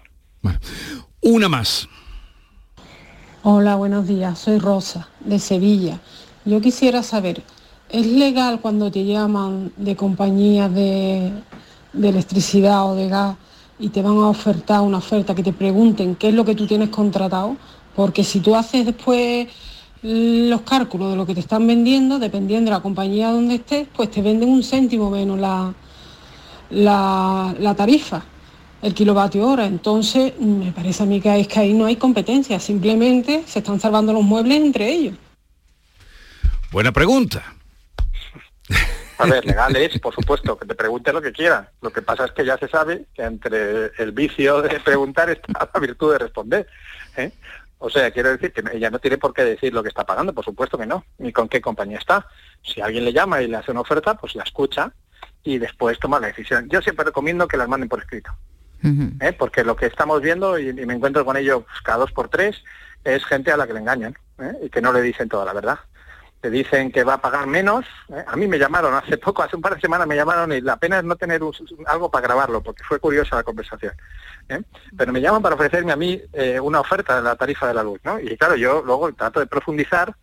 Una 1.21 1.47
más. 1.49 1.87
Hola, 3.43 3.75
buenos 3.75 4.07
días. 4.07 4.39
Soy 4.39 4.59
Rosa, 4.59 5.07
de 5.19 5.39
Sevilla. 5.39 5.99
Yo 6.45 6.59
quisiera 6.61 7.03
saber, 7.03 7.43
¿es 7.89 8.05
legal 8.05 8.59
cuando 8.61 8.91
te 8.91 9.05
llaman 9.05 9.71
de 9.77 9.95
compañías 9.95 10.73
de, 10.73 11.31
de 11.93 12.09
electricidad 12.09 12.85
o 12.85 12.95
de 12.95 13.07
gas 13.09 13.35
y 13.79 13.89
te 13.89 14.01
van 14.01 14.17
a 14.17 14.29
ofertar 14.29 14.81
una 14.81 14.97
oferta 14.97 15.35
que 15.35 15.43
te 15.43 15.53
pregunten 15.53 16.15
qué 16.15 16.29
es 16.29 16.33
lo 16.33 16.45
que 16.45 16.55
tú 16.55 16.65
tienes 16.67 16.89
contratado? 16.89 17.57
Porque 17.95 18.23
si 18.23 18.39
tú 18.39 18.55
haces 18.55 18.85
después 18.85 19.47
los 20.01 20.61
cálculos 20.61 21.11
de 21.11 21.17
lo 21.17 21.25
que 21.25 21.33
te 21.33 21.39
están 21.39 21.65
vendiendo, 21.65 22.19
dependiendo 22.19 22.69
de 22.69 22.77
la 22.77 22.83
compañía 22.83 23.31
donde 23.31 23.55
estés, 23.55 23.87
pues 23.95 24.11
te 24.11 24.21
venden 24.21 24.49
un 24.49 24.63
céntimo 24.63 25.09
menos 25.09 25.39
la, 25.39 25.73
la, 26.69 27.55
la 27.59 27.75
tarifa, 27.75 28.23
el 28.81 28.93
kilovatio 28.93 29.47
hora. 29.47 29.65
Entonces, 29.65 30.33
me 30.39 30.71
parece 30.71 31.03
a 31.03 31.05
mí 31.05 31.19
que, 31.19 31.39
es 31.39 31.47
que 31.47 31.59
ahí 31.59 31.73
no 31.73 31.85
hay 31.85 31.95
competencia, 31.95 32.59
simplemente 32.59 33.43
se 33.47 33.59
están 33.59 33.79
salvando 33.79 34.13
los 34.13 34.23
muebles 34.23 34.61
entre 34.61 34.89
ellos. 34.89 35.15
Buena 36.71 36.91
pregunta. 36.91 37.43
A 39.17 39.25
ver, 39.25 39.45
legal 39.45 39.75
es, 39.75 39.99
por 39.99 40.13
supuesto, 40.13 40.57
que 40.57 40.65
te 40.65 40.75
pregunte 40.75 41.13
lo 41.13 41.21
que 41.21 41.31
quieran. 41.31 41.67
Lo 41.81 41.91
que 41.91 42.01
pasa 42.01 42.25
es 42.25 42.31
que 42.31 42.45
ya 42.45 42.57
se 42.57 42.67
sabe 42.67 43.05
que 43.13 43.23
entre 43.23 43.91
el 43.97 44.11
vicio 44.11 44.61
de 44.61 44.79
preguntar 44.79 45.29
está 45.29 45.69
la 45.73 45.79
virtud 45.79 46.13
de 46.13 46.19
responder. 46.19 46.67
¿eh? 47.15 47.31
O 47.79 47.89
sea, 47.89 48.09
quiero 48.11 48.29
decir 48.29 48.51
que 48.53 48.63
ella 48.73 48.89
no 48.89 48.99
tiene 48.99 49.17
por 49.17 49.33
qué 49.33 49.43
decir 49.43 49.73
lo 49.73 49.83
que 49.83 49.89
está 49.89 50.03
pagando, 50.03 50.33
por 50.33 50.45
supuesto 50.45 50.77
que 50.77 50.87
no, 50.87 51.05
ni 51.19 51.31
con 51.31 51.47
qué 51.47 51.61
compañía 51.61 51.99
está. 51.99 52.25
Si 52.63 52.81
alguien 52.81 53.05
le 53.05 53.13
llama 53.13 53.41
y 53.41 53.47
le 53.47 53.57
hace 53.57 53.71
una 53.71 53.81
oferta, 53.81 54.15
pues 54.15 54.35
la 54.35 54.43
escucha 54.43 54.91
y 55.43 55.59
después 55.59 55.99
toma 55.99 56.19
la 56.19 56.27
decisión. 56.27 56.67
Yo 56.69 56.81
siempre 56.81 57.05
recomiendo 57.05 57.47
que 57.47 57.57
las 57.57 57.67
manden 57.67 57.89
por 57.89 57.99
escrito. 57.99 58.31
¿eh? 59.21 59.33
porque 59.33 59.63
lo 59.63 59.75
que 59.75 59.87
estamos 59.87 60.21
viendo, 60.21 60.57
y, 60.59 60.69
y 60.69 60.85
me 60.85 60.93
encuentro 60.93 61.25
con 61.25 61.35
ello 61.35 61.61
pues, 61.61 61.81
cada 61.81 61.99
dos 61.99 62.11
por 62.11 62.29
tres, 62.29 62.63
es 63.03 63.25
gente 63.25 63.51
a 63.51 63.57
la 63.57 63.65
que 63.65 63.73
le 63.73 63.79
engañan 63.79 64.17
¿eh? 64.39 64.53
y 64.63 64.69
que 64.69 64.81
no 64.81 64.91
le 64.91 65.01
dicen 65.01 65.29
toda 65.29 65.45
la 65.45 65.53
verdad. 65.53 65.79
Te 66.41 66.49
dicen 66.49 66.91
que 66.91 67.03
va 67.03 67.15
a 67.15 67.21
pagar 67.21 67.47
menos. 67.47 67.85
¿eh? 68.09 68.23
A 68.27 68.35
mí 68.35 68.47
me 68.47 68.59
llamaron 68.59 68.93
hace 68.93 69.17
poco, 69.17 69.41
hace 69.41 69.55
un 69.55 69.61
par 69.61 69.75
de 69.75 69.81
semanas 69.81 70.07
me 70.07 70.15
llamaron 70.15 70.51
y 70.51 70.61
la 70.61 70.77
pena 70.77 70.99
es 70.99 71.03
no 71.03 71.15
tener 71.15 71.41
algo 71.87 72.11
para 72.11 72.27
grabarlo, 72.27 72.61
porque 72.61 72.83
fue 72.83 72.99
curiosa 72.99 73.37
la 73.37 73.43
conversación. 73.43 73.93
¿eh? 74.49 74.61
Pero 74.95 75.11
me 75.11 75.21
llaman 75.21 75.41
para 75.41 75.55
ofrecerme 75.55 75.91
a 75.91 75.95
mí 75.95 76.21
eh, 76.33 76.59
una 76.59 76.79
oferta 76.79 77.15
de 77.15 77.23
la 77.23 77.35
tarifa 77.35 77.67
de 77.67 77.73
la 77.73 77.83
luz. 77.83 77.99
¿no? 78.03 78.19
Y 78.19 78.37
claro, 78.37 78.55
yo 78.55 78.83
luego 78.85 79.11
trato 79.13 79.39
de 79.39 79.47
profundizar 79.47 80.15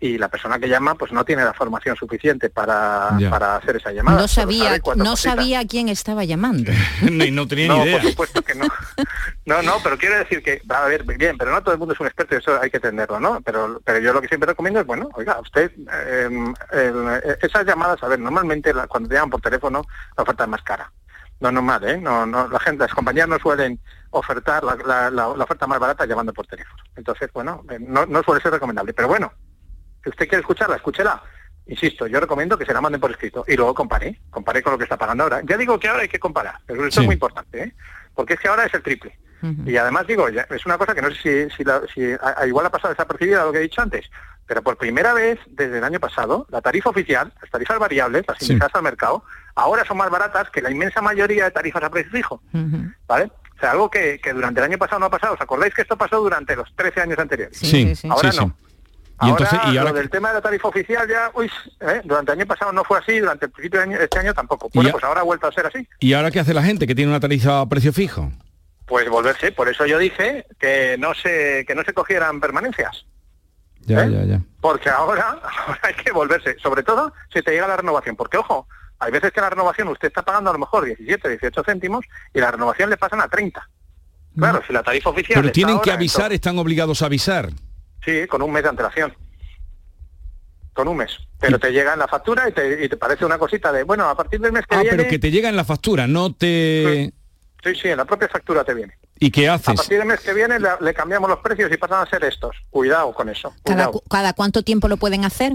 y 0.00 0.18
la 0.18 0.28
persona 0.28 0.58
que 0.58 0.68
llama 0.68 0.96
pues 0.96 1.12
no 1.12 1.24
tiene 1.24 1.44
la 1.44 1.54
formación 1.54 1.96
suficiente 1.96 2.50
para, 2.50 3.10
para 3.30 3.56
hacer 3.56 3.76
esa 3.76 3.90
llamada. 3.92 4.20
No 4.20 4.28
sabía, 4.28 4.64
sabe 4.64 4.78
no 4.96 5.04
cositas. 5.12 5.20
sabía 5.20 5.60
a 5.60 5.64
quién 5.66 5.88
estaba 5.88 6.24
llamando. 6.24 6.72
no, 7.10 7.24
no 7.32 7.46
tenía 7.48 7.68
No, 7.68 7.76
ni 7.78 7.82
idea. 7.84 8.00
por 8.00 8.10
supuesto 8.10 8.42
que 8.42 8.54
no. 8.54 8.66
No, 9.46 9.62
no, 9.62 9.74
pero 9.82 9.96
quiero 9.96 10.18
decir 10.18 10.42
que, 10.42 10.60
a 10.68 10.84
ver, 10.86 11.04
bien, 11.04 11.38
pero 11.38 11.52
no 11.52 11.62
todo 11.62 11.72
el 11.72 11.78
mundo 11.78 11.94
es 11.94 12.00
un 12.00 12.06
experto 12.06 12.34
y 12.34 12.38
eso 12.38 12.60
hay 12.60 12.70
que 12.70 12.78
entenderlo, 12.78 13.18
¿no? 13.20 13.40
Pero, 13.42 13.80
pero 13.84 13.98
yo 14.00 14.12
lo 14.12 14.20
que 14.20 14.28
siempre 14.28 14.48
recomiendo 14.48 14.80
es, 14.80 14.86
bueno, 14.86 15.08
oiga, 15.14 15.38
usted, 15.40 15.70
eh, 16.04 16.28
el- 16.72 17.36
esas 17.40 17.64
llamadas, 17.66 18.02
a 18.02 18.08
ver, 18.08 18.18
normalmente 18.18 18.74
la- 18.74 18.86
cuando 18.86 19.08
te 19.08 19.14
llaman 19.14 19.30
por 19.30 19.40
teléfono, 19.40 19.84
la 20.16 20.22
oferta 20.22 20.44
es 20.44 20.50
más 20.50 20.62
cara. 20.62 20.90
no 21.40 21.50
normal, 21.52 21.84
¿eh? 21.84 21.98
No, 21.98 22.24
no, 22.24 22.48
la 22.48 22.60
gente, 22.60 22.84
las 22.84 22.94
compañías 22.94 23.28
no 23.28 23.38
suelen 23.38 23.78
ofertar 24.10 24.64
la, 24.64 24.76
la- 24.76 25.10
la- 25.10 25.34
la 25.36 25.44
oferta 25.44 25.66
más 25.66 25.78
barata 25.78 26.06
llamando 26.06 26.32
por 26.32 26.46
teléfono. 26.46 26.82
Entonces, 26.96 27.28
bueno, 27.34 27.62
eh, 27.70 27.78
no, 27.80 28.06
no 28.06 28.22
suele 28.22 28.40
ser 28.40 28.52
recomendable. 28.52 28.94
Pero 28.94 29.08
bueno, 29.08 29.32
si 30.04 30.10
usted 30.10 30.28
quiere 30.28 30.40
escucharla, 30.42 30.76
escúchela. 30.76 31.20
Insisto, 31.66 32.06
yo 32.06 32.20
recomiendo 32.20 32.58
que 32.58 32.66
se 32.66 32.74
la 32.74 32.80
manden 32.82 33.00
por 33.00 33.10
escrito 33.10 33.44
y 33.48 33.56
luego 33.56 33.74
compare, 33.74 34.20
compare 34.30 34.62
con 34.62 34.72
lo 34.72 34.78
que 34.78 34.84
está 34.84 34.98
pagando 34.98 35.24
ahora. 35.24 35.40
Ya 35.44 35.56
digo 35.56 35.78
que 35.80 35.88
ahora 35.88 36.02
hay 36.02 36.08
que 36.08 36.18
comparar, 36.20 36.56
pero 36.66 36.86
esto 36.86 37.00
Sí. 37.00 37.04
es 37.04 37.06
muy 37.06 37.14
importante, 37.14 37.62
¿eh? 37.62 37.72
porque 38.14 38.34
es 38.34 38.40
que 38.40 38.48
ahora 38.48 38.66
es 38.66 38.74
el 38.74 38.82
triple. 38.82 39.18
Y 39.66 39.76
además 39.76 40.06
digo, 40.06 40.30
ya- 40.30 40.46
es 40.48 40.64
una 40.64 40.78
cosa 40.78 40.94
que 40.94 41.02
no 41.02 41.10
sé 41.10 41.48
si, 41.50 41.56
si, 41.56 41.64
la- 41.64 41.82
si 41.92 42.12
a- 42.12 42.34
a- 42.38 42.46
igual 42.46 42.64
ha 42.64 42.70
pasado 42.70 42.94
desapercibida 42.94 43.44
lo 43.44 43.52
que 43.52 43.58
he 43.58 43.62
dicho 43.62 43.82
antes, 43.82 44.06
pero 44.46 44.62
por 44.62 44.78
primera 44.78 45.12
vez 45.12 45.38
desde 45.48 45.76
el 45.78 45.84
año 45.84 46.00
pasado, 46.00 46.46
la 46.50 46.62
tarifa 46.62 46.88
oficial, 46.88 47.30
las 47.42 47.50
tarifas 47.50 47.78
variables, 47.78 48.24
las 48.26 48.40
indexadas 48.40 48.74
al 48.74 48.82
mercado, 48.82 49.22
ahora 49.54 49.84
son 49.84 49.98
más 49.98 50.08
baratas 50.08 50.48
que 50.50 50.62
la 50.62 50.70
inmensa 50.70 51.02
mayoría 51.02 51.44
de 51.44 51.50
tarifas 51.50 51.82
a 51.82 51.90
precio 51.90 52.10
fijo. 52.10 52.42
¿Vale? 53.06 53.30
O 53.56 53.60
sea, 53.60 53.72
algo 53.72 53.90
que, 53.90 54.18
que 54.22 54.32
durante 54.32 54.60
el 54.60 54.64
año 54.64 54.78
pasado 54.78 55.00
no 55.00 55.06
ha 55.06 55.10
pasado. 55.10 55.34
¿Os 55.34 55.40
acordáis 55.42 55.74
que 55.74 55.82
esto 55.82 55.96
pasó 55.98 56.20
durante 56.20 56.56
los 56.56 56.74
13 56.74 57.02
años 57.02 57.18
anteriores? 57.18 57.56
Sí, 57.58 57.66
sí, 57.66 57.94
sí. 57.96 58.08
Ahora 58.10 58.30
no. 58.32 58.56
Y 59.22 59.28
entonces, 59.28 59.58
ahora, 59.58 59.72
y 59.72 59.78
ahora 59.78 59.90
lo 59.92 59.96
del 59.98 60.10
tema 60.10 60.28
de 60.28 60.34
la 60.34 60.40
tarifa 60.40 60.68
oficial 60.68 61.08
ya, 61.08 61.30
uy, 61.34 61.50
¿eh? 61.80 62.00
durante 62.04 62.32
el 62.32 62.38
año 62.40 62.46
pasado 62.46 62.72
no 62.72 62.82
fue 62.84 62.98
así, 62.98 63.18
durante 63.20 63.46
el 63.46 63.52
principio 63.52 63.78
de 63.80 63.84
año- 63.86 63.98
este 64.00 64.18
año 64.18 64.34
tampoco. 64.34 64.68
Bueno, 64.74 64.90
pues 64.90 65.04
ahora 65.04 65.20
ha 65.20 65.24
vuelto 65.24 65.46
a 65.46 65.52
ser 65.52 65.66
así. 65.66 65.86
¿Y 66.00 66.12
ahora 66.14 66.30
qué 66.30 66.40
hace 66.40 66.52
la 66.52 66.62
gente 66.64 66.86
que 66.86 66.94
tiene 66.94 67.10
una 67.10 67.20
tarifa 67.20 67.60
a 67.60 67.68
precio 67.68 67.92
fijo? 67.92 68.32
Pues 68.86 69.08
volverse, 69.08 69.52
por 69.52 69.68
eso 69.68 69.86
yo 69.86 69.98
dije 69.98 70.46
que 70.58 70.96
no 70.98 71.14
se, 71.14 71.64
que 71.66 71.74
no 71.74 71.82
se 71.84 71.94
cogieran 71.94 72.40
permanencias. 72.40 73.06
Ya, 73.86 74.04
ya, 74.06 74.24
ya. 74.24 74.40
Porque 74.60 74.90
ahora, 74.90 75.38
ahora 75.66 75.80
hay 75.82 75.94
que 75.94 76.10
volverse, 76.10 76.56
sobre 76.58 76.82
todo 76.82 77.12
si 77.32 77.40
te 77.42 77.52
llega 77.52 77.68
la 77.68 77.76
renovación, 77.76 78.16
porque 78.16 78.36
ojo, 78.36 78.66
hay 78.98 79.12
veces 79.12 79.30
que 79.32 79.40
la 79.40 79.50
renovación 79.50 79.88
usted 79.88 80.08
está 80.08 80.22
pagando 80.22 80.50
a 80.50 80.52
lo 80.54 80.58
mejor 80.58 80.84
17, 80.86 81.28
18 81.28 81.62
céntimos 81.64 82.04
y 82.34 82.40
la 82.40 82.50
renovación 82.50 82.90
le 82.90 82.96
pasan 82.96 83.20
a 83.20 83.28
30. 83.28 83.68
Claro, 84.36 84.60
si 84.66 84.72
la 84.72 84.82
tarifa 84.82 85.10
oficial 85.10 85.40
Pero 85.40 85.52
tienen 85.52 85.76
que 85.80 85.90
ahora 85.90 86.00
avisar, 86.00 86.32
están 86.32 86.58
obligados 86.58 87.02
a 87.02 87.06
avisar. 87.06 87.50
Sí, 88.04 88.26
con 88.26 88.42
un 88.42 88.52
mes 88.52 88.62
de 88.62 88.68
antelación. 88.68 89.14
Con 90.72 90.88
un 90.88 90.96
mes. 90.96 91.16
Pero 91.38 91.58
te 91.58 91.70
llega 91.72 91.92
en 91.92 91.98
la 92.00 92.08
factura 92.08 92.48
y 92.48 92.52
te, 92.52 92.84
y 92.84 92.88
te 92.88 92.96
parece 92.96 93.24
una 93.24 93.38
cosita 93.38 93.70
de, 93.70 93.84
bueno, 93.84 94.08
a 94.08 94.16
partir 94.16 94.40
del 94.40 94.52
mes 94.52 94.66
que 94.66 94.74
Ah, 94.74 94.80
viene... 94.82 94.96
pero 94.96 95.08
que 95.08 95.18
te 95.18 95.30
llega 95.30 95.48
en 95.48 95.56
la 95.56 95.64
factura, 95.64 96.06
no 96.06 96.32
te... 96.34 97.12
Sí, 97.62 97.74
sí, 97.76 97.88
en 97.88 97.96
la 97.96 98.04
propia 98.04 98.28
factura 98.28 98.62
te 98.64 98.74
viene. 98.74 98.98
¿Y 99.18 99.30
qué 99.30 99.48
A 99.48 99.54
haces? 99.54 99.74
partir 99.76 99.98
del 99.98 100.06
mes 100.08 100.20
que 100.20 100.34
viene 100.34 100.58
le, 100.58 100.68
le 100.80 100.92
cambiamos 100.92 101.30
los 101.30 101.38
precios 101.38 101.70
y 101.72 101.76
pasan 101.76 102.06
a 102.06 102.10
ser 102.10 102.24
estos. 102.24 102.56
Cuidado 102.70 103.12
con 103.14 103.28
eso. 103.28 103.50
¿Cada, 103.64 103.86
Cuidado. 103.86 104.02
¿Cada 104.10 104.32
cuánto 104.34 104.62
tiempo 104.62 104.88
lo 104.88 104.96
pueden 104.96 105.24
hacer? 105.24 105.52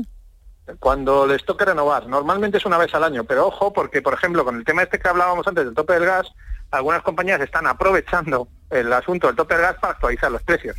Cuando 0.79 1.27
les 1.27 1.43
toque 1.45 1.65
renovar, 1.65 2.07
normalmente 2.07 2.57
es 2.59 2.65
una 2.65 2.77
vez 2.77 2.93
al 2.93 3.03
año, 3.03 3.23
pero 3.23 3.47
ojo, 3.47 3.73
porque 3.73 4.01
por 4.01 4.13
ejemplo, 4.13 4.45
con 4.45 4.55
el 4.55 4.63
tema 4.63 4.83
este 4.83 4.99
que 4.99 5.07
hablábamos 5.07 5.47
antes 5.47 5.65
del 5.65 5.73
tope 5.73 5.93
del 5.93 6.05
gas, 6.05 6.27
algunas 6.71 7.01
compañías 7.01 7.41
están 7.41 7.65
aprovechando 7.67 8.47
el 8.69 8.91
asunto 8.93 9.27
del 9.27 9.35
tope 9.35 9.55
del 9.55 9.63
gas 9.63 9.75
para 9.81 9.93
actualizar 9.93 10.31
los 10.31 10.43
precios. 10.43 10.77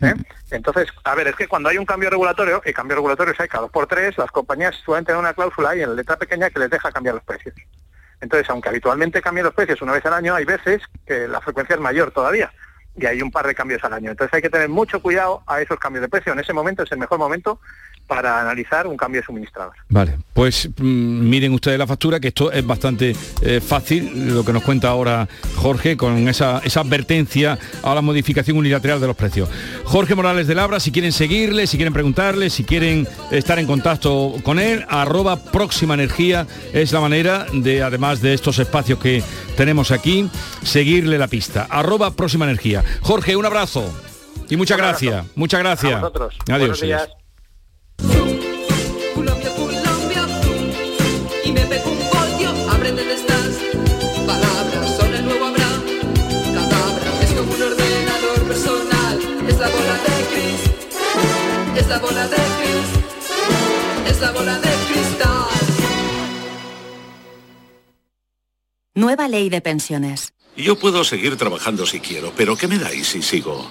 ¿Eh? 0.00 0.14
Entonces, 0.50 0.88
a 1.04 1.14
ver, 1.14 1.28
es 1.28 1.36
que 1.36 1.48
cuando 1.48 1.68
hay 1.68 1.78
un 1.78 1.84
cambio 1.84 2.10
regulatorio, 2.10 2.62
y 2.64 2.72
cambios 2.72 2.96
regulatorios 2.96 3.38
hay 3.40 3.48
cada 3.48 3.62
dos 3.62 3.70
por 3.70 3.86
tres, 3.86 4.16
las 4.18 4.30
compañías 4.30 4.74
suelen 4.84 5.04
tener 5.04 5.18
una 5.18 5.34
cláusula 5.34 5.70
ahí 5.70 5.82
en 5.82 5.90
la 5.90 5.94
letra 5.94 6.16
pequeña 6.16 6.50
que 6.50 6.58
les 6.60 6.70
deja 6.70 6.92
cambiar 6.92 7.16
los 7.16 7.24
precios. 7.24 7.54
Entonces, 8.20 8.48
aunque 8.50 8.68
habitualmente 8.68 9.22
cambien 9.22 9.44
los 9.44 9.54
precios 9.54 9.80
una 9.82 9.92
vez 9.92 10.04
al 10.06 10.14
año, 10.14 10.34
hay 10.34 10.44
veces 10.44 10.82
que 11.06 11.28
la 11.28 11.40
frecuencia 11.40 11.74
es 11.74 11.80
mayor 11.80 12.10
todavía 12.10 12.52
y 12.96 13.06
hay 13.06 13.22
un 13.22 13.30
par 13.30 13.46
de 13.46 13.54
cambios 13.54 13.82
al 13.84 13.92
año. 13.92 14.10
Entonces 14.10 14.34
hay 14.34 14.42
que 14.42 14.50
tener 14.50 14.68
mucho 14.68 15.00
cuidado 15.00 15.42
a 15.46 15.60
esos 15.60 15.78
cambios 15.78 16.02
de 16.02 16.08
precio. 16.08 16.32
En 16.32 16.40
ese 16.40 16.52
momento 16.52 16.82
es 16.82 16.92
el 16.92 16.98
mejor 16.98 17.18
momento 17.18 17.60
para 18.08 18.40
analizar 18.40 18.86
un 18.86 18.96
cambio 18.96 19.20
de 19.20 19.26
suministrador. 19.26 19.74
Vale, 19.88 20.18
pues 20.32 20.68
mm, 20.76 21.28
miren 21.28 21.52
ustedes 21.52 21.78
la 21.78 21.86
factura, 21.86 22.18
que 22.18 22.28
esto 22.28 22.50
es 22.50 22.66
bastante 22.66 23.14
eh, 23.42 23.60
fácil, 23.60 24.34
lo 24.34 24.44
que 24.44 24.52
nos 24.52 24.62
cuenta 24.62 24.88
ahora 24.88 25.28
Jorge, 25.56 25.96
con 25.96 26.26
esa, 26.26 26.60
esa 26.64 26.80
advertencia 26.80 27.58
a 27.82 27.94
la 27.94 28.00
modificación 28.00 28.56
unilateral 28.56 29.00
de 29.00 29.06
los 29.06 29.14
precios. 29.14 29.48
Jorge 29.84 30.14
Morales 30.14 30.46
de 30.46 30.54
Labra, 30.54 30.80
si 30.80 30.90
quieren 30.90 31.12
seguirle, 31.12 31.66
si 31.66 31.76
quieren 31.76 31.92
preguntarle, 31.92 32.50
si 32.50 32.64
quieren 32.64 33.06
estar 33.30 33.58
en 33.58 33.66
contacto 33.66 34.34
con 34.42 34.58
él, 34.58 34.86
arroba 34.88 35.36
próxima 35.36 35.94
energía 35.94 36.46
es 36.72 36.92
la 36.92 37.00
manera 37.00 37.46
de, 37.52 37.82
además 37.82 38.22
de 38.22 38.32
estos 38.32 38.58
espacios 38.58 38.98
que 38.98 39.22
tenemos 39.56 39.90
aquí, 39.90 40.30
seguirle 40.62 41.18
la 41.18 41.28
pista. 41.28 41.66
Arroba 41.68 42.12
próxima 42.12 42.46
energía. 42.46 42.82
Jorge, 43.02 43.36
un 43.36 43.44
abrazo. 43.44 43.84
Y 44.48 44.56
muchas 44.56 44.78
gracias, 44.78 45.26
muchas 45.34 45.60
gracias. 45.60 45.92
A 45.92 46.00
vosotros. 46.00 46.38
Adiós. 46.48 47.17
Nueva 68.98 69.28
ley 69.28 69.48
de 69.48 69.60
pensiones. 69.60 70.34
Yo 70.56 70.76
puedo 70.76 71.04
seguir 71.04 71.36
trabajando 71.36 71.86
si 71.86 72.00
quiero, 72.00 72.32
pero 72.36 72.56
¿qué 72.56 72.66
me 72.66 72.78
dais 72.78 73.06
si 73.06 73.22
sigo? 73.22 73.70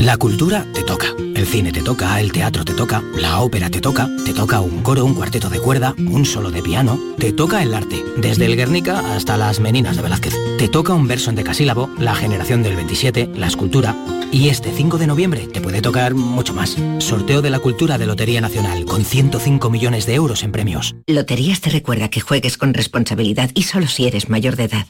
La 0.00 0.16
cultura 0.16 0.64
te 0.72 0.82
toca, 0.82 1.08
el 1.18 1.46
cine 1.46 1.72
te 1.72 1.82
toca, 1.82 2.18
el 2.20 2.32
teatro 2.32 2.64
te 2.64 2.72
toca, 2.72 3.02
la 3.18 3.40
ópera 3.40 3.68
te 3.68 3.82
toca, 3.82 4.08
te 4.24 4.32
toca 4.32 4.62
un 4.62 4.82
coro, 4.82 5.04
un 5.04 5.12
cuarteto 5.12 5.50
de 5.50 5.60
cuerda, 5.60 5.94
un 5.98 6.24
solo 6.24 6.50
de 6.50 6.62
piano, 6.62 6.98
te 7.18 7.34
toca 7.34 7.62
el 7.62 7.74
arte, 7.74 8.02
desde 8.16 8.46
el 8.46 8.56
Guernica 8.56 9.14
hasta 9.14 9.36
las 9.36 9.60
Meninas 9.60 9.96
de 9.96 10.02
Velázquez. 10.02 10.34
Te 10.56 10.68
toca 10.68 10.94
un 10.94 11.06
verso 11.06 11.28
en 11.28 11.36
decasílabo, 11.36 11.90
la 11.98 12.14
generación 12.14 12.62
del 12.62 12.76
27, 12.76 13.28
la 13.36 13.48
escultura, 13.48 13.94
y 14.32 14.48
este 14.48 14.72
5 14.72 14.96
de 14.96 15.06
noviembre 15.06 15.46
te 15.46 15.60
puede 15.60 15.82
tocar 15.82 16.14
mucho 16.14 16.54
más. 16.54 16.78
Sorteo 16.98 17.42
de 17.42 17.50
la 17.50 17.58
cultura 17.58 17.98
de 17.98 18.06
Lotería 18.06 18.40
Nacional 18.40 18.86
con 18.86 19.04
105 19.04 19.68
millones 19.68 20.06
de 20.06 20.14
euros 20.14 20.42
en 20.44 20.52
premios. 20.52 20.96
Loterías 21.08 21.60
te 21.60 21.68
recuerda 21.68 22.08
que 22.08 22.20
juegues 22.20 22.56
con 22.56 22.72
responsabilidad 22.72 23.50
y 23.54 23.64
solo 23.64 23.86
si 23.86 24.06
eres 24.06 24.30
mayor 24.30 24.56
de 24.56 24.64
edad. 24.64 24.86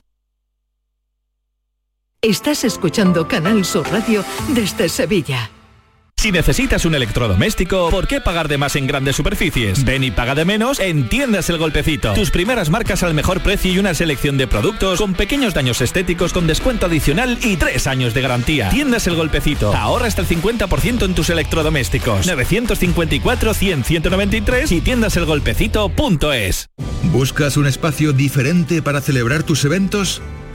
Estás 2.23 2.65
escuchando 2.65 3.27
Canal 3.27 3.65
Sur 3.65 3.91
Radio 3.91 4.23
desde 4.49 4.91
Sevilla. 4.91 5.51
Si 6.19 6.31
necesitas 6.31 6.85
un 6.85 6.95
electrodoméstico, 6.95 7.89
¿por 7.89 8.07
qué 8.07 8.21
pagar 8.21 8.47
de 8.47 8.59
más 8.59 8.77
en 8.77 8.87
grandes 8.87 9.17
superficies? 9.17 9.87
Ven 9.87 10.05
y 10.05 10.11
paga 10.11 10.35
de 10.35 10.45
menos 10.45 10.81
en 10.81 11.09
Tiendas 11.09 11.49
El 11.49 11.57
Golpecito. 11.57 12.13
Tus 12.13 12.31
primeras 12.31 12.69
marcas 12.69 13.03
al 13.03 13.15
mejor 13.15 13.41
precio 13.41 13.73
y 13.73 13.79
una 13.79 13.95
selección 13.95 14.37
de 14.37 14.47
productos 14.47 14.99
con 14.99 15.15
pequeños 15.15 15.55
daños 15.55 15.81
estéticos 15.81 16.35
con 16.35 16.47
descuento 16.47 16.85
adicional 16.85 17.39
y 17.43 17.57
tres 17.57 17.87
años 17.87 18.13
de 18.13 18.21
garantía. 18.21 18.69
Tiendas 18.69 19.07
El 19.07 19.17
Golpecito. 19.17 19.75
Ahorra 19.75 20.07
hasta 20.07 20.21
el 20.21 20.29
50% 20.29 21.07
en 21.07 21.15
tus 21.15 21.31
electrodomésticos. 21.31 22.29
954-100-193 22.29 24.73
y 24.73 24.83
tiendaselgolpecito.es. 24.83 26.69
¿Buscas 27.05 27.57
un 27.57 27.67
espacio 27.67 28.13
diferente 28.13 28.83
para 28.83 29.01
celebrar 29.01 29.43
tus 29.43 29.65
eventos? 29.65 30.21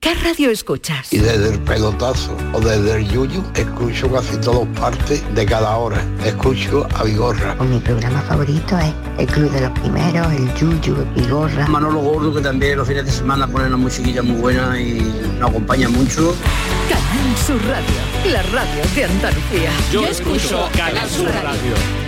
¿Qué 0.00 0.14
radio 0.14 0.50
escuchas? 0.50 1.12
Y 1.12 1.18
desde 1.18 1.54
el 1.54 1.58
pelotazo 1.60 2.36
o 2.52 2.60
desde 2.60 2.96
el 2.96 3.08
yuyu, 3.08 3.42
escucho 3.54 4.10
casi 4.12 4.36
todas 4.38 4.68
partes 4.78 5.22
de 5.34 5.46
cada 5.46 5.74
hora. 5.76 6.00
Escucho 6.24 6.86
a 6.94 7.02
Vigorra. 7.02 7.54
Mi 7.56 7.80
programa 7.80 8.20
favorito 8.22 8.78
es 8.78 8.92
El 9.18 9.26
Club 9.26 9.50
de 9.50 9.62
los 9.62 9.70
Primeros, 9.80 10.32
el 10.32 10.54
Yuyu, 10.54 11.04
Vigorra. 11.16 11.66
Manolo 11.66 11.98
Gordo, 12.00 12.34
que 12.34 12.40
también 12.40 12.76
los 12.76 12.86
fines 12.86 13.04
de 13.06 13.10
semana 13.10 13.48
pone 13.48 13.66
una 13.66 13.76
musiquilla 13.78 14.22
muy 14.22 14.36
buena 14.40 14.78
y 14.78 15.00
nos 15.40 15.50
acompaña 15.50 15.88
mucho. 15.88 16.36
Canal 16.88 17.36
Sur 17.44 17.60
Radio, 17.66 18.32
la 18.32 18.42
radio 18.42 18.82
de 18.94 19.04
Andalucía. 19.04 19.70
Yo 19.90 20.06
escucho 20.06 20.68
Canal 20.76 21.08
Sur 21.10 21.26
Radio. 21.26 22.05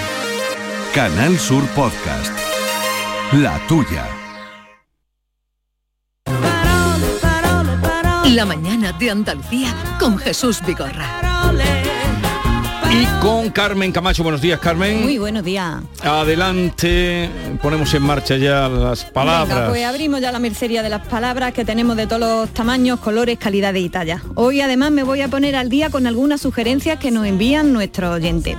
Canal 0.93 1.37
Sur 1.39 1.65
Podcast. 1.69 2.31
La 3.31 3.59
tuya. 3.67 4.05
La 8.35 8.45
mañana 8.45 8.91
de 8.93 9.09
Andalucía 9.09 9.73
con 9.99 10.17
Jesús 10.17 10.59
Vigorra. 10.65 11.05
Y 12.91 13.05
con 13.21 13.49
Carmen 13.51 13.93
Camacho, 13.93 14.21
buenos 14.21 14.41
días 14.41 14.59
Carmen. 14.59 15.03
Muy 15.03 15.17
buenos 15.17 15.45
días. 15.45 15.81
Adelante, 16.03 17.29
ponemos 17.61 17.93
en 17.93 18.03
marcha 18.03 18.35
ya 18.35 18.67
las 18.67 19.05
palabras. 19.05 19.47
Venga, 19.47 19.69
pues 19.69 19.85
abrimos 19.85 20.19
ya 20.19 20.33
la 20.33 20.39
mercería 20.39 20.83
de 20.83 20.89
las 20.89 21.07
palabras 21.07 21.53
que 21.53 21.63
tenemos 21.63 21.95
de 21.95 22.05
todos 22.05 22.19
los 22.19 22.49
tamaños, 22.53 22.99
colores, 22.99 23.37
calidades 23.39 23.81
y 23.81 23.89
tallas. 23.89 24.21
Hoy 24.35 24.59
además 24.59 24.91
me 24.91 25.03
voy 25.03 25.21
a 25.21 25.29
poner 25.29 25.55
al 25.55 25.69
día 25.69 25.89
con 25.89 26.05
algunas 26.05 26.41
sugerencias 26.41 26.99
que 26.99 27.11
nos 27.11 27.25
envían 27.25 27.71
nuestros 27.71 28.13
oyentes. 28.13 28.57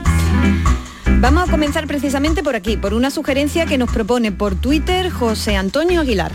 Vamos 1.22 1.48
a 1.48 1.52
comenzar 1.52 1.86
precisamente 1.86 2.42
por 2.42 2.56
aquí, 2.56 2.76
por 2.76 2.94
una 2.94 3.08
sugerencia 3.08 3.64
que 3.64 3.78
nos 3.78 3.92
propone 3.92 4.32
por 4.32 4.56
Twitter 4.56 5.08
José 5.08 5.54
Antonio 5.54 6.00
Aguilar. 6.00 6.32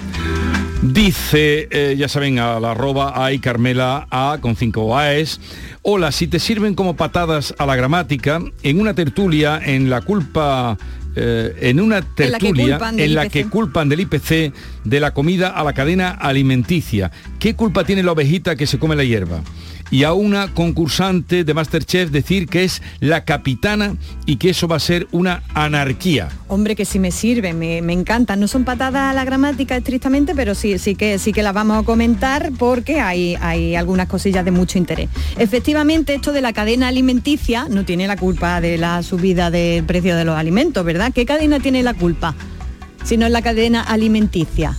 Dice, 0.81 1.67
eh, 1.71 1.95
ya 1.97 2.07
saben, 2.07 2.39
a 2.39 2.57
la 2.61 2.71
arroba 2.71 3.11
ay 3.13 3.39
Carmela 3.39 4.07
A 4.09 4.37
con 4.39 4.55
5 4.55 4.97
AES. 4.97 5.41
Hola, 5.81 6.13
si 6.13 6.27
te 6.27 6.39
sirven 6.39 6.73
como 6.73 6.95
patadas 6.95 7.53
a 7.57 7.65
la 7.65 7.75
gramática, 7.75 8.41
en 8.63 8.79
una 8.79 8.93
tertulia, 8.93 9.59
en 9.61 9.89
la 9.89 9.99
culpa 9.99 10.77
eh, 11.17 11.53
en 11.61 11.81
una 11.81 12.01
tertulia 12.01 12.79
en 12.95 13.13
la, 13.13 13.27
que 13.27 13.45
culpan 13.45 13.89
del 13.89 14.01
IPC 14.01 14.53
de 14.85 14.99
la 15.01 15.13
comida 15.13 15.49
a 15.49 15.65
la 15.65 15.73
cadena 15.73 16.11
alimenticia. 16.11 17.11
¿Qué 17.39 17.55
culpa 17.55 17.83
tiene 17.83 18.03
la 18.03 18.13
ovejita 18.13 18.55
que 18.55 18.67
se 18.67 18.79
come 18.79 18.95
la 18.95 19.03
hierba? 19.03 19.41
Y 19.91 20.03
a 20.03 20.13
una 20.13 20.53
concursante 20.53 21.43
de 21.43 21.53
Masterchef 21.53 22.11
decir 22.11 22.47
que 22.47 22.63
es 22.63 22.81
la 22.99 23.25
capitana 23.25 23.95
y 24.25 24.37
que 24.37 24.49
eso 24.49 24.67
va 24.67 24.77
a 24.77 24.79
ser 24.79 25.07
una 25.11 25.43
anarquía. 25.53 26.29
Hombre, 26.47 26.75
que 26.75 26.85
sí 26.85 26.99
me 26.99 27.11
sirve, 27.11 27.53
me, 27.53 27.81
me 27.81 27.93
encanta. 27.93 28.35
No 28.35 28.47
son 28.47 28.63
patadas 28.63 29.11
a 29.11 29.13
la 29.13 29.25
gramática 29.25 29.75
estrictamente, 29.75 30.33
pero 30.35 30.55
sí, 30.55 30.77
sí 30.77 30.95
que 30.95 31.19
sí 31.19 31.33
que 31.33 31.43
las 31.43 31.53
vamos 31.53 31.81
a 31.81 31.85
comentar 31.85 32.51
porque 32.57 32.99
hay, 32.99 33.35
hay 33.41 33.75
algunas 33.75 34.07
cosillas 34.07 34.45
de 34.45 34.51
mucho 34.51 34.77
interés. 34.77 35.09
Efectivamente, 35.37 36.15
esto 36.15 36.31
de 36.31 36.41
la 36.41 36.53
cadena 36.53 36.87
alimenticia 36.87 37.67
no 37.69 37.85
tiene 37.85 38.07
la 38.07 38.17
culpa 38.17 38.61
de 38.61 38.77
la 38.77 39.03
subida 39.03 39.51
del 39.51 39.83
precio 39.83 40.15
de 40.15 40.25
los 40.25 40.37
alimentos, 40.37 40.83
¿verdad? 40.85 41.11
¿Qué 41.13 41.25
cadena 41.25 41.59
tiene 41.59 41.83
la 41.83 41.93
culpa? 41.93 42.35
Si 43.03 43.17
no 43.17 43.25
es 43.25 43.31
la 43.31 43.41
cadena 43.41 43.81
alimenticia. 43.81 44.75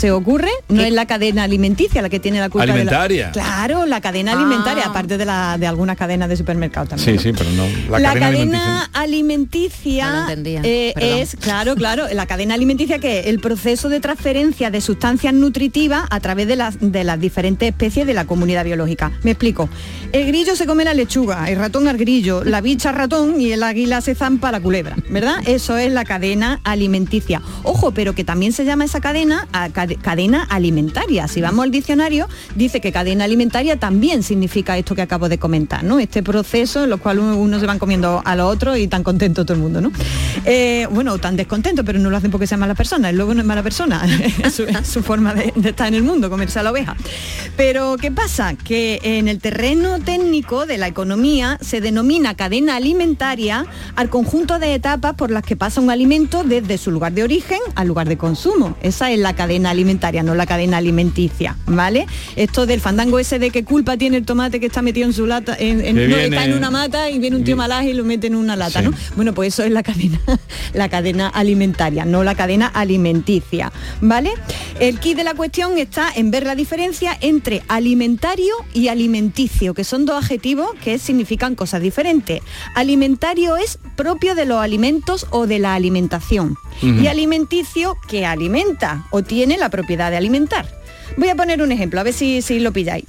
¿Se 0.00 0.10
ocurre? 0.10 0.50
No 0.68 0.82
es 0.82 0.92
la 0.92 1.06
cadena 1.06 1.44
alimenticia 1.44 2.02
la 2.02 2.08
que 2.08 2.20
tiene 2.20 2.40
la 2.40 2.48
culpa. 2.48 2.64
Alimentaria. 2.64 3.30
De 3.30 3.38
la... 3.38 3.44
Claro, 3.44 3.86
la 3.86 4.00
cadena 4.00 4.32
alimentaria, 4.32 4.84
aparte 4.86 5.16
de, 5.16 5.24
la, 5.24 5.56
de 5.58 5.66
algunas 5.66 5.96
cadenas 5.96 6.28
de 6.28 6.36
supermercado 6.36 6.86
también. 6.86 7.18
Sí, 7.18 7.22
sí, 7.22 7.34
pero 7.36 7.50
no. 7.52 7.64
La, 7.90 8.14
la 8.14 8.18
cadena, 8.18 8.90
alimenticia, 8.92 10.26
eh, 10.36 10.94
es, 10.96 11.36
claro, 11.36 11.74
claro, 11.74 12.06
la 12.12 12.26
cadena 12.26 12.54
alimenticia 12.54 12.98
que 12.98 13.20
es 13.20 13.26
el 13.26 13.38
proceso 13.38 13.88
de 13.88 14.00
transferencia 14.00 14.70
de 14.70 14.80
sustancias 14.80 15.32
nutritivas 15.32 16.04
a 16.10 16.20
través 16.20 16.48
de 16.48 16.56
las, 16.56 16.76
de 16.80 17.04
las 17.04 17.20
diferentes 17.20 17.68
especies 17.68 18.06
de 18.06 18.14
la 18.14 18.24
comunidad 18.24 18.64
biológica. 18.64 19.12
Me 19.22 19.32
explico. 19.32 19.68
El 20.12 20.26
grillo 20.26 20.56
se 20.56 20.66
come 20.66 20.84
la 20.84 20.94
lechuga, 20.94 21.48
el 21.48 21.58
ratón 21.58 21.88
al 21.88 21.96
grillo, 21.96 22.44
la 22.44 22.60
bicha 22.60 22.90
al 22.90 22.96
ratón 22.96 23.40
y 23.40 23.52
el 23.52 23.62
águila 23.62 24.00
se 24.00 24.14
zampa 24.14 24.48
a 24.48 24.52
la 24.52 24.60
culebra, 24.60 24.96
¿verdad? 25.08 25.36
Eso 25.46 25.76
es 25.76 25.92
la 25.92 26.04
cadena 26.04 26.60
alimenticia. 26.64 27.42
Ojo, 27.62 27.92
pero 27.92 28.14
que 28.14 28.24
también 28.24 28.52
se 28.52 28.64
llama 28.64 28.84
esa 28.84 29.00
cadena 29.00 29.46
a 29.52 29.68
cadena 29.70 29.83
alimentaria. 30.48 31.28
Si 31.28 31.40
vamos 31.40 31.64
al 31.64 31.70
diccionario, 31.70 32.28
dice 32.54 32.80
que 32.80 32.92
cadena 32.92 33.24
alimentaria 33.24 33.78
también 33.78 34.22
significa 34.22 34.76
esto 34.78 34.94
que 34.94 35.02
acabo 35.02 35.28
de 35.28 35.38
comentar, 35.38 35.84
¿no? 35.84 35.98
Este 35.98 36.22
proceso 36.22 36.84
en 36.84 36.90
lo 36.90 36.98
cual 36.98 37.18
uno, 37.18 37.58
se 37.60 37.66
van 37.66 37.78
comiendo 37.78 38.22
a 38.24 38.36
los 38.36 38.52
otros 38.52 38.78
y 38.78 38.88
tan 38.88 39.02
contento 39.02 39.44
todo 39.44 39.56
el 39.56 39.62
mundo, 39.62 39.80
¿no? 39.80 39.92
Eh, 40.44 40.86
bueno, 40.90 41.18
tan 41.18 41.36
descontento, 41.36 41.84
pero 41.84 41.98
no 41.98 42.10
lo 42.10 42.16
hacen 42.16 42.30
porque 42.30 42.46
sea 42.46 42.58
mala 42.58 42.74
persona, 42.74 43.10
el 43.10 43.16
lobo 43.16 43.34
no 43.34 43.40
es 43.40 43.46
mala 43.46 43.62
persona, 43.62 44.02
su, 44.84 45.02
forma 45.02 45.34
de, 45.34 45.52
de 45.54 45.70
estar 45.70 45.88
en 45.88 45.94
el 45.94 46.02
mundo, 46.02 46.30
comerse 46.30 46.58
a 46.58 46.62
la 46.62 46.70
oveja. 46.70 46.96
Pero, 47.56 47.96
¿qué 47.96 48.10
pasa? 48.10 48.54
Que 48.54 49.00
en 49.02 49.28
el 49.28 49.40
terreno 49.40 50.00
técnico 50.00 50.66
de 50.66 50.78
la 50.78 50.88
economía 50.88 51.58
se 51.60 51.80
denomina 51.80 52.34
cadena 52.34 52.76
alimentaria 52.76 53.66
al 53.96 54.10
conjunto 54.10 54.58
de 54.58 54.74
etapas 54.74 55.14
por 55.14 55.30
las 55.30 55.42
que 55.42 55.56
pasa 55.56 55.80
un 55.80 55.90
alimento 55.90 56.44
desde 56.44 56.78
su 56.78 56.90
lugar 56.90 57.12
de 57.12 57.22
origen 57.22 57.58
al 57.74 57.88
lugar 57.88 58.08
de 58.08 58.16
consumo. 58.16 58.76
Esa 58.82 59.10
es 59.10 59.18
la 59.18 59.34
cadena 59.34 59.63
alimentaria, 59.70 60.22
no 60.22 60.34
la 60.34 60.46
cadena 60.46 60.78
alimenticia, 60.78 61.56
¿vale? 61.66 62.06
Esto 62.36 62.66
del 62.66 62.80
fandango 62.80 63.18
ese 63.18 63.38
de 63.38 63.50
qué 63.50 63.64
culpa 63.64 63.96
tiene 63.96 64.16
el 64.16 64.24
tomate 64.24 64.60
que 64.60 64.66
está 64.66 64.82
metido 64.82 65.06
en 65.06 65.12
su 65.12 65.26
lata, 65.26 65.56
en, 65.58 65.84
en, 65.84 65.96
no, 66.08 66.16
está 66.16 66.44
en 66.44 66.54
una 66.54 66.70
mata 66.70 67.10
y 67.10 67.18
viene 67.18 67.36
un 67.36 67.44
tío 67.44 67.56
malaje 67.56 67.90
y 67.90 67.94
lo 67.94 68.04
mete 68.04 68.26
en 68.26 68.36
una 68.36 68.56
lata, 68.56 68.80
sí. 68.80 68.86
¿no? 68.86 68.92
Bueno, 69.16 69.34
pues 69.34 69.54
eso 69.54 69.62
es 69.62 69.70
la 69.70 69.82
cadena, 69.82 70.20
la 70.74 70.88
cadena 70.88 71.28
alimentaria, 71.28 72.04
no 72.04 72.24
la 72.24 72.34
cadena 72.34 72.66
alimenticia, 72.66 73.72
¿vale? 74.00 74.32
El 74.80 74.98
kit 74.98 75.16
de 75.16 75.24
la 75.24 75.34
cuestión 75.34 75.78
está 75.78 76.10
en 76.14 76.30
ver 76.30 76.44
la 76.44 76.54
diferencia 76.54 77.16
entre 77.20 77.62
alimentario 77.68 78.54
y 78.72 78.88
alimenticio, 78.88 79.74
que 79.74 79.84
son 79.84 80.04
dos 80.04 80.22
adjetivos 80.22 80.70
que 80.82 80.98
significan 80.98 81.54
cosas 81.54 81.82
diferentes. 81.82 82.42
Alimentario 82.74 83.56
es 83.56 83.78
propio 83.96 84.34
de 84.34 84.44
los 84.44 84.58
alimentos 84.60 85.26
o 85.30 85.46
de 85.46 85.58
la 85.58 85.74
alimentación. 85.74 86.56
Uh 86.82 86.86
-huh. 86.86 87.02
Y 87.02 87.06
alimenticio 87.06 87.96
que 88.08 88.26
alimenta 88.26 89.06
o 89.10 89.22
tiene 89.22 89.53
la 89.58 89.68
propiedad 89.68 90.10
de 90.10 90.16
alimentar. 90.16 90.66
Voy 91.16 91.28
a 91.28 91.34
poner 91.34 91.62
un 91.62 91.72
ejemplo, 91.72 92.00
a 92.00 92.02
ver 92.02 92.12
si, 92.12 92.42
si 92.42 92.60
lo 92.60 92.72
pilláis. 92.72 93.04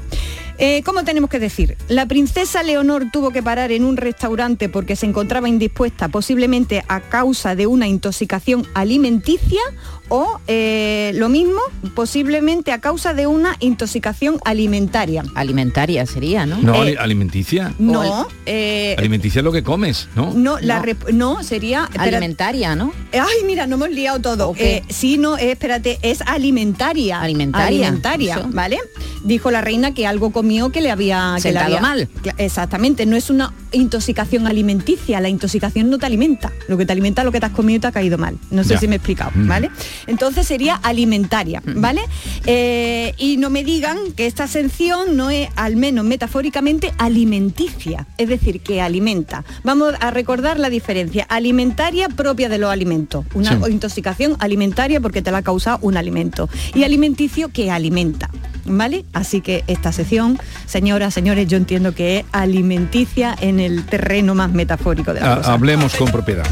Eh, 0.57 0.81
¿Cómo 0.85 1.03
tenemos 1.03 1.29
que 1.29 1.39
decir? 1.39 1.77
La 1.87 2.05
princesa 2.05 2.63
Leonor 2.63 3.07
tuvo 3.11 3.31
que 3.31 3.43
parar 3.43 3.71
en 3.71 3.83
un 3.83 3.97
restaurante 3.97 4.69
porque 4.69 4.95
se 4.95 5.05
encontraba 5.05 5.49
indispuesta, 5.49 6.07
posiblemente 6.07 6.83
a 6.87 7.01
causa 7.01 7.55
de 7.55 7.67
una 7.67 7.87
intoxicación 7.87 8.65
alimenticia 8.73 9.61
o 10.09 10.39
eh, 10.47 11.11
lo 11.15 11.29
mismo, 11.29 11.59
posiblemente 11.95 12.71
a 12.71 12.79
causa 12.79 13.13
de 13.13 13.27
una 13.27 13.55
intoxicación 13.59 14.39
alimentaria. 14.45 15.23
Alimentaria 15.33 16.05
sería, 16.05 16.45
¿no? 16.45 16.57
No, 16.59 16.85
eh, 16.85 16.95
alimenticia. 16.99 17.73
No. 17.79 18.27
Eh, 18.45 18.95
alimenticia 18.97 19.39
es 19.39 19.43
lo 19.43 19.51
que 19.51 19.63
comes, 19.63 20.07
¿no? 20.15 20.33
No, 20.33 20.59
la 20.59 20.81
no. 21.11 21.35
no 21.35 21.43
sería... 21.43 21.89
Alimentaria, 21.97 22.75
¿no? 22.75 22.93
Ay, 23.13 23.45
mira, 23.45 23.67
no 23.67 23.75
hemos 23.75 23.89
liado 23.89 24.19
todo. 24.19 24.49
Okay. 24.49 24.83
sí, 24.89 25.17
no, 25.17 25.37
espérate, 25.37 25.97
es 26.01 26.21
alimentaria. 26.21 27.21
Alimentaria. 27.21 27.67
Alimentaria, 27.67 28.35
Eso. 28.35 28.49
¿vale? 28.51 28.79
Dijo 29.23 29.49
la 29.49 29.61
reina 29.61 29.93
que 29.93 30.05
algo 30.05 30.31
comió 30.45 30.71
que 30.71 30.79
le 30.79 30.91
había... 30.91 31.37
Que 31.41 31.51
le 31.51 31.57
había 31.57 31.81
mal. 31.81 32.07
Exactamente, 32.37 33.07
no 33.07 33.15
es 33.15 33.31
una 33.31 33.51
intoxicación 33.75 34.47
alimenticia, 34.47 35.19
la 35.19 35.29
intoxicación 35.29 35.89
no 35.89 35.97
te 35.97 36.05
alimenta. 36.05 36.51
Lo 36.67 36.77
que 36.77 36.85
te 36.85 36.91
alimenta 36.91 37.21
es 37.21 37.25
lo 37.25 37.31
que 37.31 37.39
te 37.39 37.45
has 37.45 37.51
comido 37.51 37.77
y 37.77 37.79
te 37.79 37.87
ha 37.87 37.91
caído 37.91 38.17
mal. 38.17 38.37
No 38.51 38.63
sé 38.63 38.75
ya. 38.75 38.79
si 38.79 38.87
me 38.87 38.95
he 38.95 38.97
explicado, 38.97 39.31
¿vale? 39.35 39.69
Entonces 40.07 40.47
sería 40.47 40.75
alimentaria, 40.75 41.61
¿vale? 41.65 42.01
Eh, 42.45 43.13
y 43.17 43.37
no 43.37 43.49
me 43.49 43.63
digan 43.63 43.97
que 44.15 44.25
esta 44.25 44.45
ascensión 44.45 45.17
no 45.17 45.29
es, 45.29 45.49
al 45.55 45.75
menos 45.75 46.05
metafóricamente, 46.05 46.93
alimenticia, 46.97 48.07
es 48.17 48.29
decir, 48.29 48.61
que 48.61 48.81
alimenta. 48.81 49.43
Vamos 49.63 49.93
a 49.99 50.11
recordar 50.11 50.59
la 50.59 50.69
diferencia. 50.69 51.25
Alimentaria 51.29 52.09
propia 52.09 52.49
de 52.49 52.57
los 52.57 52.71
alimentos, 52.71 53.25
una 53.33 53.51
sí. 53.51 53.71
intoxicación 53.71 54.35
alimentaria 54.39 55.01
porque 55.01 55.21
te 55.21 55.31
la 55.31 55.39
ha 55.39 55.43
causado 55.43 55.79
un 55.81 55.97
alimento. 55.97 56.49
Y 56.73 56.83
alimenticio 56.83 57.49
que 57.49 57.71
alimenta. 57.71 58.29
¿Vale? 58.67 59.05
Así 59.13 59.41
que 59.41 59.63
esta 59.67 59.91
sección, 59.91 60.39
señoras, 60.65 61.13
señores, 61.13 61.47
yo 61.47 61.55
entiendo 61.55 61.93
que 61.93 62.17
es 62.17 62.25
alimenticia 62.31 63.35
en 63.39 63.59
el 63.59 63.64
terreno 63.85 64.35
más 64.35 64.51
metafórico 64.51 65.13
de 65.13 65.21
la 65.21 65.33
ha, 65.33 65.37
cosa. 65.37 65.53
Hablemos 65.53 65.95
con 65.95 66.11
propiedad. 66.11 66.45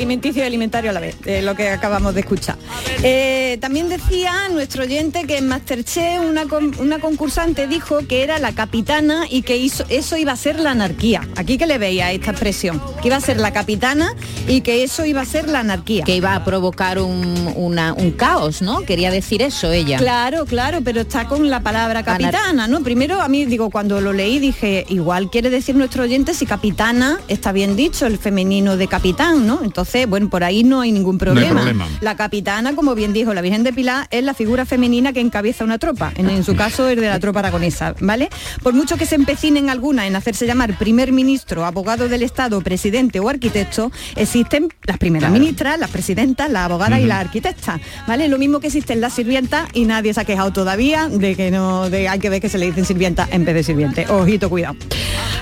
Alimenticio 0.00 0.42
y 0.42 0.46
alimentario 0.46 0.90
a 0.90 0.94
la 0.94 1.00
vez, 1.00 1.16
eh, 1.26 1.42
lo 1.42 1.54
que 1.54 1.68
acabamos 1.68 2.14
de 2.14 2.20
escuchar. 2.20 2.56
Eh, 3.02 3.58
también 3.60 3.90
decía 3.90 4.48
nuestro 4.50 4.84
oyente 4.84 5.26
que 5.26 5.36
en 5.36 5.48
Masterchef 5.48 6.22
una, 6.22 6.44
una, 6.78 6.98
concursante 6.98 7.66
dijo 7.66 7.98
que 8.08 8.22
era 8.22 8.38
la 8.38 8.52
capitana 8.52 9.26
y 9.28 9.42
que 9.42 9.58
hizo, 9.58 9.84
eso 9.90 10.16
iba 10.16 10.32
a 10.32 10.36
ser 10.36 10.58
la 10.58 10.70
anarquía. 10.70 11.28
Aquí 11.36 11.58
que 11.58 11.66
le 11.66 11.76
veía 11.76 12.12
esta 12.12 12.30
expresión, 12.30 12.80
que 13.02 13.08
iba 13.08 13.16
a 13.16 13.20
ser 13.20 13.38
la 13.38 13.52
capitana 13.52 14.14
y 14.48 14.62
que 14.62 14.82
eso 14.84 15.04
iba 15.04 15.20
a 15.20 15.26
ser 15.26 15.48
la 15.48 15.60
anarquía. 15.60 16.04
Que 16.04 16.16
iba 16.16 16.34
a 16.34 16.44
provocar 16.44 16.98
un, 16.98 17.52
una, 17.56 17.92
un 17.92 18.12
caos, 18.12 18.62
¿no? 18.62 18.80
Quería 18.80 19.10
decir 19.10 19.42
eso 19.42 19.70
ella. 19.70 19.98
Claro, 19.98 20.46
claro, 20.46 20.80
pero 20.82 21.02
está 21.02 21.28
con 21.28 21.50
la 21.50 21.60
palabra 21.60 22.02
capitana, 22.02 22.66
¿no? 22.68 22.82
Primero 22.82 23.20
a 23.20 23.28
mí 23.28 23.44
digo, 23.44 23.68
cuando 23.68 24.00
lo 24.00 24.14
leí 24.14 24.38
dije, 24.38 24.86
igual 24.88 25.30
quiere 25.30 25.50
decir 25.50 25.76
nuestro 25.76 26.04
oyente 26.04 26.32
si 26.32 26.46
capitana 26.46 27.20
está 27.28 27.52
bien 27.52 27.76
dicho, 27.76 28.06
el 28.06 28.16
femenino 28.16 28.78
de 28.78 28.88
capitán, 28.88 29.46
¿no? 29.46 29.60
Entonces, 29.62 29.89
bueno, 30.08 30.28
por 30.30 30.44
ahí 30.44 30.64
no 30.64 30.80
hay 30.80 30.92
ningún 30.92 31.18
problema. 31.18 31.50
No 31.50 31.58
hay 31.60 31.74
problema. 31.74 31.88
La 32.00 32.16
capitana, 32.16 32.74
como 32.74 32.94
bien 32.94 33.12
dijo 33.12 33.34
la 33.34 33.40
Virgen 33.40 33.64
de 33.64 33.72
Pilar, 33.72 34.06
es 34.10 34.24
la 34.24 34.34
figura 34.34 34.64
femenina 34.64 35.12
que 35.12 35.20
encabeza 35.20 35.64
una 35.64 35.78
tropa. 35.78 36.12
En, 36.16 36.28
en 36.30 36.44
su 36.44 36.56
caso 36.56 36.88
es 36.88 36.96
de 36.96 37.08
la 37.08 37.18
tropa 37.20 37.40
aragonesa, 37.40 37.94
¿vale? 38.00 38.28
Por 38.62 38.74
mucho 38.74 38.96
que 38.96 39.06
se 39.06 39.14
empecinen 39.14 39.70
algunas 39.70 40.06
en 40.06 40.16
hacerse 40.16 40.46
llamar 40.46 40.78
primer 40.78 41.12
ministro, 41.12 41.64
abogado 41.64 42.08
del 42.08 42.22
Estado, 42.22 42.60
presidente 42.60 43.20
o 43.20 43.28
arquitecto, 43.28 43.90
existen 44.16 44.68
las 44.84 44.98
primeras 44.98 45.30
ministras, 45.30 45.78
las 45.78 45.90
presidentas, 45.90 46.50
las 46.50 46.64
abogadas 46.64 46.98
uh 46.98 47.02
-huh. 47.02 47.04
y 47.04 47.08
las 47.08 47.20
arquitectas, 47.20 47.80
¿vale? 48.06 48.28
Lo 48.28 48.38
mismo 48.38 48.60
que 48.60 48.68
existen 48.68 49.00
las 49.00 49.12
sirvientas 49.14 49.68
y 49.74 49.84
nadie 49.84 50.14
se 50.14 50.20
ha 50.20 50.24
quejado 50.24 50.52
todavía 50.52 51.08
de 51.08 51.34
que 51.34 51.50
no, 51.50 51.90
de 51.90 52.08
hay 52.08 52.18
que 52.18 52.30
ver 52.30 52.40
que 52.40 52.48
se 52.48 52.58
le 52.58 52.66
dicen 52.66 52.84
sirvienta 52.84 53.28
en 53.30 53.44
vez 53.44 53.54
de 53.54 53.62
sirviente. 53.62 54.06
Ojito, 54.08 54.48
cuidado. 54.48 54.76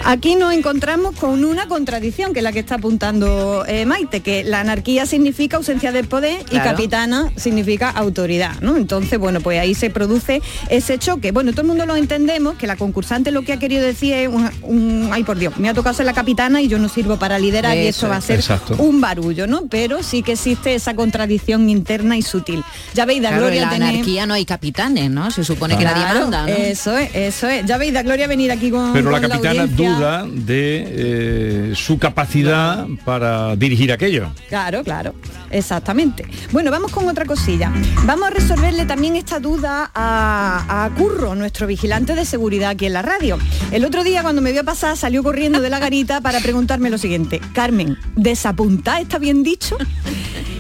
Aquí 0.05 0.36
nos 0.36 0.53
encontramos 0.53 1.14
con 1.16 1.44
una 1.44 1.66
contradicción, 1.66 2.32
que 2.32 2.40
es 2.40 2.44
la 2.44 2.53
que 2.53 2.61
está 2.61 2.76
apuntando 2.76 3.64
eh, 3.66 3.84
Maite, 3.84 4.20
que 4.20 4.28
porque 4.29 4.45
la 4.45 4.61
anarquía 4.61 5.07
significa 5.07 5.57
ausencia 5.57 5.91
de 5.91 6.05
poder 6.05 6.45
y 6.51 6.59
capitana 6.59 7.33
significa 7.37 7.89
autoridad, 7.89 8.61
¿no? 8.61 8.76
Entonces, 8.76 9.18
bueno, 9.18 9.41
pues 9.41 9.59
ahí 9.59 9.74
se 9.74 9.89
produce 9.89 10.43
ese 10.68 10.99
choque. 10.99 11.33
Bueno, 11.33 11.53
todo 11.53 11.62
el 11.62 11.68
mundo 11.68 11.87
lo 11.87 11.97
entendemos, 11.97 12.57
que 12.57 12.66
la 12.66 12.76
concursante 12.76 13.31
lo 13.31 13.41
que 13.41 13.55
ha 13.55 13.59
querido 13.59 13.83
decir 13.83 14.12
es 14.12 14.29
un, 14.29 15.09
ay 15.12 15.24
por 15.24 15.39
Dios, 15.39 15.57
me 15.57 15.70
ha 15.70 15.72
tocado 15.72 15.97
ser 15.97 16.05
la 16.05 16.12
capitana 16.12 16.61
y 16.61 16.68
yo 16.68 16.79
no 16.79 16.91
sirvo 16.91 17.18
para 17.18 17.39
liderar 17.39 17.74
y 17.79 17.87
eso 17.87 18.07
va 18.07 18.16
a 18.16 18.20
ser 18.20 18.45
un 18.76 19.01
barullo, 19.01 19.47
¿no? 19.47 19.62
Pero 19.70 20.03
sí 20.03 20.22
que 20.22 20.33
existe 20.33 20.74
esa 20.74 20.95
contradicción 20.95 21.70
interna 21.70 22.18
y 22.18 22.20
sutil. 22.20 22.62
Ya 22.93 23.07
veis, 23.07 23.22
da 23.22 23.35
Gloria 23.35 23.62
en 23.62 23.70
la 23.70 23.76
anarquía 23.76 24.26
no 24.26 24.35
hay 24.35 24.45
capitanes, 24.45 25.11
¿no? 25.11 25.31
Se 25.31 25.43
supone 25.43 25.79
que 25.79 25.85
nadie 25.85 26.05
manda, 26.05 26.43
¿no? 26.43 26.49
Eso 26.49 26.99
es, 26.99 27.14
eso 27.14 27.49
es. 27.49 27.64
Ya 27.64 27.79
veis, 27.79 27.95
da 27.95 28.03
Gloria 28.03 28.26
venir 28.26 28.53
aquí 28.53 28.70
con 28.70 28.93
Pero 28.93 29.11
la 29.11 29.22
capitana 29.22 29.66
duda 29.66 30.26
de 30.31 31.70
eh, 31.70 31.72
su 31.74 31.99
capacidad 31.99 32.87
para 33.07 33.57
dirigir 33.57 33.91
aquello. 33.91 34.18
Claro, 34.49 34.83
claro. 34.85 35.14
Exactamente. 35.51 36.27
Bueno, 36.53 36.71
vamos 36.71 36.93
con 36.93 37.09
otra 37.09 37.25
cosilla. 37.25 37.73
Vamos 38.05 38.29
a 38.29 38.31
resolverle 38.31 38.85
también 38.87 39.16
esta 39.16 39.41
duda 39.41 39.91
a, 39.95 40.85
a 40.85 40.91
Curro, 40.91 41.35
nuestro 41.35 41.66
vigilante 41.66 42.14
de 42.14 42.25
seguridad 42.25 42.71
aquí 42.71 42.87
en 42.87 42.93
la 42.93 43.03
radio. 43.03 43.39
El 43.71 43.85
otro 43.85 44.05
día 44.05 44.23
cuando 44.23 44.43
me 44.43 44.53
vio 44.53 44.64
pasar 44.64 44.97
salió 44.97 45.23
corriendo 45.23 45.61
de 45.61 45.71
la 45.71 45.79
garita 45.79 46.21
para 46.21 46.41
preguntarme 46.41 46.91
lo 46.91 46.99
siguiente. 46.99 47.41
Carmen, 47.53 47.99
¿desapuntar 48.16 49.03
está 49.03 49.19
bien 49.19 49.43
dicho? 49.43 49.77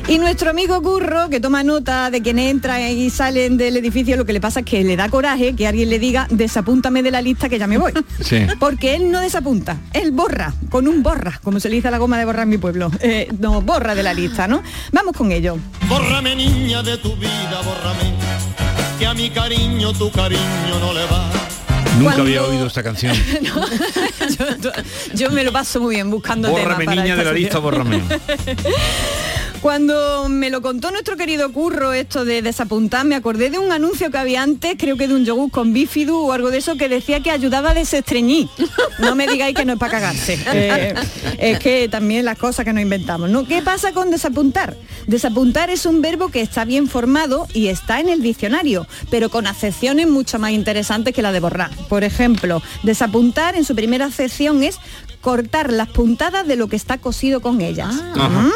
Y 0.08 0.18
nuestro 0.18 0.48
amigo 0.48 0.82
Curro, 0.82 1.28
que 1.28 1.38
toma 1.38 1.62
nota 1.62 2.10
de 2.10 2.22
quien 2.22 2.38
entra 2.38 2.80
y 2.90 3.10
salen 3.10 3.58
del 3.58 3.76
edificio, 3.76 4.16
lo 4.16 4.24
que 4.24 4.32
le 4.32 4.40
pasa 4.40 4.60
es 4.60 4.66
que 4.66 4.82
le 4.82 4.96
da 4.96 5.10
coraje 5.10 5.54
que 5.54 5.66
alguien 5.66 5.90
le 5.90 5.98
diga, 5.98 6.26
desapúntame 6.30 7.02
de 7.02 7.10
la 7.10 7.20
lista 7.20 7.50
que 7.50 7.58
ya 7.58 7.66
me 7.66 7.76
voy. 7.76 7.92
Sí. 8.22 8.46
Porque 8.58 8.94
él 8.94 9.10
no 9.10 9.20
desapunta, 9.20 9.76
él 9.92 10.12
borra, 10.12 10.54
con 10.70 10.88
un 10.88 11.02
borra, 11.02 11.40
como 11.42 11.60
se 11.60 11.68
le 11.68 11.76
dice 11.76 11.88
a 11.88 11.90
la 11.90 11.98
goma 11.98 12.18
de 12.18 12.24
borrar 12.24 12.44
en 12.44 12.48
mi 12.48 12.58
pueblo. 12.58 12.90
Eh, 13.00 13.28
no, 13.38 13.60
borra 13.60 13.94
de 13.94 14.02
la 14.02 14.14
lista, 14.14 14.48
¿no? 14.48 14.62
Vamos 14.92 15.14
con 15.14 15.30
ello. 15.30 15.58
Bórrame 15.88 16.34
niña 16.34 16.82
de 16.82 16.96
tu 16.98 17.14
vida, 17.16 17.60
bórrame, 17.64 18.14
que 18.98 19.06
a 19.06 19.14
mi 19.14 19.30
cariño 19.30 19.92
tu 19.92 20.10
cariño 20.10 20.78
no 20.80 20.94
le 20.94 21.04
va. 21.04 21.30
Nunca 21.98 22.20
había 22.20 22.44
oído 22.44 22.66
esta 22.66 22.82
canción. 22.82 23.14
yo, 25.14 25.30
me 25.30 25.44
lo 25.44 25.52
paso 25.52 25.80
muy 25.80 25.96
bien 25.96 26.10
buscando 26.10 26.50
Bórrame 26.50 26.86
niña 26.86 27.16
de 27.16 27.24
la 27.24 27.32
lista, 27.32 27.58
bórrame. 27.58 28.02
Cuando 29.60 30.28
me 30.28 30.50
lo 30.50 30.62
contó 30.62 30.90
nuestro 30.90 31.16
querido 31.16 31.52
Curro 31.52 31.92
esto 31.92 32.24
de 32.24 32.42
desapuntar, 32.42 33.04
me 33.04 33.16
acordé 33.16 33.50
de 33.50 33.58
un 33.58 33.72
anuncio 33.72 34.10
que 34.10 34.18
había 34.18 34.42
antes, 34.42 34.76
creo 34.78 34.96
que 34.96 35.08
de 35.08 35.14
un 35.14 35.24
yogur 35.24 35.50
con 35.50 35.72
bífido 35.72 36.18
o 36.18 36.32
algo 36.32 36.50
de 36.50 36.58
eso, 36.58 36.76
que 36.76 36.88
decía 36.88 37.20
que 37.20 37.30
ayudaba 37.30 37.70
a 37.70 37.74
desestreñir. 37.74 38.48
No 39.00 39.14
me 39.14 39.26
digáis 39.26 39.54
que 39.56 39.64
no 39.64 39.74
es 39.74 39.78
para 39.78 39.92
cagarse. 39.92 40.38
Eh, 40.60 40.94
es 41.38 41.58
que 41.58 41.88
también 41.88 42.24
las 42.24 42.36
cosas 42.36 42.64
que 42.64 42.72
nos 42.72 42.82
inventamos, 42.82 43.30
¿no? 43.30 43.46
¿Qué 43.46 43.62
pasa 43.62 43.92
con 43.92 44.10
desapuntar? 44.10 44.76
Desapuntar 45.06 45.70
es 45.70 45.86
un 45.86 46.02
verbo 46.02 46.28
que 46.30 46.40
está 46.40 46.64
bien 46.64 46.88
formado 46.88 47.46
y 47.54 47.68
está 47.68 48.00
en 48.00 48.08
el 48.08 48.22
diccionario, 48.22 48.86
pero 49.10 49.28
con 49.28 49.46
acepciones 49.46 50.08
mucho 50.08 50.38
más 50.38 50.52
interesantes 50.52 51.14
que 51.14 51.22
la 51.22 51.32
de 51.32 51.40
borrar. 51.40 51.70
Por 51.88 52.02
ejemplo, 52.02 52.62
desapuntar 52.82 53.56
en 53.56 53.64
su 53.64 53.74
primera 53.74 54.06
acepción 54.06 54.62
es 54.62 54.78
cortar 55.20 55.72
las 55.72 55.88
puntadas 55.88 56.46
de 56.46 56.56
lo 56.56 56.68
que 56.68 56.76
está 56.76 56.98
cosido 56.98 57.40
con 57.40 57.60
ellas. 57.60 57.94
Ah. 58.16 58.50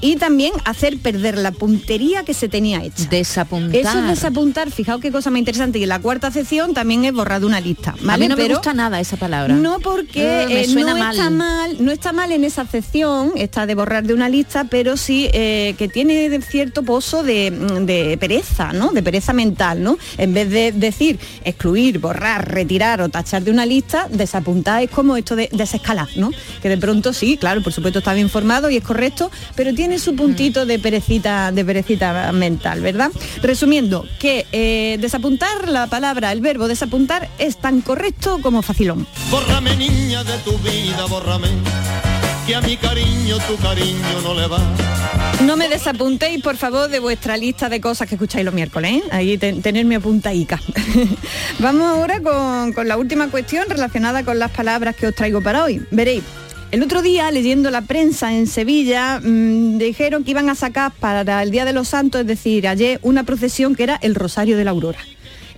Y 0.00 0.16
también 0.16 0.52
hacer 0.64 0.98
perder 0.98 1.38
la 1.38 1.52
puntería 1.52 2.24
que 2.24 2.34
se 2.34 2.48
tenía 2.48 2.82
hecha. 2.84 3.04
Desapuntar. 3.10 3.80
Eso 3.80 3.98
es 3.98 4.08
desapuntar, 4.08 4.70
fijaos 4.70 5.00
qué 5.00 5.10
cosa 5.10 5.30
más 5.30 5.38
interesante. 5.38 5.78
Y 5.78 5.86
la 5.86 5.98
cuarta 5.98 6.30
sección 6.30 6.74
también 6.74 7.04
es 7.04 7.12
borrar 7.12 7.40
de 7.40 7.46
una 7.46 7.60
lista. 7.60 7.94
A 8.06 8.16
mí 8.16 8.28
no 8.28 8.36
me 8.36 8.48
gusta 8.48 8.74
nada 8.74 9.00
esa 9.00 9.16
palabra. 9.16 9.54
No 9.54 9.80
porque 9.80 10.42
eh, 10.42 10.66
no 10.68 10.96
está 11.10 11.30
mal, 11.30 11.76
no 11.80 11.92
está 11.92 12.12
mal 12.12 12.32
en 12.32 12.44
esa 12.44 12.66
sección, 12.66 13.32
está 13.36 13.66
de 13.66 13.74
borrar 13.74 14.04
de 14.04 14.14
una 14.14 14.28
lista, 14.28 14.64
pero 14.64 14.96
sí 14.96 15.28
eh, 15.32 15.74
que 15.78 15.88
tiene 15.88 16.40
cierto 16.42 16.82
pozo 16.82 17.22
de, 17.22 18.16
pereza, 18.20 18.72
¿no? 18.72 18.90
De 18.92 19.02
pereza 19.02 19.32
mental, 19.32 19.82
¿no? 19.82 19.98
En 20.16 20.34
vez 20.34 20.50
de 20.50 20.72
decir 20.72 21.18
excluir, 21.44 21.98
borrar, 21.98 22.52
retirar 22.52 23.00
o 23.00 23.08
tachar 23.08 23.42
de 23.42 23.50
una 23.50 23.66
lista, 23.66 24.08
desapuntar 24.10 24.82
es 24.82 24.90
como 24.90 25.16
esto 25.16 25.36
de 25.36 25.48
desescalar, 25.52 26.08
¿no? 26.16 26.30
Que 26.62 26.68
de 26.68 26.78
pronto 26.78 27.12
sí, 27.12 27.36
claro, 27.36 27.62
por 27.62 27.72
supuesto 27.72 28.00
está 28.00 28.14
bien 28.14 28.30
formado 28.30 28.70
y 28.70 28.76
es 28.76 28.84
correcto, 28.84 29.30
pero 29.54 29.74
tiene 29.74 29.87
tiene 29.88 30.04
su 30.04 30.14
puntito 30.14 30.66
de 30.66 30.78
perecita, 30.78 31.50
de 31.50 31.64
perecita 31.64 32.30
mental, 32.32 32.82
¿verdad? 32.82 33.10
Resumiendo, 33.40 34.04
que 34.18 34.44
eh, 34.52 34.98
desapuntar 35.00 35.66
la 35.66 35.86
palabra, 35.86 36.30
el 36.30 36.42
verbo 36.42 36.68
desapuntar 36.68 37.30
es 37.38 37.56
tan 37.56 37.80
correcto 37.80 38.38
como 38.42 38.60
facilón. 38.60 39.06
Bórrame 39.30 39.76
niña 39.76 40.24
de 40.24 40.36
tu 40.44 40.58
vida, 40.58 41.06
bórrame, 41.08 41.48
que 42.46 42.54
a 42.54 42.60
mi 42.60 42.76
cariño 42.76 43.38
tu 43.48 43.56
cariño 43.56 44.20
no 44.22 44.34
le 44.34 44.46
va. 44.46 44.60
No 45.46 45.56
me 45.56 45.70
desapuntéis, 45.70 46.42
por 46.42 46.58
favor, 46.58 46.90
de 46.90 47.00
vuestra 47.00 47.38
lista 47.38 47.70
de 47.70 47.80
cosas 47.80 48.06
que 48.06 48.16
escucháis 48.16 48.44
los 48.44 48.52
miércoles. 48.52 48.92
¿eh? 48.92 49.02
Ahí 49.10 49.38
tenerme 49.38 49.96
apuntaica. 49.96 50.60
Vamos 51.60 51.84
ahora 51.84 52.20
con, 52.20 52.74
con 52.74 52.88
la 52.88 52.98
última 52.98 53.28
cuestión 53.30 53.64
relacionada 53.70 54.22
con 54.22 54.38
las 54.38 54.50
palabras 54.50 54.96
que 54.96 55.06
os 55.06 55.14
traigo 55.14 55.40
para 55.40 55.64
hoy. 55.64 55.80
Veréis, 55.90 56.24
el 56.70 56.82
otro 56.82 57.00
día, 57.00 57.30
leyendo 57.30 57.70
la 57.70 57.82
prensa 57.82 58.34
en 58.34 58.46
Sevilla, 58.46 59.20
mm, 59.20 59.78
dijeron 59.78 60.22
que 60.22 60.32
iban 60.32 60.50
a 60.50 60.54
sacar 60.54 60.92
para 60.92 61.42
el 61.42 61.50
Día 61.50 61.64
de 61.64 61.72
los 61.72 61.88
Santos, 61.88 62.20
es 62.20 62.26
decir, 62.26 62.68
ayer, 62.68 62.98
una 63.02 63.24
procesión 63.24 63.74
que 63.74 63.84
era 63.84 63.96
el 64.02 64.14
Rosario 64.14 64.56
de 64.56 64.64
la 64.64 64.72
Aurora. 64.72 64.98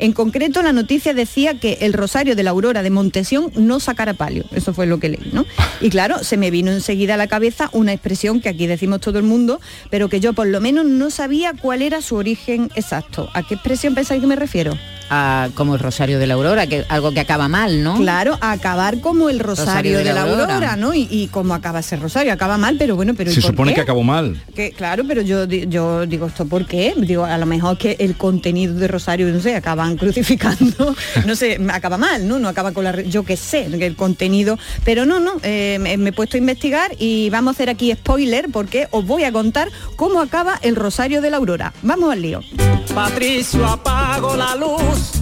En 0.01 0.13
concreto, 0.13 0.63
la 0.63 0.73
noticia 0.73 1.13
decía 1.13 1.61
que 1.61 1.77
el 1.83 1.93
Rosario 1.93 2.35
de 2.35 2.43
la 2.43 2.51
Aurora 2.51 2.83
de 2.83 2.89
Montesión 2.89 3.53
no 3.55 3.81
sacara 3.81 4.15
palio. 4.15 4.47
Eso 4.51 4.73
fue 4.73 4.87
lo 4.87 4.99
que 4.99 5.11
leí, 5.11 5.31
¿no? 5.35 5.45
Y 5.83 5.91
claro, 5.91 6.25
se 6.25 6.39
me 6.39 6.51
vino 6.51 6.73
enseguida 6.73 7.15
a 7.15 7.17
la 7.19 7.27
cabeza 7.27 7.69
una 7.75 7.93
expresión 7.93 8.41
que 8.41 8.49
aquí 8.49 8.67
decimos 8.67 9.03
todo 9.03 9.19
el 9.19 9.25
mundo, 9.25 9.61
pero 9.91 10.09
que 10.09 10.19
yo 10.19 10.33
por 10.33 10.47
lo 10.47 10.59
menos 10.63 10.87
no 10.87 11.11
sabía 11.11 11.53
cuál 11.53 11.83
era 11.83 12.01
su 12.01 12.17
origen 12.17 12.71
exacto. 12.77 13.29
¿A 13.35 13.43
qué 13.43 13.55
expresión 13.55 13.95
pensáis 13.95 14.23
que 14.23 14.27
me 14.27 14.37
refiero? 14.37 14.75
como 15.55 15.75
el 15.75 15.81
Rosario 15.81 16.21
de 16.21 16.27
la 16.29 16.35
Aurora, 16.35 16.69
que 16.69 16.85
algo 16.89 17.11
que 17.13 17.19
acaba 17.19 17.49
mal, 17.49 17.83
¿no? 17.83 17.97
Claro, 17.97 18.39
acabar 18.41 19.01
como 19.01 19.29
el 19.29 19.41
Rosario, 19.41 19.99
de, 19.99 20.13
la, 20.13 20.23
Aurora, 20.23 20.77
¿no? 20.77 20.95
Y, 20.95 21.09
y 21.11 21.27
cómo 21.29 21.55
acaba 21.55 21.81
ese 21.81 21.97
Rosario, 21.97 22.33
acaba 22.33 22.59
mal, 22.59 22.77
pero 22.79 22.95
bueno, 22.95 23.15
pero 23.17 23.33
se 23.33 23.41
supone 23.41 23.75
que 23.75 23.81
acabó 23.81 24.05
mal. 24.05 24.41
Que, 24.55 24.71
claro, 24.71 25.05
pero 25.07 25.23
yo 25.23 25.47
yo 25.47 26.07
digo 26.07 26.27
esto 26.27 26.47
por 26.47 26.65
qué, 26.65 26.95
digo 26.97 27.25
a 27.25 27.37
lo 27.39 27.47
mejor 27.47 27.77
que 27.77 27.97
el 27.99 28.17
contenido 28.17 28.75
de 28.75 28.87
Rosario, 28.87 29.27
no 29.29 29.41
sé, 29.41 29.57
acaban 29.91 29.97
crucificando, 29.97 30.95
no 31.27 31.37
sé, 31.37 31.59
acaba 31.73 31.99
mal, 31.99 32.27
¿no? 32.27 32.39
No 32.39 32.49
acaba 32.49 32.73
con 32.73 32.85
la, 32.85 33.01
yo 33.03 33.25
qué 33.25 33.37
sé, 33.37 33.67
el 33.67 33.97
contenido, 33.97 34.59
pero 34.85 35.07
no, 35.07 35.21
no, 35.21 35.35
eh, 35.43 35.79
me, 35.81 35.97
me 35.97 36.11
he 36.11 36.13
puesto 36.13 36.37
a 36.37 36.39
investigar 36.39 36.93
y 36.99 37.31
vamos 37.31 37.53
a 37.53 37.55
hacer 37.57 37.71
aquí 37.71 37.93
spoiler 37.93 38.49
porque 38.53 38.89
os 38.91 39.07
voy 39.07 39.25
a 39.25 39.33
contar 39.33 39.69
cómo 39.97 40.21
acaba 40.21 40.59
el 40.63 40.77
Rosario 40.77 41.21
de 41.21 41.31
la 41.31 41.39
Aurora. 41.39 41.73
Vamos 41.83 42.13
al 42.13 42.23
lío. 42.23 42.43
Patricio 42.95 43.67
apago 43.67 44.37
la 44.37 44.57
luz 44.57 45.13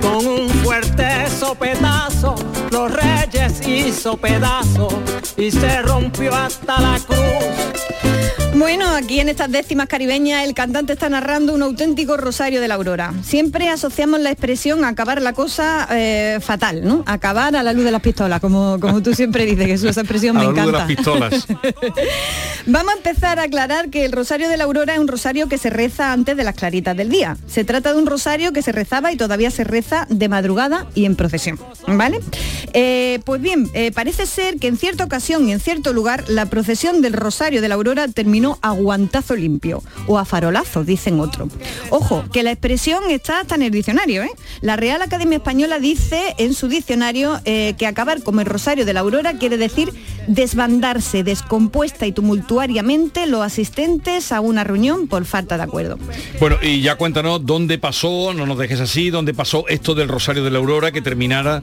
con 0.00 0.26
un 0.26 0.48
fuerte 0.62 1.28
sopetazo, 1.30 2.34
los 2.70 2.92
reyes 2.92 3.66
hizo 3.66 4.16
pedazo 4.16 4.88
y 5.36 5.50
se 5.50 5.82
rompió 5.82 6.34
hasta 6.34 6.80
la 6.80 6.98
cruz. 6.98 8.21
Bueno, 8.62 8.94
aquí 8.94 9.18
en 9.18 9.28
estas 9.28 9.50
décimas 9.50 9.88
caribeñas 9.88 10.44
el 10.44 10.54
cantante 10.54 10.92
está 10.92 11.08
narrando 11.08 11.52
un 11.52 11.62
auténtico 11.62 12.16
rosario 12.16 12.60
de 12.60 12.68
la 12.68 12.76
aurora. 12.76 13.12
Siempre 13.24 13.68
asociamos 13.68 14.20
la 14.20 14.30
expresión 14.30 14.84
a 14.84 14.88
acabar 14.88 15.20
la 15.20 15.32
cosa 15.32 15.88
eh, 15.90 16.38
fatal, 16.40 16.84
¿no? 16.84 17.02
Acabar 17.06 17.56
a 17.56 17.64
la 17.64 17.72
luz 17.72 17.82
de 17.82 17.90
las 17.90 18.00
pistolas, 18.00 18.40
como, 18.40 18.78
como 18.78 19.02
tú 19.02 19.14
siempre 19.14 19.46
dices, 19.46 19.66
que 19.66 19.88
esa 19.88 20.02
expresión 20.02 20.36
me 20.36 20.44
encanta. 20.44 20.66
de 20.66 20.72
las 20.72 20.86
pistolas. 20.86 21.46
Vamos 22.66 22.94
a 22.94 22.96
empezar 22.98 23.40
a 23.40 23.42
aclarar 23.42 23.90
que 23.90 24.04
el 24.04 24.12
rosario 24.12 24.48
de 24.48 24.56
la 24.56 24.62
aurora 24.62 24.94
es 24.94 25.00
un 25.00 25.08
rosario 25.08 25.48
que 25.48 25.58
se 25.58 25.68
reza 25.68 26.12
antes 26.12 26.36
de 26.36 26.44
las 26.44 26.54
claritas 26.54 26.96
del 26.96 27.08
día. 27.08 27.36
Se 27.48 27.64
trata 27.64 27.92
de 27.92 27.98
un 27.98 28.06
rosario 28.06 28.52
que 28.52 28.62
se 28.62 28.70
rezaba 28.70 29.10
y 29.10 29.16
todavía 29.16 29.50
se 29.50 29.64
reza 29.64 30.06
de 30.08 30.28
madrugada 30.28 30.86
y 30.94 31.04
en 31.06 31.16
procesión, 31.16 31.58
¿vale? 31.88 32.20
Eh, 32.74 33.18
pues 33.24 33.42
bien, 33.42 33.68
eh, 33.74 33.90
parece 33.90 34.24
ser 34.24 34.60
que 34.60 34.68
en 34.68 34.76
cierta 34.76 35.02
ocasión 35.02 35.48
y 35.48 35.52
en 35.52 35.58
cierto 35.58 35.92
lugar 35.92 36.22
la 36.28 36.46
procesión 36.46 37.02
del 37.02 37.14
rosario 37.14 37.60
de 37.60 37.68
la 37.68 37.74
aurora 37.74 38.06
terminó 38.06 38.51
no 38.52 38.58
a 38.62 38.72
guantazo 38.72 39.36
limpio 39.36 39.82
o 40.06 40.18
a 40.18 40.24
farolazo, 40.24 40.84
dicen 40.84 41.20
otro. 41.20 41.48
Ojo, 41.90 42.24
que 42.32 42.42
la 42.42 42.50
expresión 42.50 43.04
está 43.10 43.40
hasta 43.40 43.54
en 43.54 43.62
el 43.62 43.70
diccionario. 43.70 44.22
¿eh? 44.22 44.30
La 44.60 44.76
Real 44.76 45.02
Academia 45.02 45.36
Española 45.36 45.78
dice 45.78 46.34
en 46.38 46.54
su 46.54 46.68
diccionario 46.68 47.40
eh, 47.44 47.74
que 47.78 47.86
acabar 47.86 48.22
como 48.22 48.40
el 48.40 48.46
rosario 48.46 48.84
de 48.84 48.92
la 48.92 49.00
aurora 49.00 49.34
quiere 49.34 49.56
decir 49.56 49.92
desbandarse 50.26 51.24
descompuesta 51.24 52.06
y 52.06 52.12
tumultuariamente 52.12 53.26
los 53.26 53.42
asistentes 53.42 54.32
a 54.32 54.40
una 54.40 54.64
reunión 54.64 55.08
por 55.08 55.24
falta 55.24 55.56
de 55.56 55.62
acuerdo. 55.64 55.98
Bueno, 56.40 56.56
y 56.62 56.80
ya 56.80 56.96
cuéntanos 56.96 57.44
dónde 57.44 57.78
pasó, 57.78 58.32
no 58.34 58.46
nos 58.46 58.58
dejes 58.58 58.80
así, 58.80 59.10
dónde 59.10 59.34
pasó 59.34 59.66
esto 59.68 59.94
del 59.94 60.08
rosario 60.08 60.44
de 60.44 60.50
la 60.50 60.58
aurora 60.58 60.92
que 60.92 61.02
terminara 61.02 61.62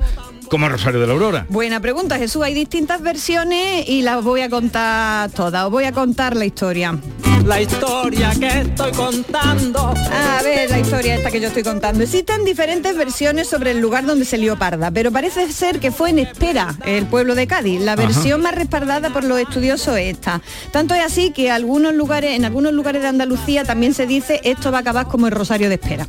como 0.49 0.65
el 0.65 0.71
Rosario 0.73 0.99
de 0.99 1.07
la 1.07 1.13
Aurora? 1.13 1.45
Buena 1.49 1.79
pregunta, 1.79 2.17
Jesús. 2.17 2.43
Hay 2.43 2.53
distintas 2.53 3.01
versiones 3.01 3.87
y 3.87 4.01
las 4.01 4.23
voy 4.23 4.41
a 4.41 4.49
contar 4.49 5.29
todas. 5.31 5.65
Os 5.65 5.71
voy 5.71 5.85
a 5.85 5.91
contar 5.91 6.35
la 6.35 6.45
historia. 6.45 6.97
la 7.45 7.61
historia 7.61 8.31
que 8.39 8.47
estoy 8.47 8.91
contando. 8.91 9.79
A 9.79 10.41
ver, 10.43 10.69
la 10.69 10.79
historia 10.79 11.15
esta 11.15 11.31
que 11.31 11.39
yo 11.39 11.47
estoy 11.47 11.63
contando. 11.63 12.03
Existen 12.03 12.43
diferentes 12.43 12.95
versiones 12.97 13.47
sobre 13.47 13.71
el 13.71 13.79
lugar 13.79 14.05
donde 14.05 14.25
se 14.25 14.37
lió 14.37 14.57
parda, 14.57 14.91
pero 14.91 15.11
parece 15.11 15.51
ser 15.51 15.79
que 15.79 15.91
fue 15.91 16.09
en 16.09 16.19
Espera, 16.19 16.75
el 16.85 17.05
pueblo 17.05 17.35
de 17.35 17.47
Cádiz. 17.47 17.81
La 17.81 17.95
versión 17.95 18.41
más 18.41 18.55
respaldada 18.55 19.11
por 19.11 19.23
los 19.23 19.39
estudiosos 19.39 19.97
es 19.97 20.13
esta. 20.13 20.41
Tanto 20.71 20.93
es 20.95 21.03
así 21.03 21.31
que 21.31 21.51
algunos 21.51 21.93
lugares, 21.93 22.35
en 22.35 22.45
algunos 22.45 22.73
lugares 22.73 23.01
de 23.01 23.07
Andalucía 23.07 23.63
también 23.63 23.93
se 23.93 24.05
dice 24.05 24.41
esto 24.43 24.71
va 24.71 24.79
a 24.79 24.81
acabar 24.81 25.07
como 25.07 25.27
el 25.27 25.31
Rosario 25.31 25.69
de 25.69 25.75
Espera. 25.75 26.07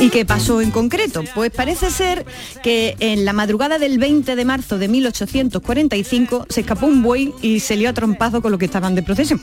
¿Y 0.00 0.10
qué 0.10 0.24
pasó 0.24 0.60
en 0.60 0.70
concreto? 0.70 1.24
Pues 1.34 1.50
parece 1.50 1.90
ser 1.90 2.24
que 2.62 2.96
en 3.00 3.24
la 3.24 3.32
madrugada 3.32 3.57
del 3.58 3.98
20 3.98 4.36
de 4.36 4.44
marzo 4.44 4.78
de 4.78 4.86
1845 4.86 6.46
se 6.48 6.60
escapó 6.60 6.86
un 6.86 7.02
buey 7.02 7.34
y 7.42 7.58
se 7.58 7.76
lió 7.76 7.90
a 7.90 7.92
trompazo 7.92 8.40
con 8.40 8.52
lo 8.52 8.58
que 8.58 8.66
estaban 8.66 8.94
de 8.94 9.02
procesión. 9.02 9.42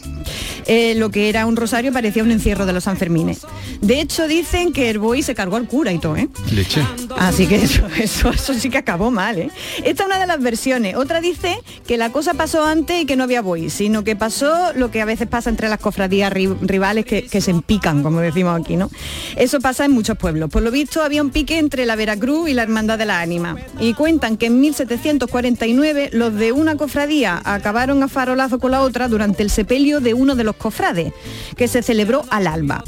Eh, 0.68 0.96
lo 0.96 1.12
que 1.12 1.28
era 1.28 1.46
un 1.46 1.56
rosario 1.56 1.92
parecía 1.92 2.24
un 2.24 2.32
encierro 2.32 2.66
de 2.66 2.72
los 2.74 2.86
Sanfermines. 2.86 3.42
De 3.82 4.00
hecho, 4.00 4.28
dicen 4.28 4.72
que 4.72 4.90
el 4.90 5.00
buey 5.00 5.22
se 5.22 5.36
cargó 5.36 5.58
al 5.58 5.68
cura 5.68 5.92
y 5.92 6.00
todo, 6.00 6.16
¿eh? 6.16 6.30
Leche. 6.52 6.82
Así 7.18 7.46
que 7.46 7.56
eso, 7.56 7.86
eso, 7.98 8.30
eso 8.30 8.54
sí 8.54 8.70
que 8.70 8.78
acabó 8.78 9.12
mal, 9.12 9.38
¿eh? 9.38 9.52
Esta 9.84 10.04
es 10.04 10.08
una 10.08 10.20
de 10.20 10.28
las 10.28 10.42
versiones. 10.42 10.96
Otra 10.96 11.20
dice 11.20 11.60
que 11.86 11.98
la 11.98 12.12
cosa 12.12 12.34
pasó 12.34 12.64
antes 12.64 13.04
y 13.04 13.06
que 13.06 13.18
no 13.18 13.26
había 13.26 13.42
buey, 13.42 13.70
sino 13.70 14.04
que 14.04 14.16
pasó 14.16 14.74
lo 14.74 14.92
que 14.92 15.02
a 15.02 15.06
veces 15.06 15.28
pasa 15.28 15.50
entre 15.50 15.68
las 15.68 15.80
cofradías 15.80 16.32
rivales 16.32 17.06
que, 17.06 17.26
que 17.26 17.42
se 17.42 17.52
empican, 17.52 18.02
como 18.02 18.22
decimos 18.22 18.60
aquí, 18.60 18.78
¿no? 18.78 18.90
Eso 19.36 19.60
pasa 19.60 19.84
en 19.84 19.92
muchos 19.92 20.18
pueblos. 20.18 20.50
Por 20.50 20.64
lo 20.64 20.72
visto 20.72 21.04
había 21.04 21.22
un 21.22 21.32
pique 21.32 21.60
entre 21.60 21.86
la 21.86 21.98
Veracruz 21.98 22.50
y 22.50 22.54
la 22.54 22.64
Hermandad 22.64 22.98
de 22.98 23.06
la 23.06 23.20
Ánima. 23.20 23.58
Y 23.80 23.94
cuentan 24.06 24.38
que 24.38 24.46
en 24.46 24.62
1749 24.62 26.12
los 26.14 26.32
de 26.36 26.52
una 26.52 26.78
cofradía 26.78 27.42
acabaron 27.44 28.04
a 28.04 28.08
farolazo 28.08 28.60
con 28.60 28.70
la 28.70 28.82
otra 28.82 29.08
durante 29.08 29.42
el 29.42 29.50
sepelio 29.50 30.00
de 30.00 30.14
uno 30.14 30.36
de 30.36 30.44
los 30.44 30.56
cofrades, 30.56 31.12
que 31.58 31.68
se 31.68 31.82
celebró 31.82 32.24
al 32.30 32.46
alba. 32.46 32.84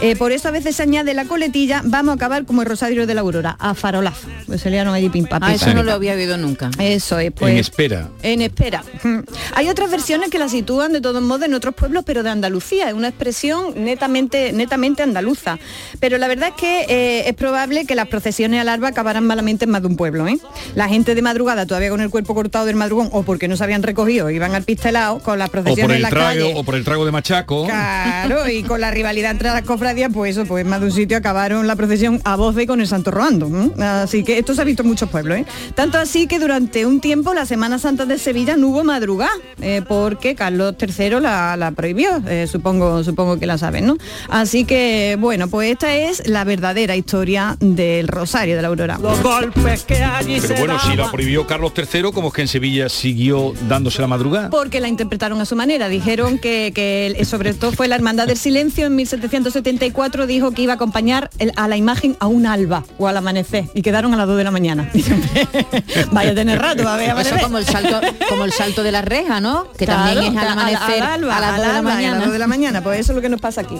Eh, 0.00 0.16
por 0.16 0.32
eso 0.32 0.48
a 0.48 0.50
veces 0.50 0.76
se 0.76 0.82
añade 0.82 1.12
la 1.12 1.26
coletilla, 1.26 1.82
vamos 1.84 2.12
a 2.12 2.14
acabar 2.14 2.46
como 2.46 2.62
el 2.62 2.68
Rosario 2.68 3.06
de 3.06 3.12
la 3.12 3.20
Aurora, 3.20 3.54
a 3.60 3.74
farolazo. 3.74 4.28
Pues 4.46 4.62
se 4.62 4.70
liaron 4.70 4.94
allí 4.94 5.10
pim, 5.10 5.26
Ah, 5.30 5.52
eso 5.52 5.74
no 5.74 5.82
lo 5.82 5.92
había 5.92 6.14
oído 6.14 6.38
nunca. 6.38 6.70
Eso 6.78 7.18
es, 7.18 7.32
pues. 7.32 7.52
en 7.52 7.58
espera. 7.58 8.08
En 8.22 8.40
espera. 8.40 8.82
Hay 9.54 9.68
otras 9.68 9.90
versiones 9.90 10.30
que 10.30 10.38
la 10.38 10.48
sitúan 10.48 10.94
de 10.94 11.02
todos 11.02 11.22
modos 11.22 11.42
en 11.42 11.52
otros 11.52 11.74
pueblos, 11.74 12.02
pero 12.06 12.22
de 12.22 12.30
Andalucía. 12.30 12.88
Es 12.88 12.94
una 12.94 13.08
expresión 13.08 13.74
netamente, 13.84 14.54
netamente 14.54 15.02
andaluza. 15.02 15.58
Pero 16.00 16.16
la 16.16 16.28
verdad 16.28 16.48
es 16.48 16.54
que 16.54 16.86
eh, 16.88 17.28
es 17.28 17.34
probable 17.34 17.84
que 17.84 17.94
las 17.94 18.08
procesiones 18.08 18.58
al 18.58 18.70
alba 18.70 18.88
acabaran 18.88 19.26
malamente 19.26 19.66
en 19.66 19.70
más 19.70 19.82
de 19.82 19.88
un 19.88 19.96
pueblo. 19.96 20.26
¿eh? 20.26 20.38
La 20.74 20.88
gente 20.88 21.14
de 21.14 21.22
madrugada 21.22 21.66
todavía 21.66 21.90
con 21.90 22.00
el 22.00 22.10
cuerpo 22.10 22.34
cortado 22.34 22.64
del 22.66 22.76
madrugón 22.76 23.08
o 23.12 23.22
porque 23.22 23.48
no 23.48 23.56
se 23.56 23.64
habían 23.64 23.82
recogido, 23.82 24.30
iban 24.30 24.54
al 24.54 24.62
pistelado 24.64 25.18
con 25.20 25.38
las 25.38 25.48
O 25.48 25.52
procesiones 25.52 25.96
en 25.96 26.02
la 26.02 26.10
trago, 26.10 26.26
calle. 26.26 26.52
o 26.56 26.64
por 26.64 26.74
el 26.74 26.84
trago 26.84 27.04
de 27.04 27.12
machaco. 27.12 27.64
Claro, 27.66 28.48
y 28.48 28.62
con 28.62 28.80
la 28.80 28.90
rivalidad 28.92 29.30
entre 29.30 29.48
las 29.48 29.62
cofradías, 29.62 30.10
pues 30.12 30.36
eso, 30.36 30.46
pues 30.46 30.64
en 30.64 30.70
más 30.70 30.80
de 30.80 30.86
un 30.86 30.92
sitio 30.92 31.16
acabaron 31.16 31.66
la 31.66 31.76
procesión 31.76 32.20
a 32.24 32.36
voz 32.36 32.54
de 32.54 32.66
con 32.66 32.80
el 32.80 32.86
santo 32.86 33.10
roando. 33.10 33.50
Así 33.78 34.24
que 34.24 34.38
esto 34.38 34.54
se 34.54 34.60
ha 34.62 34.64
visto 34.64 34.82
en 34.82 34.88
muchos 34.88 35.08
pueblos. 35.08 35.38
¿eh? 35.38 35.44
Tanto 35.74 35.98
así 35.98 36.26
que 36.26 36.38
durante 36.38 36.86
un 36.86 37.00
tiempo 37.00 37.34
la 37.34 37.44
Semana 37.46 37.78
Santa 37.78 38.06
de 38.06 38.18
Sevilla 38.18 38.56
no 38.56 38.68
hubo 38.68 38.84
madrugada, 38.84 39.32
eh, 39.60 39.82
porque 39.86 40.34
Carlos 40.34 40.74
III 40.80 41.20
la, 41.20 41.56
la 41.56 41.70
prohibió, 41.72 42.22
eh, 42.28 42.46
supongo, 42.50 43.02
supongo 43.04 43.38
que 43.38 43.46
la 43.46 43.58
saben, 43.58 43.86
¿no? 43.86 43.96
Así 44.28 44.64
que, 44.64 45.16
bueno, 45.18 45.48
pues 45.48 45.72
esta 45.72 45.94
es 45.94 46.26
la 46.28 46.44
verdadera 46.44 46.96
historia 46.96 47.56
del 47.60 48.08
Rosario 48.08 48.56
de 48.56 48.62
la 48.62 48.68
Aurora. 48.68 48.98
Los 49.00 49.22
golpes 49.22 49.82
que 49.84 50.02
allí 50.02 50.40
Pero 50.54 50.66
bueno, 50.66 50.80
si 50.80 50.96
la 50.96 51.10
prohibió 51.10 51.46
Carlos 51.46 51.72
III, 51.76 52.12
como 52.12 52.28
es 52.28 52.34
que 52.34 52.42
en 52.42 52.48
Sevilla 52.48 52.88
siguió 52.88 53.52
dándose 53.68 54.00
la 54.00 54.08
madrugada? 54.08 54.50
Porque 54.50 54.80
la 54.80 54.88
interpretaron 54.88 55.40
a 55.40 55.44
su 55.44 55.56
manera. 55.56 55.88
Dijeron 55.88 56.38
que, 56.38 56.72
que 56.74 57.06
el- 57.06 57.26
sobre 57.26 57.54
todo 57.54 57.72
fue 57.72 57.88
la 57.88 57.94
Hermandad 57.96 58.26
del 58.26 58.36
Silencio 58.38 58.86
en 58.86 58.96
1774 58.96 60.26
dijo 60.26 60.50
que 60.52 60.62
iba 60.62 60.72
a 60.72 60.76
acompañar 60.76 61.30
el- 61.38 61.52
a 61.56 61.68
la 61.68 61.76
imagen 61.76 62.16
a 62.20 62.26
un 62.26 62.46
alba 62.46 62.84
o 62.98 63.08
al 63.08 63.16
amanecer 63.16 63.66
y 63.74 63.82
quedaron 63.82 64.12
a 64.14 64.16
las 64.16 64.26
2 64.26 64.36
de 64.38 64.44
la 64.44 64.50
mañana. 64.50 64.90
Vaya 66.12 66.30
a 66.30 66.34
tener 66.34 66.58
rato, 66.60 66.84
va 66.84 66.94
a 66.94 66.96
ver 66.96 67.10
Eso 67.18 67.36
como 67.42 67.58
el 67.58 67.64
salto, 67.64 68.00
como 68.28 68.44
el 68.44 68.52
salto 68.52 68.82
de 68.82 68.92
la 68.92 69.02
reja, 69.02 69.40
¿no? 69.40 69.66
Que 69.76 69.84
Claro, 69.86 70.04
también 70.12 70.32
es 70.34 70.38
al 70.40 70.48
a- 70.48 70.52
amanecer 70.52 71.02
al 71.02 71.12
alba, 71.24 71.36
a 71.36 71.40
las 71.40 71.50
al 71.50 71.56
2 71.56 71.66
de 71.66 71.72
la 71.72 71.78
a 71.78 71.82
las 71.82 71.82
mañana. 71.94 72.24
dos 72.24 72.32
de 72.32 72.38
la 72.38 72.46
mañana, 72.46 72.82
pues 72.82 73.00
eso 73.00 73.12
es 73.12 73.16
lo 73.16 73.22
que 73.22 73.28
nos 73.28 73.40
pasa 73.40 73.60
aquí. 73.62 73.76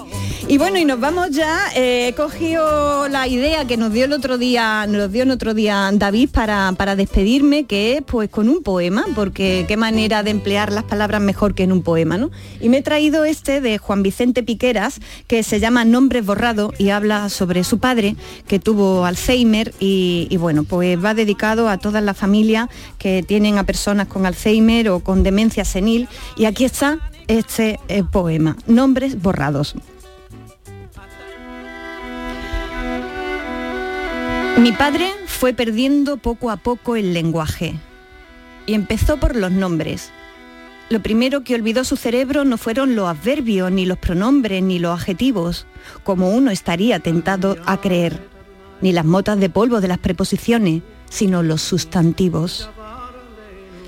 Y 0.48 0.58
bueno, 0.58 0.78
y 0.78 0.84
nos 0.84 1.00
vamos 1.00 1.30
ya, 1.30 1.60
eh, 1.74 2.08
he 2.08 2.14
cogido 2.14 3.08
la 3.08 3.26
idea 3.28 3.64
que 3.66 3.76
nos 3.76 3.92
dio 3.92 4.04
el 4.04 4.12
otro 4.12 4.38
día, 4.38 4.86
nos 4.88 5.10
dio 5.12 5.22
el 5.22 5.30
otro 5.30 5.54
día 5.54 5.90
David 5.92 6.30
para, 6.32 6.51
para 6.76 6.96
despedirme, 6.96 7.64
que 7.64 7.96
es 7.96 8.02
pues 8.02 8.28
con 8.28 8.48
un 8.48 8.62
poema, 8.62 9.04
porque 9.14 9.64
qué 9.66 9.76
manera 9.76 10.22
de 10.22 10.30
emplear 10.30 10.70
las 10.72 10.84
palabras 10.84 11.20
mejor 11.20 11.54
que 11.54 11.62
en 11.62 11.72
un 11.72 11.82
poema, 11.82 12.18
¿no? 12.18 12.30
Y 12.60 12.68
me 12.68 12.78
he 12.78 12.82
traído 12.82 13.24
este 13.24 13.60
de 13.60 13.78
Juan 13.78 14.02
Vicente 14.02 14.42
Piqueras, 14.42 15.00
que 15.26 15.42
se 15.42 15.60
llama 15.60 15.84
Nombres 15.84 16.26
Borrados 16.26 16.74
y 16.78 16.90
habla 16.90 17.28
sobre 17.28 17.64
su 17.64 17.78
padre, 17.78 18.16
que 18.46 18.58
tuvo 18.58 19.04
Alzheimer 19.04 19.72
y, 19.80 20.36
bueno, 20.38 20.64
pues 20.64 21.02
va 21.02 21.14
dedicado 21.14 21.68
a 21.68 21.78
todas 21.78 22.02
las 22.02 22.16
familias 22.16 22.68
que 22.98 23.22
tienen 23.22 23.58
a 23.58 23.64
personas 23.64 24.08
con 24.08 24.26
Alzheimer 24.26 24.90
o 24.90 25.00
con 25.00 25.22
demencia 25.22 25.64
senil. 25.64 26.08
Y 26.36 26.44
aquí 26.44 26.64
está 26.64 26.98
este 27.28 27.80
eh, 27.88 28.02
poema, 28.04 28.56
Nombres 28.66 29.20
Borrados. 29.20 29.74
Mi 34.58 34.72
padre 34.72 35.21
fue 35.42 35.54
perdiendo 35.54 36.18
poco 36.18 36.52
a 36.52 36.56
poco 36.56 36.94
el 36.94 37.12
lenguaje 37.12 37.74
y 38.64 38.74
empezó 38.74 39.16
por 39.16 39.34
los 39.34 39.50
nombres. 39.50 40.12
Lo 40.88 41.02
primero 41.02 41.42
que 41.42 41.56
olvidó 41.56 41.82
su 41.82 41.96
cerebro 41.96 42.44
no 42.44 42.56
fueron 42.56 42.94
los 42.94 43.08
adverbios, 43.08 43.72
ni 43.72 43.84
los 43.84 43.98
pronombres, 43.98 44.62
ni 44.62 44.78
los 44.78 44.96
adjetivos, 44.96 45.66
como 46.04 46.30
uno 46.30 46.52
estaría 46.52 47.00
tentado 47.00 47.56
a 47.66 47.80
creer, 47.80 48.24
ni 48.82 48.92
las 48.92 49.04
motas 49.04 49.40
de 49.40 49.50
polvo 49.50 49.80
de 49.80 49.88
las 49.88 49.98
preposiciones, 49.98 50.84
sino 51.10 51.42
los 51.42 51.60
sustantivos. 51.60 52.70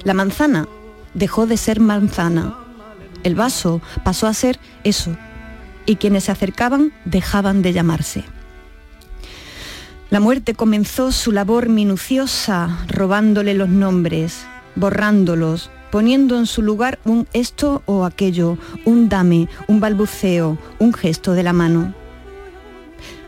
La 0.03 0.13
manzana 0.13 0.67
dejó 1.15 1.47
de 1.47 1.57
ser 1.57 1.79
manzana. 1.79 2.59
El 3.23 3.37
vaso 3.37 3.81
pasó 4.03 4.27
a 4.27 4.35
ser 4.35 4.59
eso, 4.83 5.17
y 5.87 5.95
quienes 5.95 6.25
se 6.25 6.33
acercaban 6.33 6.93
dejaban 7.05 7.63
de 7.63 7.73
llamarse. 7.73 8.25
La 10.15 10.21
muerte 10.21 10.55
comenzó 10.55 11.11
su 11.11 11.33
labor 11.33 11.69
minuciosa, 11.69 12.87
robándole 12.87 13.53
los 13.53 13.69
nombres, 13.69 14.47
borrándolos, 14.77 15.73
poniendo 15.91 16.39
en 16.39 16.47
su 16.47 16.63
lugar 16.63 17.01
un 17.05 17.27
esto 17.33 17.83
o 17.87 18.05
aquello, 18.05 18.57
un 18.85 19.09
dame, 19.09 19.49
un 19.67 19.81
balbuceo, 19.81 20.57
un 20.79 20.95
gesto 20.95 21.33
de 21.33 21.43
la 21.43 21.53
mano. 21.53 21.93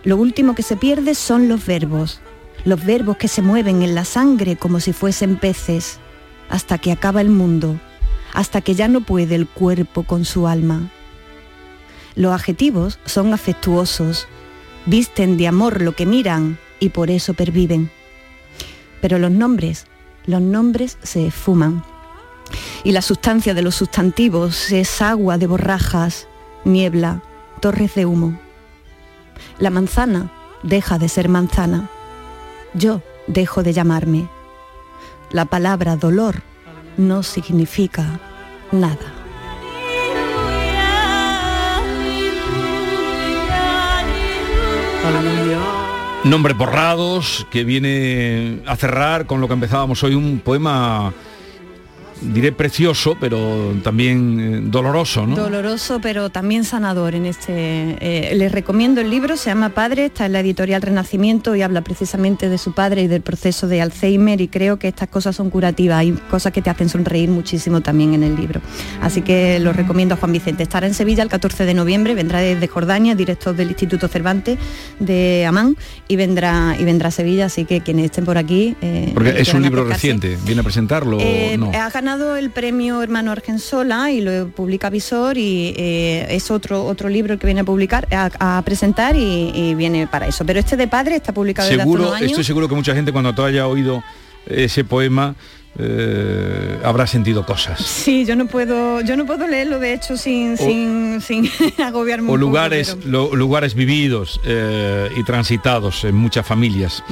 Lo 0.05 0.16
último 0.16 0.55
que 0.55 0.62
se 0.62 0.76
pierde 0.76 1.16
son 1.16 1.49
los 1.49 1.66
verbos, 1.66 2.20
los 2.64 2.84
verbos 2.84 3.16
que 3.16 3.26
se 3.26 3.43
mueven 3.43 3.82
en 3.82 3.97
la 3.97 4.05
sangre 4.05 4.55
como 4.55 4.78
si 4.78 4.93
fuesen 4.93 5.39
peces, 5.39 5.99
hasta 6.49 6.78
que 6.78 6.93
acaba 6.93 7.20
el 7.20 7.30
mundo, 7.30 7.80
hasta 8.32 8.61
que 8.61 8.76
ya 8.76 8.87
no 8.87 9.01
puede 9.01 9.34
el 9.34 9.49
cuerpo 9.49 10.05
con 10.05 10.24
su 10.24 10.47
alma. 10.47 10.89
Los 12.14 12.32
adjetivos 12.32 13.01
son 13.07 13.34
afectuosos, 13.34 14.28
visten 14.87 15.37
de 15.37 15.49
amor 15.49 15.82
lo 15.82 15.97
que 15.97 16.07
miran 16.07 16.61
y 16.81 16.91
por 16.91 17.11
eso 17.11 17.35
perviven. 17.35 17.91
Pero 19.01 19.18
los 19.18 19.31
nombres, 19.31 19.87
los 20.27 20.41
nombres 20.41 20.99
se 21.03 21.27
esfuman. 21.27 21.85
Y 22.85 22.93
la 22.93 23.03
sustancia 23.03 23.55
de 23.55 23.62
los 23.62 23.74
sustantivos 23.74 24.70
es 24.70 25.03
agua 25.03 25.39
de 25.39 25.47
borrajas, 25.47 26.29
niebla, 26.64 27.22
torres 27.61 27.95
de 27.95 28.07
humo. 28.07 28.39
La 29.59 29.70
manzana 29.70 30.33
deja 30.62 30.99
de 30.99 31.09
ser 31.09 31.29
manzana. 31.29 31.91
Yo 32.74 33.03
dejo 33.27 33.62
de 33.62 33.72
llamarme. 33.72 34.29
La 35.31 35.45
palabra 35.45 35.97
dolor 35.97 36.43
no 36.97 37.22
significa 37.22 38.20
nada. 38.72 39.12
Nombres 46.27 46.57
borrados, 46.57 47.47
que 47.53 47.62
viene 47.62 48.61
a 48.66 48.74
cerrar 48.74 49.27
con 49.27 49.41
lo 49.41 49.47
que 49.47 49.55
empezábamos 49.55 50.03
hoy, 50.03 50.16
un 50.16 50.41
poema, 50.41 51.14
diré 52.22 52.52
precioso, 52.52 53.16
pero 53.20 53.74
también 53.82 54.40
eh, 54.40 54.60
doloroso, 54.64 55.26
¿no? 55.26 55.36
Doloroso, 55.36 56.00
pero 56.00 56.30
también 56.30 56.64
sanador 56.64 57.14
en 57.14 57.26
este. 57.26 57.52
eh, 58.00 58.32
les 58.36 58.52
recomiendo 58.52 59.00
el 59.00 59.10
libro, 59.10 59.36
se 59.36 59.50
llama 59.50 59.70
Padre, 59.70 60.06
está 60.06 60.26
en 60.26 60.32
la 60.32 60.40
editorial 60.40 60.82
Renacimiento 60.82 61.54
y 61.56 61.62
habla 61.62 61.82
precisamente 61.82 62.48
de 62.48 62.58
su 62.58 62.72
padre 62.72 63.02
y 63.02 63.06
del 63.06 63.22
proceso 63.22 63.68
de 63.68 63.82
Alzheimer 63.82 64.40
y 64.40 64.48
creo 64.48 64.78
que 64.78 64.88
estas 64.88 65.08
cosas 65.08 65.36
son 65.36 65.50
curativas, 65.50 65.98
hay 65.98 66.12
cosas 66.30 66.52
que 66.52 66.62
te 66.62 66.70
hacen 66.70 66.88
sonreír 66.88 67.28
muchísimo 67.28 67.80
también 67.80 68.14
en 68.14 68.22
el 68.22 68.36
libro. 68.36 68.60
Así 69.02 69.22
que 69.22 69.58
lo 69.60 69.72
recomiendo 69.72 70.14
a 70.14 70.18
Juan 70.18 70.32
Vicente. 70.32 70.62
Estará 70.62 70.86
en 70.86 70.94
Sevilla 70.94 71.22
el 71.22 71.28
14 71.28 71.64
de 71.64 71.74
noviembre, 71.74 72.14
vendrá 72.14 72.40
desde 72.40 72.66
Jordania, 72.68 73.14
director 73.14 73.54
del 73.54 73.68
Instituto 73.68 74.08
Cervantes 74.08 74.58
de 75.00 75.44
Amán 75.46 75.76
y 76.08 76.16
vendrá 76.16 76.76
y 76.78 76.84
vendrá 76.84 77.08
a 77.08 77.12
Sevilla, 77.12 77.46
así 77.46 77.64
que 77.64 77.80
quienes 77.82 78.06
estén 78.06 78.24
por 78.24 78.38
aquí. 78.38 78.76
eh, 78.80 79.10
Porque 79.14 79.34
es 79.40 79.52
un 79.54 79.62
libro 79.62 79.82
acercarse, 79.82 80.06
reciente, 80.12 80.38
viene 80.44 80.60
a 80.60 80.64
presentarlo, 80.64 81.18
eh, 81.20 81.56
¿no? 81.58 81.70
Ganado 82.07 82.36
el 82.36 82.50
premio 82.50 83.02
Hermano 83.02 83.32
Argensola 83.32 84.12
y 84.12 84.20
lo 84.20 84.48
publica 84.50 84.90
Visor 84.90 85.36
y 85.36 85.74
eh, 85.76 86.26
es 86.30 86.52
otro 86.52 86.84
otro 86.84 87.09
libro 87.09 87.36
que 87.36 87.46
viene 87.46 87.62
a 87.62 87.64
publicar, 87.64 88.07
a, 88.12 88.62
presentar 88.64 89.16
y, 89.16 89.74
viene 89.74 90.07
para 90.07 90.28
eso. 90.28 90.46
Pero 90.46 90.61
este 90.61 90.76
de 90.76 90.86
padre 90.86 91.16
está 91.16 91.32
publicado 91.32 91.68
seguro, 91.68 92.04
desde 92.04 92.16
hace 92.16 92.26
Estoy 92.26 92.44
seguro 92.44 92.68
que 92.68 92.76
mucha 92.76 92.94
gente 92.94 93.11
cuando 93.11 93.44
haya 93.44 93.66
oído 93.66 94.04
ese 94.46 94.84
poema 94.84 95.34
eh, 95.79 96.79
habrá 96.83 97.07
sentido 97.07 97.45
cosas. 97.45 97.81
Sí, 97.81 98.24
yo 98.24 98.35
no 98.37 98.47
puedo, 98.47 99.01
yo 99.03 99.16
no 99.16 99.27
puedo 99.27 99.47
leerlo 99.47 99.79
de 99.79 99.93
hecho 99.93 100.16
sin, 100.16 100.57
sin, 100.57 101.20
sin 101.20 101.51
agobiarme. 101.83 102.31
O 102.31 102.37
lugares, 102.37 102.97
lugares 103.05 103.74
vividos 103.74 104.41
eh, 104.45 105.11
y 105.16 105.24
transitados 105.24 106.05
en 106.05 106.14
muchas 106.14 106.47
familias. 106.47 107.03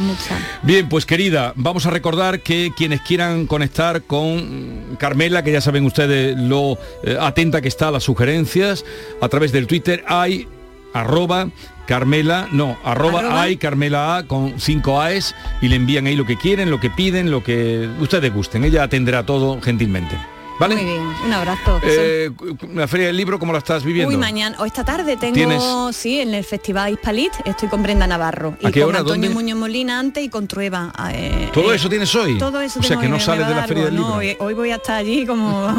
Bien, 0.62 0.88
pues 0.88 1.04
querida, 1.04 1.52
vamos 1.56 1.86
a 1.86 1.90
recordar 1.90 2.40
que 2.40 2.72
quienes 2.76 3.00
quieran 3.02 3.46
conectar 3.46 4.02
con 4.02 4.96
Carmela, 4.98 5.44
que 5.44 5.52
ya 5.52 5.60
saben 5.60 5.84
ustedes 5.84 6.36
lo 6.36 6.78
eh, 7.02 7.16
atenta 7.20 7.60
que 7.60 7.68
está 7.68 7.88
a 7.88 7.90
las 7.90 8.04
sugerencias, 8.04 8.84
a 9.20 9.28
través 9.28 9.52
del 9.52 9.66
Twitter 9.66 10.04
hay 10.06 10.48
arroba 10.94 11.48
Carmela, 11.86 12.48
no, 12.52 12.78
arroba, 12.84 13.40
hay 13.42 13.56
Carmela 13.56 14.16
A 14.16 14.26
con 14.26 14.58
cinco 14.58 15.00
A's 15.00 15.34
y 15.60 15.68
le 15.68 15.76
envían 15.76 16.06
ahí 16.06 16.16
lo 16.16 16.26
que 16.26 16.36
quieren, 16.36 16.70
lo 16.70 16.80
que 16.80 16.90
piden, 16.90 17.30
lo 17.30 17.42
que 17.42 17.88
ustedes 18.00 18.32
gusten. 18.32 18.64
Ella 18.64 18.82
atenderá 18.82 19.24
todo 19.26 19.60
gentilmente. 19.60 20.16
¿Vale? 20.58 20.76
Muy 20.76 20.84
bien, 20.84 21.02
un 21.26 21.32
abrazo. 21.32 21.80
Eh, 21.82 22.30
la 22.74 22.86
feria 22.86 23.08
del 23.08 23.16
libro, 23.16 23.40
¿cómo 23.40 23.52
la 23.52 23.58
estás 23.58 23.82
viviendo? 23.82 24.08
Uy, 24.08 24.16
mañana 24.16 24.56
o 24.60 24.64
esta 24.64 24.84
tarde 24.84 25.16
tengo, 25.16 25.92
sí, 25.92 26.20
en 26.20 26.32
el 26.32 26.44
Festival 26.44 26.92
Hispalit, 26.92 27.32
estoy 27.44 27.68
con 27.68 27.82
Brenda 27.82 28.06
Navarro. 28.06 28.56
y 28.60 28.70
con 28.70 28.94
Antonio 28.94 29.30
Muñoz 29.32 29.58
Molina 29.58 29.98
antes 29.98 30.22
y 30.22 30.28
con 30.28 30.46
Trueba. 30.46 30.92
Eh, 31.10 31.50
¿Todo 31.52 31.72
eh, 31.72 31.76
eso 31.76 31.88
tienes 31.88 32.14
hoy? 32.14 32.38
Todo 32.38 32.60
eso 32.60 32.78
O 32.78 32.82
sea, 32.82 32.98
que 32.98 33.08
no 33.08 33.18
sales 33.18 33.48
de 33.48 33.54
la 33.54 33.66
feria 33.66 33.86
del 33.86 33.94
libro. 33.94 34.14
Hoy, 34.14 34.54
voy 34.54 34.70
a 34.70 34.76
estar 34.76 34.96
allí 34.96 35.26
como... 35.26 35.74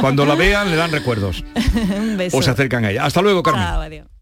Cuando 0.00 0.24
la 0.24 0.36
vean 0.36 0.70
le 0.70 0.76
dan 0.76 0.92
recuerdos. 0.92 1.44
un 1.96 2.16
beso. 2.16 2.36
O 2.36 2.42
se 2.42 2.50
acercan 2.50 2.84
a 2.84 2.90
ella. 2.92 3.04
Hasta 3.04 3.22
luego, 3.22 3.42
Carmen. 3.42 3.64
Chao, 3.64 3.80
adiós. 3.80 4.13